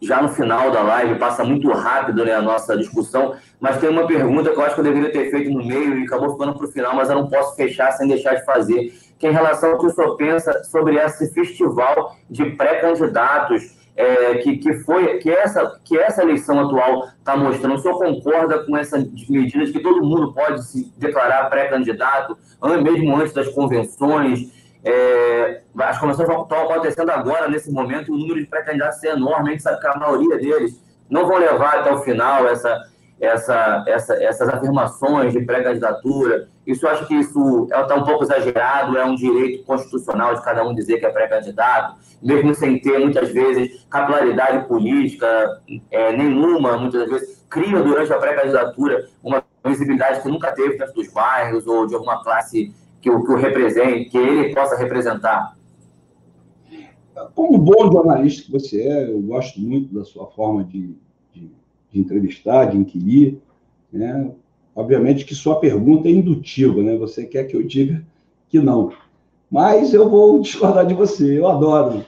já 0.00 0.20
no 0.20 0.30
final 0.30 0.70
da 0.70 0.82
live, 0.82 1.18
passa 1.18 1.44
muito 1.44 1.70
rápido 1.70 2.24
né, 2.24 2.34
a 2.34 2.42
nossa 2.42 2.76
discussão, 2.76 3.36
mas 3.60 3.78
tem 3.78 3.88
uma 3.88 4.04
pergunta 4.04 4.50
que 4.50 4.56
eu 4.56 4.64
acho 4.64 4.74
que 4.74 4.80
eu 4.80 4.84
deveria 4.84 5.12
ter 5.12 5.30
feito 5.30 5.48
no 5.48 5.64
meio 5.64 5.98
e 5.98 6.04
acabou 6.04 6.32
ficando 6.32 6.54
para 6.54 6.66
o 6.66 6.72
final, 6.72 6.96
mas 6.96 7.08
eu 7.08 7.14
não 7.14 7.28
posso 7.28 7.54
fechar 7.54 7.92
sem 7.92 8.08
deixar 8.08 8.34
de 8.34 8.44
fazer, 8.44 8.92
que 9.16 9.26
é 9.26 9.30
em 9.30 9.32
relação 9.32 9.70
ao 9.70 9.78
que 9.78 9.86
o 9.86 9.90
senhor 9.90 10.16
pensa 10.16 10.64
sobre 10.64 10.96
esse 10.96 11.32
festival 11.32 12.16
de 12.28 12.46
pré-candidatos 12.46 13.80
é, 13.94 14.36
que, 14.36 14.56
que 14.56 14.74
foi 14.80 15.18
que 15.18 15.30
essa, 15.30 15.78
que 15.84 15.96
essa 15.96 16.22
eleição 16.22 16.58
atual 16.58 17.08
está 17.18 17.36
mostrando. 17.36 17.76
O 17.76 17.78
senhor 17.78 17.98
concorda 17.98 18.64
com 18.64 18.76
essas 18.76 19.06
medidas 19.28 19.70
que 19.70 19.80
todo 19.80 20.02
mundo 20.02 20.32
pode 20.32 20.66
se 20.66 20.92
declarar 20.96 21.48
pré-candidato, 21.50 22.36
mesmo 22.82 23.14
antes 23.16 23.32
das 23.32 23.48
convenções? 23.48 24.61
É, 24.84 25.62
as 25.78 25.98
convenções 25.98 26.28
estão 26.28 26.62
acontecendo 26.62 27.10
agora, 27.10 27.48
nesse 27.48 27.70
momento, 27.70 28.08
e 28.08 28.14
o 28.14 28.18
número 28.18 28.40
de 28.40 28.46
pré-candidatos 28.46 29.02
é 29.04 29.10
enorme. 29.10 29.50
A 29.50 29.52
gente 29.52 29.62
sabe 29.62 29.80
que 29.80 29.86
a 29.86 29.96
maioria 29.96 30.36
deles 30.38 30.82
não 31.08 31.26
vão 31.26 31.38
levar 31.38 31.78
até 31.78 31.92
o 31.92 31.98
final 31.98 32.46
essa, 32.48 32.82
essa, 33.20 33.84
essa, 33.86 34.14
essas 34.14 34.48
afirmações 34.48 35.32
de 35.32 35.40
pré-candidatura. 35.42 36.48
Isso 36.66 36.86
eu 36.86 36.90
acho 36.90 37.06
que 37.06 37.14
isso 37.14 37.68
está 37.72 37.94
um 37.94 38.04
pouco 38.04 38.24
exagerado, 38.24 38.98
é 38.98 39.04
um 39.04 39.14
direito 39.14 39.64
constitucional 39.64 40.34
de 40.34 40.42
cada 40.42 40.66
um 40.66 40.74
dizer 40.74 40.98
que 40.98 41.06
é 41.06 41.10
pré-candidato, 41.10 41.96
mesmo 42.20 42.54
sem 42.54 42.80
ter, 42.80 42.98
muitas 42.98 43.30
vezes, 43.30 43.86
capilaridade 43.88 44.66
política 44.66 45.60
é, 45.90 46.16
nenhuma, 46.16 46.76
muitas 46.76 47.08
vezes, 47.08 47.44
cria 47.48 47.80
durante 47.80 48.12
a 48.12 48.18
pré-candidatura 48.18 49.06
uma 49.22 49.42
visibilidade 49.64 50.22
que 50.22 50.28
nunca 50.28 50.50
teve 50.52 50.76
dentro 50.76 50.94
dos 50.94 51.12
bairros 51.12 51.66
ou 51.66 51.86
de 51.86 51.94
alguma 51.94 52.22
classe 52.24 52.74
que 53.02 53.10
o, 53.10 53.24
que 53.24 53.32
o 53.32 53.36
represente, 53.36 54.10
que 54.10 54.16
ele 54.16 54.54
possa 54.54 54.76
representar? 54.76 55.58
Como 57.34 57.58
bom 57.58 57.90
jornalista 57.90 58.44
que 58.44 58.52
você 58.52 58.82
é, 58.82 59.10
eu 59.10 59.20
gosto 59.20 59.60
muito 59.60 59.92
da 59.92 60.04
sua 60.04 60.26
forma 60.28 60.64
de, 60.64 60.96
de, 61.32 61.50
de 61.90 62.00
entrevistar, 62.00 62.66
de 62.66 62.78
inquirir. 62.78 63.38
Né? 63.92 64.30
Obviamente 64.74 65.24
que 65.24 65.34
sua 65.34 65.58
pergunta 65.58 66.08
é 66.08 66.12
indutiva, 66.12 66.80
né? 66.80 66.96
Você 66.96 67.26
quer 67.26 67.44
que 67.44 67.56
eu 67.56 67.62
diga 67.62 68.06
que 68.48 68.60
não. 68.60 68.92
Mas 69.50 69.92
eu 69.92 70.08
vou 70.08 70.40
discordar 70.40 70.86
de 70.86 70.94
você, 70.94 71.38
eu 71.38 71.48
adoro. 71.48 72.04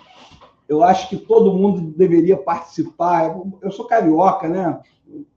Eu 0.66 0.82
acho 0.82 1.10
que 1.10 1.16
todo 1.16 1.52
mundo 1.52 1.92
deveria 1.96 2.36
participar. 2.36 3.36
Eu 3.60 3.70
sou 3.70 3.84
carioca, 3.86 4.48
né? 4.48 4.80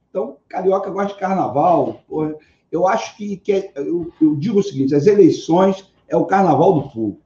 Então, 0.10 0.38
carioca 0.47 0.89
gosta 0.89 1.14
de 1.14 1.20
carnaval. 1.20 2.01
Porra 2.08 2.36
eu 2.72 2.88
acho 2.88 3.15
que, 3.15 3.38
que 3.38 3.51
é, 3.51 3.72
eu, 3.76 4.11
eu, 4.22 4.36
digo 4.36 4.59
o 4.59 4.63
seguinte: 4.63 4.95
as 4.95 5.07
eleições 5.07 5.91
é 6.07 6.15
o 6.15 6.26
carnaval 6.26 6.74
do 6.74 6.89
povo, 6.89 7.20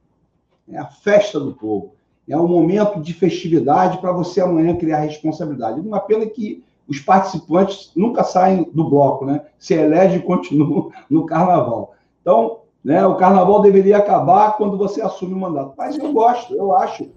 é 0.68 0.78
a 0.78 0.86
festa 0.86 1.38
do 1.40 1.52
povo, 1.54 1.94
é 2.28 2.36
um 2.36 2.48
momento 2.48 3.00
de 3.00 3.12
festividade 3.12 3.98
para 3.98 4.12
você 4.12 4.40
amanhã 4.40 4.76
criar 4.76 5.00
responsabilidade. 5.00 5.80
Uma 5.80 6.00
pena 6.00 6.26
que 6.26 6.64
os 6.88 7.00
participantes 7.00 7.90
nunca 7.96 8.24
saem 8.24 8.68
do 8.72 8.88
bloco, 8.88 9.24
né? 9.24 9.44
Se 9.58 9.74
elegem 9.74 10.18
e 10.18 10.22
continuam 10.22 10.90
no 11.08 11.26
carnaval. 11.26 11.94
Então, 12.20 12.60
né, 12.84 13.04
o 13.06 13.16
carnaval 13.16 13.62
deveria 13.62 13.98
acabar 13.98 14.56
quando 14.56 14.76
você 14.76 15.00
assume 15.00 15.34
o 15.34 15.38
mandato. 15.38 15.74
Mas 15.76 15.96
eu 15.98 16.12
gosto, 16.12 16.54
eu 16.54 16.74
acho. 16.76 17.10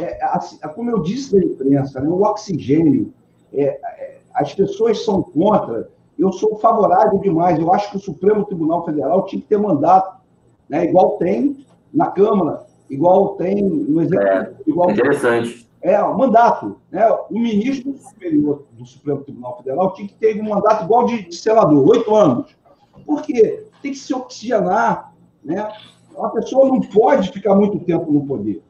É, 0.00 0.18
assim, 0.24 0.58
como 0.74 0.90
eu 0.90 1.02
disse 1.02 1.32
da 1.32 1.44
imprensa, 1.44 2.00
né, 2.00 2.08
o 2.08 2.22
oxigênio, 2.22 3.14
é, 3.52 3.64
é, 3.64 4.18
as 4.34 4.52
pessoas 4.52 5.04
são 5.04 5.22
contra 5.22 5.88
eu 6.18 6.32
sou 6.32 6.56
favorável 6.58 7.18
demais. 7.18 7.58
Eu 7.58 7.72
acho 7.72 7.90
que 7.90 7.96
o 7.96 8.00
Supremo 8.00 8.44
Tribunal 8.44 8.84
Federal 8.84 9.24
tinha 9.26 9.40
que 9.40 9.48
ter 9.48 9.58
mandato, 9.58 10.20
né? 10.68 10.84
igual 10.84 11.16
tem 11.18 11.64
na 11.92 12.06
Câmara, 12.06 12.66
igual 12.88 13.36
tem 13.36 13.62
no 13.62 14.02
Executivo. 14.02 14.32
É, 14.32 14.54
igual 14.66 14.90
interessante. 14.90 15.68
É, 15.82 16.00
mandato. 16.00 16.76
Né? 16.90 17.06
O 17.30 17.38
ministro 17.38 17.94
superior 17.98 18.64
do 18.72 18.86
Supremo 18.86 19.22
Tribunal 19.22 19.58
Federal 19.58 19.92
tinha 19.92 20.08
que 20.08 20.14
ter 20.14 20.40
um 20.40 20.48
mandato 20.48 20.84
igual 20.84 21.04
de, 21.04 21.28
de 21.28 21.36
senador, 21.36 21.86
oito 21.88 22.14
anos. 22.14 22.56
Por 23.04 23.22
quê? 23.22 23.66
Tem 23.82 23.92
que 23.92 23.98
se 23.98 24.14
oxigenar. 24.14 25.12
Né? 25.44 25.68
Uma 26.16 26.30
pessoa 26.30 26.68
não 26.68 26.80
pode 26.80 27.30
ficar 27.30 27.54
muito 27.54 27.78
tempo 27.80 28.10
no 28.10 28.24
poder. 28.24 28.62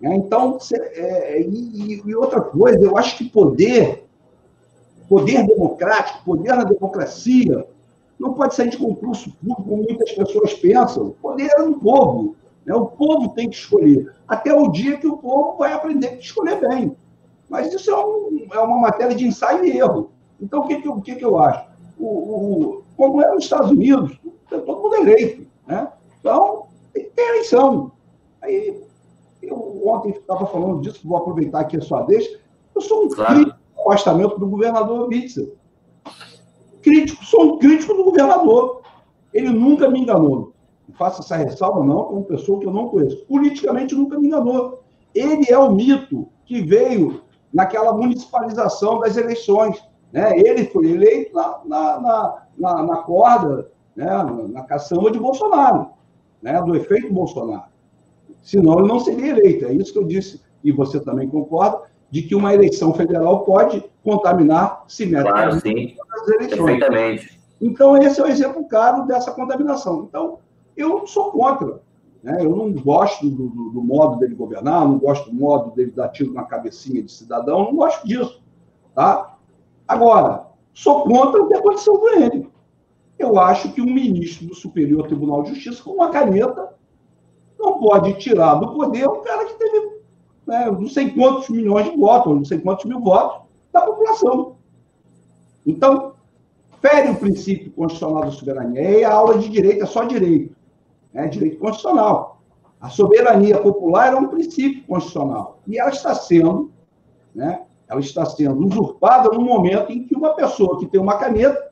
Né? 0.00 0.16
Então, 0.16 0.56
é, 0.72 1.42
e, 1.42 2.02
e 2.06 2.14
outra 2.14 2.40
coisa, 2.40 2.82
eu 2.82 2.96
acho 2.96 3.18
que 3.18 3.28
poder 3.28 4.01
poder 5.12 5.46
democrático, 5.46 6.24
poder 6.24 6.54
na 6.54 6.64
democracia, 6.64 7.66
não 8.18 8.32
pode 8.32 8.54
sair 8.54 8.70
de 8.70 8.78
concurso 8.78 9.30
público, 9.32 9.62
como 9.62 9.82
muitas 9.82 10.10
pessoas 10.12 10.54
pensam. 10.54 11.08
O 11.08 11.10
poder 11.10 11.50
é 11.58 11.62
do 11.62 11.74
povo. 11.74 12.34
Né? 12.64 12.74
O 12.74 12.86
povo 12.86 13.28
tem 13.34 13.50
que 13.50 13.56
escolher. 13.56 14.10
Até 14.26 14.54
o 14.54 14.68
dia 14.68 14.96
que 14.96 15.06
o 15.06 15.18
povo 15.18 15.58
vai 15.58 15.74
aprender 15.74 16.08
a 16.08 16.14
escolher 16.14 16.66
bem. 16.66 16.96
Mas 17.50 17.74
isso 17.74 17.90
é, 17.90 18.06
um, 18.06 18.46
é 18.50 18.58
uma 18.58 18.78
matéria 18.78 19.14
de 19.14 19.26
ensaio 19.26 19.66
e 19.66 19.76
erro. 19.76 20.12
Então, 20.40 20.60
o 20.60 20.66
que, 20.66 20.80
que, 20.80 20.88
o 20.88 21.02
que, 21.02 21.14
que 21.16 21.24
eu 21.24 21.38
acho? 21.38 21.66
O, 21.98 22.06
o, 22.06 22.82
como 22.96 23.20
é 23.20 23.30
nos 23.34 23.44
Estados 23.44 23.70
Unidos, 23.70 24.18
todo 24.48 24.80
mundo 24.80 24.94
é 24.94 25.00
eleito. 25.00 25.46
Né? 25.66 25.88
Então, 26.20 26.68
tem 26.94 27.28
eleição. 27.28 27.92
Aí, 28.40 28.82
eu 29.42 29.82
ontem 29.86 30.12
estava 30.12 30.46
falando 30.46 30.80
disso, 30.80 31.06
vou 31.06 31.18
aproveitar 31.18 31.60
aqui 31.60 31.76
a 31.76 31.82
sua 31.82 32.00
deixa. 32.02 32.40
Eu 32.74 32.80
sou 32.80 33.04
um 33.04 33.08
claro. 33.10 33.51
Afastamento 33.82 34.38
do 34.38 34.48
governador 34.48 35.08
Witzel. 35.08 35.54
Crítico, 36.82 37.24
sou 37.24 37.54
um 37.54 37.58
crítico 37.58 37.94
do 37.94 38.04
governador. 38.04 38.82
Ele 39.32 39.50
nunca 39.50 39.88
me 39.88 40.00
enganou. 40.00 40.52
Faça 40.94 41.22
essa 41.22 41.36
ressalva, 41.36 41.84
não, 41.84 42.04
como 42.04 42.24
pessoa 42.24 42.58
que 42.60 42.66
eu 42.66 42.72
não 42.72 42.88
conheço. 42.88 43.24
Politicamente, 43.26 43.94
nunca 43.94 44.18
me 44.18 44.26
enganou. 44.26 44.82
Ele 45.14 45.46
é 45.48 45.58
o 45.58 45.72
mito 45.72 46.28
que 46.44 46.60
veio 46.60 47.22
naquela 47.52 47.92
municipalização 47.92 48.98
das 49.00 49.16
eleições. 49.16 49.82
Né? 50.12 50.38
Ele 50.38 50.64
foi 50.66 50.90
eleito 50.90 51.34
na, 51.34 51.60
na, 51.64 52.46
na, 52.58 52.82
na 52.82 52.96
corda, 52.98 53.70
né? 53.96 54.06
na 54.50 54.62
caçamba 54.64 55.10
de 55.10 55.18
Bolsonaro. 55.18 55.88
né, 56.42 56.60
do 56.60 56.74
efeito 56.74 57.12
Bolsonaro. 57.12 57.70
Senão 58.42 58.80
ele 58.80 58.88
não 58.88 58.98
seria 58.98 59.30
eleito. 59.30 59.66
É 59.66 59.72
isso 59.72 59.92
que 59.92 59.98
eu 59.98 60.04
disse, 60.04 60.42
e 60.64 60.72
você 60.72 60.98
também 60.98 61.28
concorda, 61.28 61.82
de 62.12 62.20
que 62.20 62.34
uma 62.34 62.52
eleição 62.52 62.92
federal 62.92 63.42
pode 63.42 63.82
contaminar 64.04 64.84
simetricamente 64.86 65.96
claro, 65.96 66.22
as 66.22 66.28
eleições. 66.28 66.58
Perfeitamente. 66.58 67.40
Então, 67.58 67.96
esse 67.96 68.20
é 68.20 68.24
o 68.24 68.26
exemplo 68.26 68.68
claro 68.68 69.06
dessa 69.06 69.32
contaminação. 69.32 70.06
Então, 70.06 70.38
eu 70.76 71.06
sou 71.06 71.32
contra. 71.32 71.80
Né? 72.22 72.36
Eu 72.40 72.54
não 72.54 72.70
gosto 72.70 73.30
do, 73.30 73.48
do, 73.48 73.70
do, 73.70 73.82
modo 73.82 74.18
dele 74.18 74.34
governar, 74.34 74.86
não 74.86 74.98
gosto 74.98 75.30
do 75.30 75.34
modo 75.34 75.70
dele 75.70 75.90
dar 75.90 76.10
tiro 76.10 76.34
na 76.34 76.42
cabecinha 76.42 77.02
de 77.02 77.10
cidadão, 77.10 77.64
não 77.64 77.76
gosto 77.76 78.06
disso. 78.06 78.42
Tá? 78.94 79.38
Agora, 79.88 80.48
sou 80.74 81.04
contra 81.04 81.42
o 81.42 81.48
que 81.48 81.54
aconteceu 81.54 81.98
com 81.98 82.10
ele. 82.10 82.46
Eu 83.18 83.40
acho 83.40 83.72
que 83.72 83.80
um 83.80 83.86
ministro 83.86 84.48
do 84.48 84.54
Superior 84.54 85.06
Tribunal 85.06 85.44
de 85.44 85.54
Justiça, 85.54 85.82
com 85.82 85.92
uma 85.92 86.10
caneta, 86.10 86.74
não 87.58 87.78
pode 87.78 88.12
tirar 88.18 88.56
do 88.56 88.74
poder 88.74 89.08
um 89.08 89.22
cara 89.22 89.46
que 89.46 89.54
teve 89.54 89.91
né, 90.46 90.70
não 90.70 90.88
sei 90.88 91.10
quantos 91.10 91.48
milhões 91.48 91.90
de 91.90 91.96
votos, 91.96 92.34
não 92.34 92.44
sei 92.44 92.58
quantos 92.58 92.84
mil 92.84 93.00
votos 93.00 93.42
da 93.72 93.82
população. 93.82 94.56
Então, 95.66 96.12
fere 96.80 97.10
o 97.10 97.16
princípio 97.16 97.72
constitucional 97.72 98.24
da 98.24 98.30
soberania. 98.30 98.98
E 98.98 99.04
a 99.04 99.12
aula 99.12 99.38
de 99.38 99.48
direito 99.48 99.84
é 99.84 99.86
só 99.86 100.04
direito, 100.04 100.54
é 101.14 101.26
direito 101.28 101.58
constitucional. 101.58 102.42
A 102.80 102.88
soberania 102.88 103.60
popular 103.60 104.12
é 104.12 104.16
um 104.16 104.26
princípio 104.26 104.84
constitucional 104.84 105.60
e 105.68 105.78
ela 105.78 105.90
está 105.90 106.14
sendo, 106.14 106.72
né, 107.32 107.62
ela 107.88 108.00
está 108.00 108.24
sendo 108.26 108.66
usurpada 108.66 109.30
no 109.30 109.40
momento 109.40 109.92
em 109.92 110.04
que 110.04 110.16
uma 110.16 110.34
pessoa 110.34 110.78
que 110.80 110.86
tem 110.86 111.00
uma 111.00 111.16
caneta, 111.16 111.70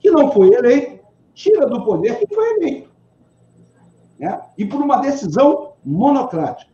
que 0.00 0.10
não 0.10 0.32
foi 0.32 0.52
eleito, 0.52 0.98
tira 1.32 1.66
do 1.66 1.84
poder 1.84 2.18
que 2.18 2.34
foi 2.34 2.56
eleito. 2.56 2.90
Né? 4.18 4.40
E 4.58 4.64
por 4.64 4.80
uma 4.80 4.96
decisão 4.96 5.74
monocrática. 5.84 6.72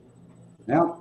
Né? 0.66 0.94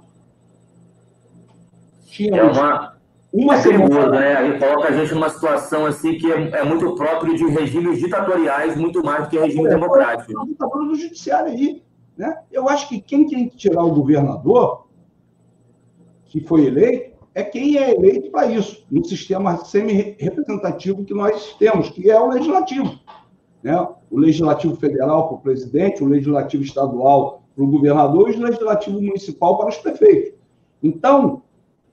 Tínhamos 2.14 2.55
é 2.55 2.61
uma, 2.61 2.95
uma 3.34 3.55
é 3.55 3.64
perigoso, 3.64 4.09
né? 4.11 4.49
E 4.49 4.59
coloca 4.59 4.88
a 4.88 4.91
gente 4.91 5.16
numa 5.16 5.30
situação 5.30 5.88
assim 5.88 6.16
que 6.16 6.32
é, 6.32 6.59
é, 6.59 6.64
muito 6.64 6.93
próprio 6.93 7.36
de 7.36 7.43
regimes 7.47 7.99
ditatoriais, 7.99 8.78
muito 8.78 9.03
mais 9.03 9.24
do 9.24 9.30
que 9.32 9.39
regime 9.39 9.66
é, 9.66 9.70
democrático. 9.70 10.32
Está 10.51 10.70
falando 10.70 10.89
do 10.89 10.95
judiciário 10.95 11.51
aí. 11.51 11.82
Né? 12.16 12.38
Eu 12.51 12.70
acho 12.70 12.88
que 12.88 13.01
quem 13.01 13.28
tem 13.28 13.49
que 13.49 13.57
tirar 13.57 13.84
o 13.84 13.95
governador, 13.95 14.86
que 16.26 16.39
foi 16.39 16.68
eleito, 16.68 17.14
é 17.34 17.41
quem 17.41 17.80
é 17.80 17.95
eleito 17.95 18.30
para 18.30 18.45
isso, 18.45 18.86
no 18.91 19.03
sistema 19.03 19.57
semi-representativo 19.66 21.03
que 21.03 21.16
nós 21.16 21.55
temos, 21.57 21.89
que 21.89 22.11
é 22.11 22.20
o 22.20 22.30
legislativo. 22.30 22.99
Né? 23.64 23.76
O 24.11 24.20
legislativo 24.20 24.76
federal 24.76 25.30
para 25.30 25.38
o 25.38 25.41
presidente, 25.41 26.03
o 26.03 26.07
legislativo 26.07 26.61
estadual 26.61 27.41
para 27.55 27.64
o 27.64 27.68
governador 27.68 28.30
e 28.30 28.36
o 28.36 28.41
legislativo 28.43 29.01
municipal 29.01 29.57
para 29.57 29.70
os 29.70 29.78
prefeitos. 29.78 30.34
Então, 30.84 31.41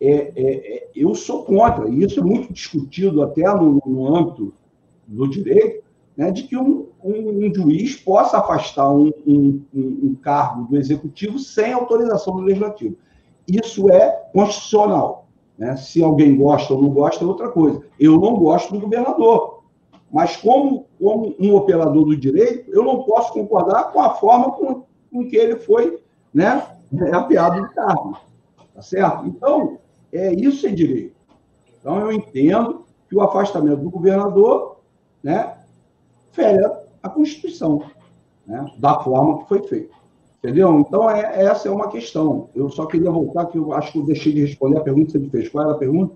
é, 0.00 0.32
é, 0.34 0.76
é, 0.76 0.88
eu 0.96 1.14
sou 1.14 1.44
contra, 1.44 1.88
e 1.88 2.02
isso 2.02 2.20
é 2.20 2.22
muito 2.22 2.52
discutido 2.52 3.22
até 3.22 3.42
no, 3.54 3.82
no 3.84 4.16
âmbito 4.16 4.54
do 5.06 5.28
direito, 5.28 5.84
né, 6.16 6.30
de 6.30 6.44
que 6.44 6.56
um, 6.56 6.86
um, 7.04 7.46
um 7.46 7.54
juiz 7.54 7.96
possa 7.96 8.38
afastar 8.38 8.90
um, 8.90 9.12
um, 9.26 10.16
cargo 10.22 10.64
do 10.64 10.76
executivo 10.76 11.38
sem 11.38 11.72
autorização 11.72 12.34
do 12.34 12.40
legislativo. 12.40 12.96
Isso 13.46 13.90
é 13.90 14.10
constitucional. 14.32 15.26
Né? 15.58 15.76
Se 15.76 16.02
alguém 16.02 16.36
gosta 16.36 16.72
ou 16.72 16.82
não 16.82 16.90
gosta, 16.90 17.24
é 17.24 17.26
outra 17.26 17.48
coisa. 17.48 17.82
Eu 17.98 18.18
não 18.18 18.36
gosto 18.36 18.72
do 18.72 18.80
governador, 18.80 19.62
mas 20.10 20.36
como, 20.36 20.86
como 20.98 21.34
um 21.38 21.54
operador 21.54 22.04
do 22.04 22.16
direito, 22.16 22.70
eu 22.70 22.84
não 22.84 23.02
posso 23.02 23.32
concordar 23.32 23.92
com 23.92 24.00
a 24.00 24.14
forma 24.14 24.52
com, 24.52 24.82
com 25.12 25.28
que 25.28 25.36
ele 25.36 25.56
foi 25.56 26.00
né, 26.32 26.66
apeado 27.12 27.62
de 27.62 27.74
cargo. 27.74 28.16
Tá 28.74 28.82
certo? 28.82 29.26
Então, 29.26 29.78
é 30.12 30.32
isso 30.32 30.66
é 30.66 30.70
direito. 30.70 31.16
Então, 31.80 31.98
eu 31.98 32.12
entendo 32.12 32.84
que 33.08 33.16
o 33.16 33.22
afastamento 33.22 33.82
do 33.82 33.90
governador 33.90 34.80
né, 35.22 35.56
fere 36.32 36.64
a 37.02 37.08
Constituição, 37.08 37.82
né, 38.46 38.64
da 38.78 39.00
forma 39.00 39.38
que 39.38 39.48
foi 39.48 39.62
feito. 39.62 40.00
Entendeu? 40.38 40.80
Então, 40.80 41.10
é, 41.10 41.44
essa 41.44 41.68
é 41.68 41.70
uma 41.70 41.88
questão. 41.88 42.48
Eu 42.54 42.70
só 42.70 42.86
queria 42.86 43.10
voltar, 43.10 43.46
que 43.46 43.58
eu 43.58 43.72
acho 43.74 43.92
que 43.92 43.98
eu 43.98 44.04
deixei 44.04 44.32
de 44.32 44.40
responder 44.40 44.78
a 44.78 44.82
pergunta 44.82 45.06
que 45.06 45.12
você 45.12 45.18
me 45.18 45.30
fez. 45.30 45.48
Qual 45.48 45.64
era 45.64 45.74
a 45.74 45.78
pergunta? 45.78 46.14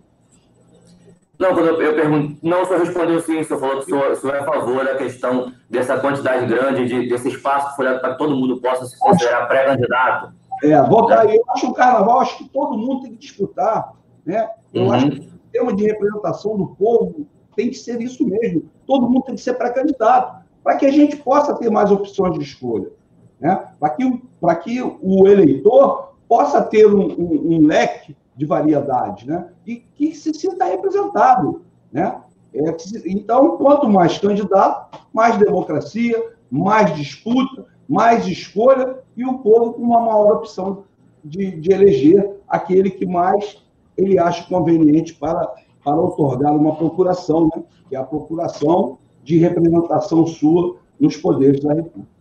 Não, 1.39 1.53
quando 1.53 1.67
eu, 1.67 1.83
eu 1.83 1.95
pergunto, 1.95 2.39
não, 2.43 2.63
o 2.63 2.65
senhor 2.65 2.81
respondeu 2.81 3.21
sim, 3.21 3.41
o 3.41 3.45
senhor 3.45 3.61
falou 3.61 3.77
que 3.77 3.83
o 3.83 3.85
senhor, 3.85 4.13
o 4.13 4.17
senhor 4.17 4.37
é 4.37 4.39
a 4.39 4.45
favor 4.45 4.85
da 4.85 4.95
questão 4.95 5.53
dessa 5.69 5.99
quantidade 5.99 6.47
grande, 6.47 6.87
de, 6.87 7.09
desse 7.09 7.29
espaço 7.29 7.71
que 7.71 7.77
foi 7.77 7.85
dado 7.87 8.01
para 8.01 8.13
que 8.13 8.19
todo 8.19 8.37
mundo 8.37 8.61
possa 8.61 8.87
se 8.87 8.99
considerar 8.99 9.47
pré-candidato. 9.47 10.33
É, 10.73 10.83
votar. 10.83 11.33
Eu 11.33 11.43
acho 11.51 11.67
que 11.67 11.73
o 11.73 11.75
carnaval, 11.75 12.21
acho 12.21 12.39
que 12.39 12.49
todo 12.49 12.77
mundo 12.77 13.03
tem 13.03 13.13
que 13.13 13.19
disputar. 13.19 13.93
Né? 14.25 14.49
Eu 14.73 14.85
uhum. 14.85 14.93
acho 14.93 15.11
que 15.11 15.19
o 15.19 15.23
sistema 15.23 15.73
de 15.75 15.85
representação 15.85 16.57
do 16.57 16.69
povo 16.69 17.27
tem 17.55 17.71
que 17.71 17.77
ser 17.77 18.01
isso 18.01 18.27
mesmo. 18.27 18.65
Todo 18.87 19.09
mundo 19.09 19.25
tem 19.25 19.35
que 19.35 19.41
ser 19.41 19.55
pré-candidato, 19.55 20.45
para 20.63 20.77
que 20.77 20.87
a 20.87 20.91
gente 20.91 21.17
possa 21.17 21.55
ter 21.55 21.71
mais 21.71 21.91
opções 21.91 22.39
de 22.39 22.45
escolha. 22.45 22.91
Né? 23.41 23.69
Para 23.79 23.91
que, 23.91 24.23
que 24.63 24.83
o 24.83 25.29
eleitor 25.29 26.15
possa 26.29 26.63
ter 26.63 26.87
um, 26.87 27.07
um, 27.07 27.57
um, 27.57 27.67
leque 27.67 28.17
de 28.35 28.47
variedade 28.47 29.27
né? 29.27 29.49
e 29.67 29.77
que 29.77 30.15
se 30.15 30.33
sinta 30.35 30.65
representado. 30.65 31.63
Né? 31.93 32.21
É, 32.53 32.77
então, 33.07 33.57
quanto 33.57 33.89
mais 33.89 34.19
candidato, 34.19 34.99
mais 35.13 35.37
democracia, 35.37 36.33
mais 36.51 36.95
disputa, 36.95 37.67
mais 37.89 38.27
escolha 38.27 38.99
e 39.17 39.25
o 39.25 39.39
povo 39.39 39.75
com 39.75 39.83
uma 39.83 40.01
maior 40.01 40.37
opção 40.37 40.85
de, 41.25 41.53
de 41.53 41.73
eleger 41.73 42.37
aquele 42.49 42.91
que 42.91 43.07
mais 43.07 43.63
ele 43.97 44.19
acha 44.19 44.49
conveniente 44.49 45.15
para, 45.15 45.55
para 45.83 45.97
otorgar 45.97 46.55
uma 46.55 46.75
procuração, 46.77 47.51
né? 47.55 47.63
que 47.89 47.97
é 47.97 47.99
a 47.99 48.05
procuração 48.05 48.99
de 49.23 49.39
representação 49.39 50.27
sua 50.27 50.77
nos 50.99 51.17
poderes 51.17 51.61
da 51.61 51.75
República. 51.75 52.15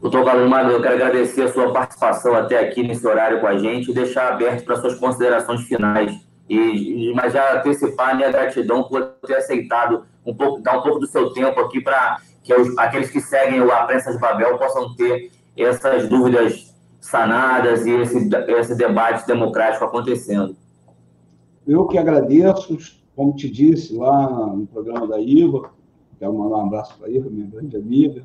Doutor 0.00 0.24
Carlos 0.24 0.50
Magno, 0.50 0.72
eu 0.72 0.82
quero 0.82 0.94
agradecer 0.96 1.42
a 1.42 1.52
sua 1.52 1.72
participação 1.72 2.34
até 2.34 2.58
aqui 2.58 2.82
nesse 2.82 3.06
horário 3.06 3.40
com 3.40 3.46
a 3.46 3.56
gente 3.56 3.90
e 3.90 3.94
deixar 3.94 4.32
aberto 4.32 4.64
para 4.64 4.76
suas 4.76 4.96
considerações 4.96 5.62
finais. 5.62 6.12
E, 6.48 7.10
mas 7.14 7.32
já 7.32 7.58
antecipar 7.58 8.14
minha 8.14 8.30
gratidão 8.30 8.82
por 8.82 9.02
ter 9.26 9.36
aceitado 9.36 10.04
um 10.26 10.34
pouco, 10.34 10.60
dar 10.60 10.78
um 10.78 10.82
pouco 10.82 10.98
do 10.98 11.06
seu 11.06 11.30
tempo 11.30 11.58
aqui 11.58 11.80
para 11.80 12.18
que 12.44 12.54
os, 12.54 12.76
aqueles 12.78 13.10
que 13.10 13.20
seguem 13.20 13.60
a 13.60 13.84
Prensa 13.84 14.12
de 14.12 14.18
Babel 14.18 14.58
possam 14.58 14.94
ter 14.94 15.32
essas 15.56 16.08
dúvidas 16.08 16.72
sanadas 17.00 17.84
e 17.86 17.90
esse, 17.90 18.28
esse 18.48 18.76
debate 18.76 19.26
democrático 19.26 19.84
acontecendo. 19.84 20.54
Eu 21.66 21.86
que 21.86 21.96
agradeço, 21.96 22.78
como 23.16 23.34
te 23.34 23.50
disse 23.50 23.96
lá 23.96 24.46
no 24.54 24.66
programa 24.66 25.08
da 25.08 25.18
Iva, 25.18 25.70
quero 26.18 26.34
mandar 26.34 26.58
um 26.58 26.66
abraço 26.66 26.96
para 26.98 27.08
a 27.08 27.10
Iva, 27.10 27.30
minha 27.30 27.46
grande 27.46 27.76
amiga. 27.76 28.22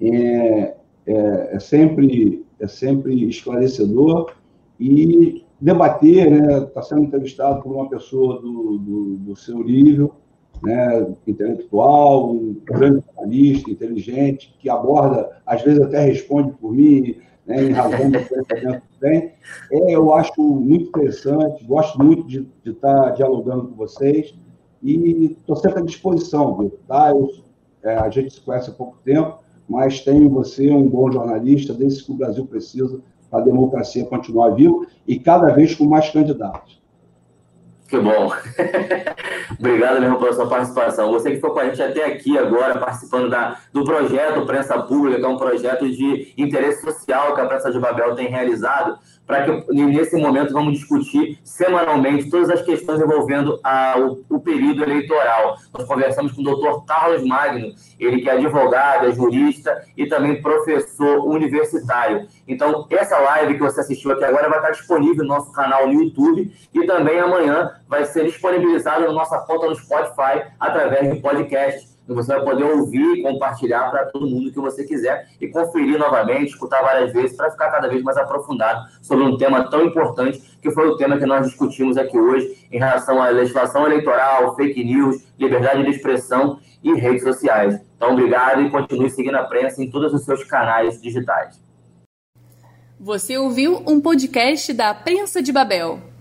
É, 0.00 0.74
é, 1.06 1.56
é, 1.56 1.58
sempre, 1.60 2.44
é 2.58 2.66
sempre 2.66 3.28
esclarecedor 3.28 4.32
e 4.80 5.44
debater, 5.60 6.30
né, 6.30 6.58
está 6.64 6.82
sendo 6.82 7.02
entrevistado 7.02 7.62
por 7.62 7.72
uma 7.72 7.88
pessoa 7.88 8.40
do, 8.40 8.78
do, 8.78 9.16
do 9.16 9.36
seu 9.36 9.62
nível, 9.62 10.14
né, 10.62 11.06
intelectual, 11.26 12.30
um 12.30 12.56
grande 12.64 13.02
jornalista, 13.06 13.70
inteligente, 13.70 14.54
que 14.58 14.68
aborda, 14.68 15.30
às 15.46 15.62
vezes 15.62 15.80
até 15.80 16.00
responde 16.00 16.52
por 16.52 16.72
mim, 16.72 17.16
né, 17.46 17.62
em 17.64 17.72
razão 17.72 18.10
do 18.10 18.18
conhecimento 18.26 18.82
que 18.90 19.00
tem. 19.00 19.32
É, 19.70 19.94
eu 19.94 20.12
acho 20.14 20.42
muito 20.42 20.88
interessante, 20.88 21.64
gosto 21.64 22.02
muito 22.02 22.26
de, 22.26 22.48
de 22.62 22.70
estar 22.70 23.10
dialogando 23.10 23.68
com 23.68 23.74
vocês 23.74 24.34
e 24.82 25.36
estou 25.38 25.56
sempre 25.56 25.80
à 25.80 25.84
disposição, 25.84 26.56
viu? 26.58 26.78
Tá? 26.86 27.10
Eu, 27.10 27.30
é, 27.82 27.96
a 27.96 28.08
gente 28.10 28.34
se 28.34 28.40
conhece 28.40 28.70
há 28.70 28.72
pouco 28.72 28.98
tempo, 29.04 29.38
mas 29.68 30.00
tenho 30.00 30.28
você 30.28 30.70
um 30.70 30.88
bom 30.88 31.10
jornalista, 31.10 31.72
desse 31.72 32.04
que 32.04 32.12
o 32.12 32.16
Brasil 32.16 32.46
precisa 32.46 33.00
para 33.30 33.40
a 33.40 33.44
democracia 33.44 34.04
continuar 34.04 34.50
viva 34.50 34.86
e 35.06 35.18
cada 35.18 35.52
vez 35.52 35.74
com 35.74 35.84
mais 35.84 36.10
candidatos. 36.10 36.82
Que 37.88 37.98
bom. 37.98 38.32
Obrigado 39.58 40.00
mesmo 40.00 40.18
pela 40.18 40.32
sua 40.32 40.48
participação. 40.48 41.12
Você 41.12 41.30
que 41.30 41.36
ficou 41.36 41.50
com 41.50 41.60
a 41.60 41.66
gente 41.66 41.82
até 41.82 42.04
aqui 42.06 42.38
agora, 42.38 42.78
participando 42.78 43.28
da, 43.28 43.58
do 43.72 43.84
projeto 43.84 44.46
Prensa 44.46 44.82
Pública, 44.82 45.18
que 45.18 45.24
é 45.24 45.28
um 45.28 45.36
projeto 45.36 45.88
de 45.88 46.32
interesse 46.36 46.82
social 46.82 47.34
que 47.34 47.40
a 47.40 47.46
Prensa 47.46 47.70
de 47.70 47.78
Babel 47.78 48.14
tem 48.14 48.28
realizado, 48.28 48.98
para 49.26 49.44
que 49.44 49.72
nesse 49.72 50.16
momento 50.16 50.52
vamos 50.52 50.74
discutir 50.74 51.38
semanalmente 51.42 52.28
todas 52.28 52.50
as 52.50 52.62
questões 52.62 53.00
envolvendo 53.00 53.58
a, 53.64 53.94
o, 53.98 54.24
o, 54.28 54.40
período 54.40 54.82
eleitoral. 54.82 55.56
Nós 55.72 55.86
conversamos 55.86 56.32
com 56.32 56.42
o 56.42 56.44
doutor 56.44 56.84
Carlos 56.84 57.24
Magno, 57.24 57.72
ele 57.98 58.20
que 58.20 58.28
é 58.28 58.32
advogado, 58.32 59.06
é 59.06 59.12
jurista 59.12 59.82
e 59.96 60.06
também 60.06 60.42
professor 60.42 61.26
universitário. 61.26 62.26
Então, 62.46 62.86
essa 62.90 63.18
live 63.18 63.54
que 63.54 63.60
você 63.60 63.80
assistiu 63.80 64.12
aqui 64.12 64.24
agora 64.24 64.48
vai 64.48 64.58
estar 64.58 64.70
disponível 64.72 65.24
no 65.24 65.34
nosso 65.34 65.52
canal 65.52 65.86
no 65.86 65.94
YouTube 65.94 66.52
e 66.72 66.86
também 66.86 67.18
amanhã 67.18 67.72
vai 67.88 68.04
ser 68.04 68.24
disponibilizada 68.24 69.06
na 69.06 69.12
nossa 69.12 69.38
conta 69.40 69.68
no 69.68 69.76
Spotify 69.76 70.44
através 70.60 71.12
de 71.12 71.20
podcast 71.20 71.93
você 72.12 72.34
vai 72.34 72.44
poder 72.44 72.64
ouvir 72.64 73.18
e 73.18 73.22
compartilhar 73.22 73.90
para 73.90 74.06
todo 74.06 74.26
mundo 74.26 74.52
que 74.52 74.60
você 74.60 74.84
quiser 74.84 75.28
e 75.40 75.48
conferir 75.48 75.98
novamente, 75.98 76.50
escutar 76.50 76.82
várias 76.82 77.12
vezes 77.12 77.36
para 77.36 77.50
ficar 77.50 77.70
cada 77.70 77.88
vez 77.88 78.02
mais 78.02 78.16
aprofundado 78.16 78.86
sobre 79.00 79.24
um 79.24 79.36
tema 79.38 79.70
tão 79.70 79.84
importante 79.84 80.42
que 80.60 80.70
foi 80.70 80.86
o 80.88 80.96
tema 80.96 81.18
que 81.18 81.26
nós 81.26 81.46
discutimos 81.46 81.96
aqui 81.96 82.18
hoje 82.18 82.68
em 82.70 82.78
relação 82.78 83.22
à 83.22 83.28
legislação 83.28 83.86
eleitoral, 83.86 84.54
fake 84.56 84.84
news, 84.84 85.24
liberdade 85.38 85.82
de 85.82 85.90
expressão 85.90 86.58
e 86.82 86.92
redes 86.94 87.22
sociais. 87.22 87.80
Então, 87.96 88.12
obrigado 88.12 88.60
e 88.60 88.70
continue 88.70 89.08
seguindo 89.08 89.36
a 89.36 89.44
prensa 89.44 89.82
em 89.82 89.90
todos 89.90 90.12
os 90.12 90.24
seus 90.24 90.44
canais 90.44 91.00
digitais. 91.00 91.62
Você 93.00 93.36
ouviu 93.36 93.82
um 93.86 94.00
podcast 94.00 94.72
da 94.72 94.94
Prensa 94.94 95.42
de 95.42 95.52
Babel. 95.52 96.13